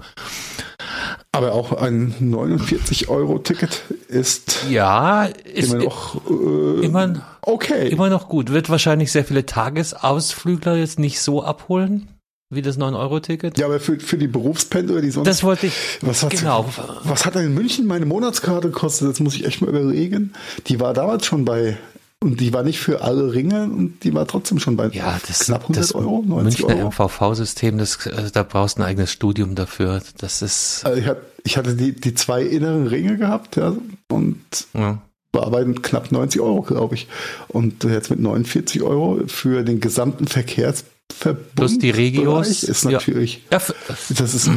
[1.33, 7.89] Aber auch ein 49 Euro Ticket ist ja ist immer noch äh, immer, okay.
[7.89, 8.51] Immer noch gut.
[8.51, 12.09] Wird wahrscheinlich sehr viele Tagesausflügler jetzt nicht so abholen
[12.53, 13.59] wie das 9-Euro-Ticket.
[13.59, 15.27] Ja, aber für, für die Berufspendler, die sonst.
[15.27, 15.75] Das wollte ich.
[16.03, 16.69] Was hat, genau.
[17.03, 19.09] Was hat denn in München meine Monatskarte gekostet?
[19.09, 20.35] Das muss ich echt mal überlegen.
[20.67, 21.79] Die war damals schon bei
[22.23, 25.40] und die war nicht für alle Ringe und die war trotzdem schon bei ja, das,
[25.40, 29.55] knapp 100 das Euro, 90 Münchner MVV-System, das, also da brauchst du ein eigenes Studium
[29.55, 30.01] dafür.
[30.19, 30.82] Das ist.
[30.85, 33.74] Also ich, hatte, ich hatte die, die zwei inneren Ringe gehabt, ja,
[34.09, 34.40] und
[34.74, 35.03] ja.
[35.32, 37.09] war bei knapp 90 Euro, glaube ich.
[37.49, 41.55] Und jetzt mit 49 Euro für den gesamten Verkehrsverbund.
[41.57, 42.62] Plus die Regios.
[42.62, 44.49] Ist natürlich, ja, das ist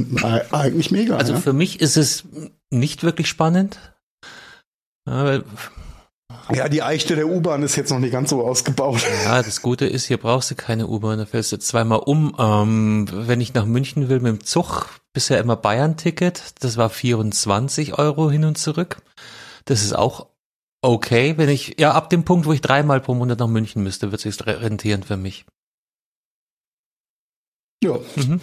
[0.51, 1.17] eigentlich mega.
[1.17, 1.39] Also ja.
[1.39, 2.25] für mich ist es
[2.69, 3.79] nicht wirklich spannend.
[6.53, 9.01] Ja, die Eichte der U-Bahn ist jetzt noch nicht ganz so ausgebaut.
[9.23, 12.35] Ja, das Gute ist, hier brauchst du keine U-Bahn, da fällst du zweimal um.
[12.37, 17.97] Ähm, wenn ich nach München will mit dem Zug, bisher immer Bayern-Ticket, das war 24
[17.97, 18.97] Euro hin und zurück.
[19.65, 20.27] Das ist auch
[20.83, 24.11] okay, wenn ich, ja, ab dem Punkt, wo ich dreimal pro Monat nach München müsste,
[24.11, 25.45] wird es sich rentieren für mich.
[27.83, 27.97] Ja.
[28.15, 28.41] Mhm.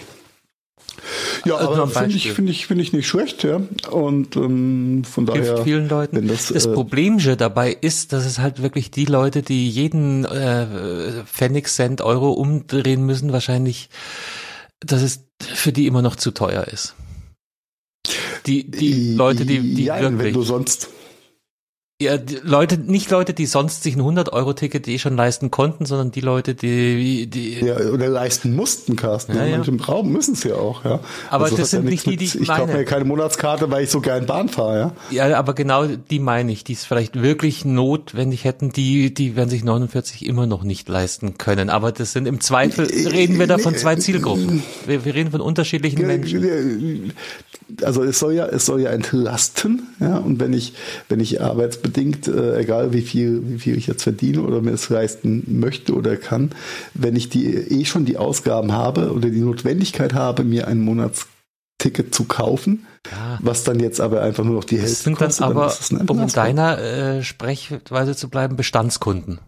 [1.44, 3.60] Ja, also aber finde ich, finde ich, finde ich nicht schlecht, ja.
[3.90, 5.42] Und ähm, von daher.
[5.42, 6.28] Hilft vielen Leuten.
[6.28, 11.24] Das, das äh, Problem dabei ist, dass es halt wirklich die Leute, die jeden äh,
[11.24, 13.88] Pfennig, Cent, Euro umdrehen müssen, wahrscheinlich,
[14.80, 16.94] dass es für die immer noch zu teuer ist.
[18.46, 20.18] Die, die Leute, die, die ja, wirklich.
[20.18, 20.88] Wenn du sonst
[22.04, 26.20] ja, Leute, nicht Leute, die sonst sich ein 100-Euro-Ticket eh schon leisten konnten, sondern die
[26.20, 29.36] Leute, die, die ja, oder leisten mussten, Carsten.
[29.36, 29.56] Ja, ja.
[29.56, 31.00] Manche Raum müssen es ja auch, ja.
[31.30, 32.78] Aber also das sind ja nicht die, die ich Ich kaufe meine.
[32.78, 35.28] mir keine Monatskarte, weil ich so gern Bahn fahre, ja.
[35.28, 39.50] Ja, aber genau die meine ich, die es vielleicht wirklich notwendig hätten, die, die werden
[39.50, 41.70] sich 49 immer noch nicht leisten können.
[41.70, 44.62] Aber das sind im Zweifel, reden wir da von zwei Zielgruppen.
[44.86, 47.12] Wir, wir reden von unterschiedlichen Menschen.
[47.82, 50.18] Also es soll ja, es soll ja entlasten, ja.
[50.18, 50.74] Und wenn ich,
[51.08, 51.40] wenn ich
[51.92, 55.94] arbeitsbedingt, äh, egal wie viel, wie viel ich jetzt verdiene oder mir es leisten möchte
[55.94, 56.50] oder kann,
[56.94, 62.14] wenn ich die eh schon die Ausgaben habe oder die Notwendigkeit habe, mir ein Monatsticket
[62.14, 63.38] zu kaufen, ja.
[63.40, 66.08] was dann jetzt aber einfach nur noch die Hälfte das sind kostet, dann aber, dann
[66.08, 69.38] um in deiner äh, Sprechweise zu bleiben, Bestandskunden.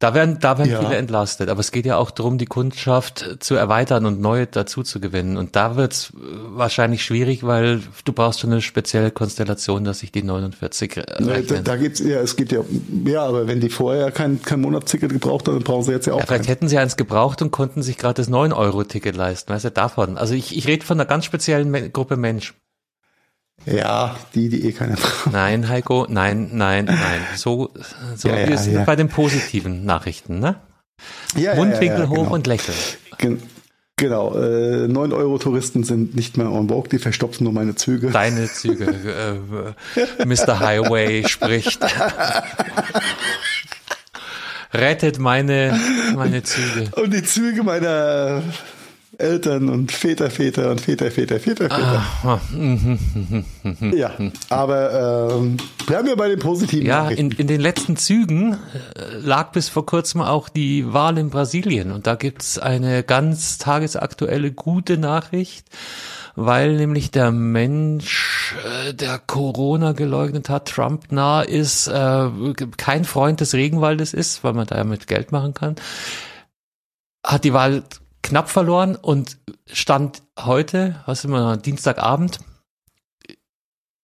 [0.00, 0.80] Da werden, da werden Ja.
[0.80, 1.48] viele entlastet.
[1.48, 5.36] Aber es geht ja auch darum, die Kundschaft zu erweitern und neue dazu zu gewinnen.
[5.36, 10.22] Und da wird's wahrscheinlich schwierig, weil du brauchst schon eine spezielle Konstellation, dass sich die
[10.22, 11.64] 49 Ne, da, rechnen.
[11.64, 12.60] da geht's ja, es geht ja,
[13.06, 16.12] ja, aber wenn die vorher kein, kein Monatsticket gebraucht haben, dann brauchen sie jetzt ja
[16.12, 16.48] auch Ja, vielleicht keins.
[16.48, 19.52] hätten sie eins gebraucht und konnten sich gerade das 9-Euro-Ticket leisten.
[19.52, 20.16] Weißt du, davon.
[20.16, 22.54] Also ich, ich rede von einer ganz speziellen Gruppe Mensch.
[23.66, 25.32] Ja, die, die eh keine brauchen.
[25.32, 27.20] Nein, Heiko, nein, nein, nein.
[27.36, 27.70] So,
[28.16, 28.84] so Ja, ja, wir sind ja.
[28.84, 30.56] bei den positiven Nachrichten, ne?
[31.36, 32.34] Ja, Mundwinkel hoch genau.
[32.34, 32.76] und lächeln.
[33.18, 33.42] Gen
[33.96, 38.10] genau, äh, 9 Euro Touristen sind nicht mehr on vogue, die verstopfen nur meine Züge.
[38.10, 40.60] Deine Züge, äh, Mr.
[40.60, 41.80] Highway spricht.
[44.72, 45.78] Rettet meine,
[46.14, 46.90] meine Züge.
[47.00, 48.42] Und die Züge meiner
[49.18, 52.00] Eltern und Väter, Väter und Väter, Väter, Väter, Väter.
[52.24, 52.40] Ah.
[53.92, 54.12] Ja,
[54.48, 55.56] aber ähm,
[55.88, 59.84] bleiben wir bei den positiven Ja, in, in den letzten Zügen äh, lag bis vor
[59.84, 61.90] kurzem auch die Wahl in Brasilien.
[61.90, 65.66] Und da gibt's eine ganz tagesaktuelle gute Nachricht,
[66.36, 72.30] weil nämlich der Mensch, äh, der Corona geleugnet hat, Trump nah ist, äh,
[72.76, 75.74] kein Freund des Regenwaldes ist, weil man da ja mit Geld machen kann,
[77.26, 77.82] hat die Wahl
[78.22, 82.40] knapp verloren und stand heute, was immer, Dienstagabend,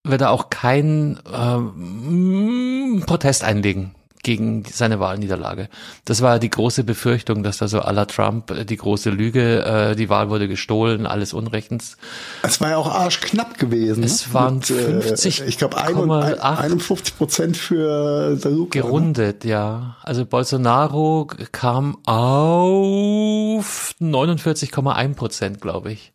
[0.03, 5.69] wird er auch kein ähm, Protest einlegen gegen seine Wahlniederlage.
[6.03, 9.63] Das war die große Befürchtung, dass da so à la Trump äh, die große Lüge,
[9.63, 11.95] äh, die Wahl wurde gestohlen, alles Unrechtens.
[12.41, 14.03] Es war ja auch arschknapp gewesen.
[14.03, 14.33] Es ne?
[14.33, 16.39] waren Mit, äh, 50, ich glaube, 8.
[16.41, 18.79] 51 Prozent für der Luca.
[18.79, 19.97] Gerundet, ja.
[20.01, 26.14] Also Bolsonaro kam auf 49,1 Prozent, glaube ich.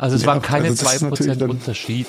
[0.00, 2.06] Also es Ja, waren keine also das zwei ist natürlich Prozent dann- Unterschied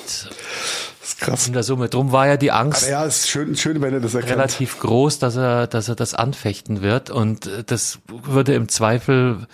[1.00, 1.46] Das ist krass.
[1.46, 1.88] in der Summe.
[1.88, 4.32] Drum war ja die Angst Aber ja, ist schön, schön, wenn er das erkennt.
[4.32, 7.10] relativ groß, dass er, dass er das anfechten wird.
[7.10, 9.46] Und äh, das würde im Zweifel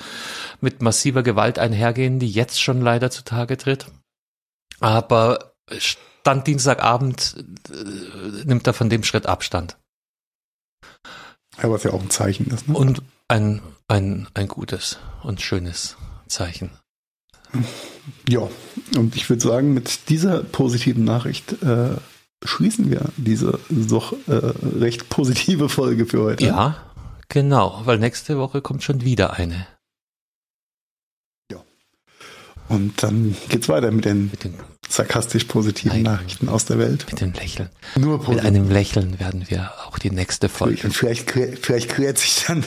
[0.61, 3.87] mit massiver Gewalt einhergehen, die jetzt schon leider zutage tritt.
[4.81, 7.35] Aber Stand Dienstagabend
[7.71, 9.77] äh, nimmt er von dem Schritt Abstand.
[11.61, 12.69] Ja, was ja auch ein Zeichen ist.
[12.69, 12.77] Ne?
[12.77, 15.97] Und ein, ein, ein gutes und schönes
[16.29, 16.71] Zeichen.
[18.29, 18.49] Ja,
[18.97, 21.97] und ich würde sagen, mit dieser positiven Nachricht äh,
[22.45, 26.45] schließen wir diese doch äh, recht positive Folge für heute.
[26.45, 26.77] Ja,
[27.29, 29.67] genau, weil nächste Woche kommt schon wieder eine.
[31.51, 31.63] Ja.
[32.69, 34.55] Und dann geht's weiter mit den, mit den
[34.89, 37.07] sarkastisch positiven Nein, Nachrichten aus der Welt.
[37.11, 37.69] Mit dem Lächeln.
[37.97, 38.37] Nur positiv.
[38.37, 40.83] Mit einem Lächeln werden wir auch die nächste Folge.
[40.85, 42.65] Und vielleicht, vielleicht klärt sich dann,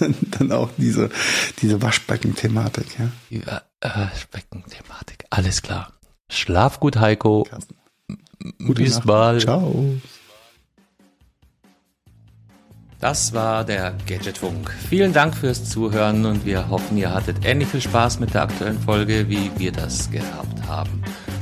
[0.00, 1.10] dann, dann auch diese,
[1.60, 2.86] diese Waschbecken-Thematik.
[2.98, 3.10] Ja?
[3.30, 3.42] Die
[3.82, 5.92] Waschbecken-Thematik, alles klar.
[6.30, 7.44] Schlaf gut, Heiko.
[7.48, 7.76] Carsten.
[8.58, 9.06] Gute Bis Nacht.
[9.06, 9.40] mal.
[9.40, 9.98] Ciao.
[13.00, 14.74] Das war der Gadgetfunk.
[14.88, 18.80] Vielen Dank fürs Zuhören und wir hoffen, ihr hattet ähnlich viel Spaß mit der aktuellen
[18.80, 21.04] Folge, wie wir das gehabt haben.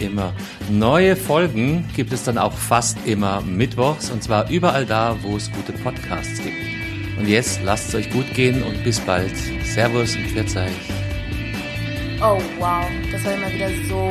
[0.00, 0.32] immer.
[0.70, 5.50] Neue Folgen gibt es dann auch fast immer mittwochs und zwar überall da, wo es
[5.52, 6.56] gute Podcasts gibt.
[7.18, 9.36] Und jetzt lasst es euch gut gehen und bis bald.
[9.64, 10.70] Servus und Pfiat
[12.20, 14.10] Oh wow, das war immer wieder so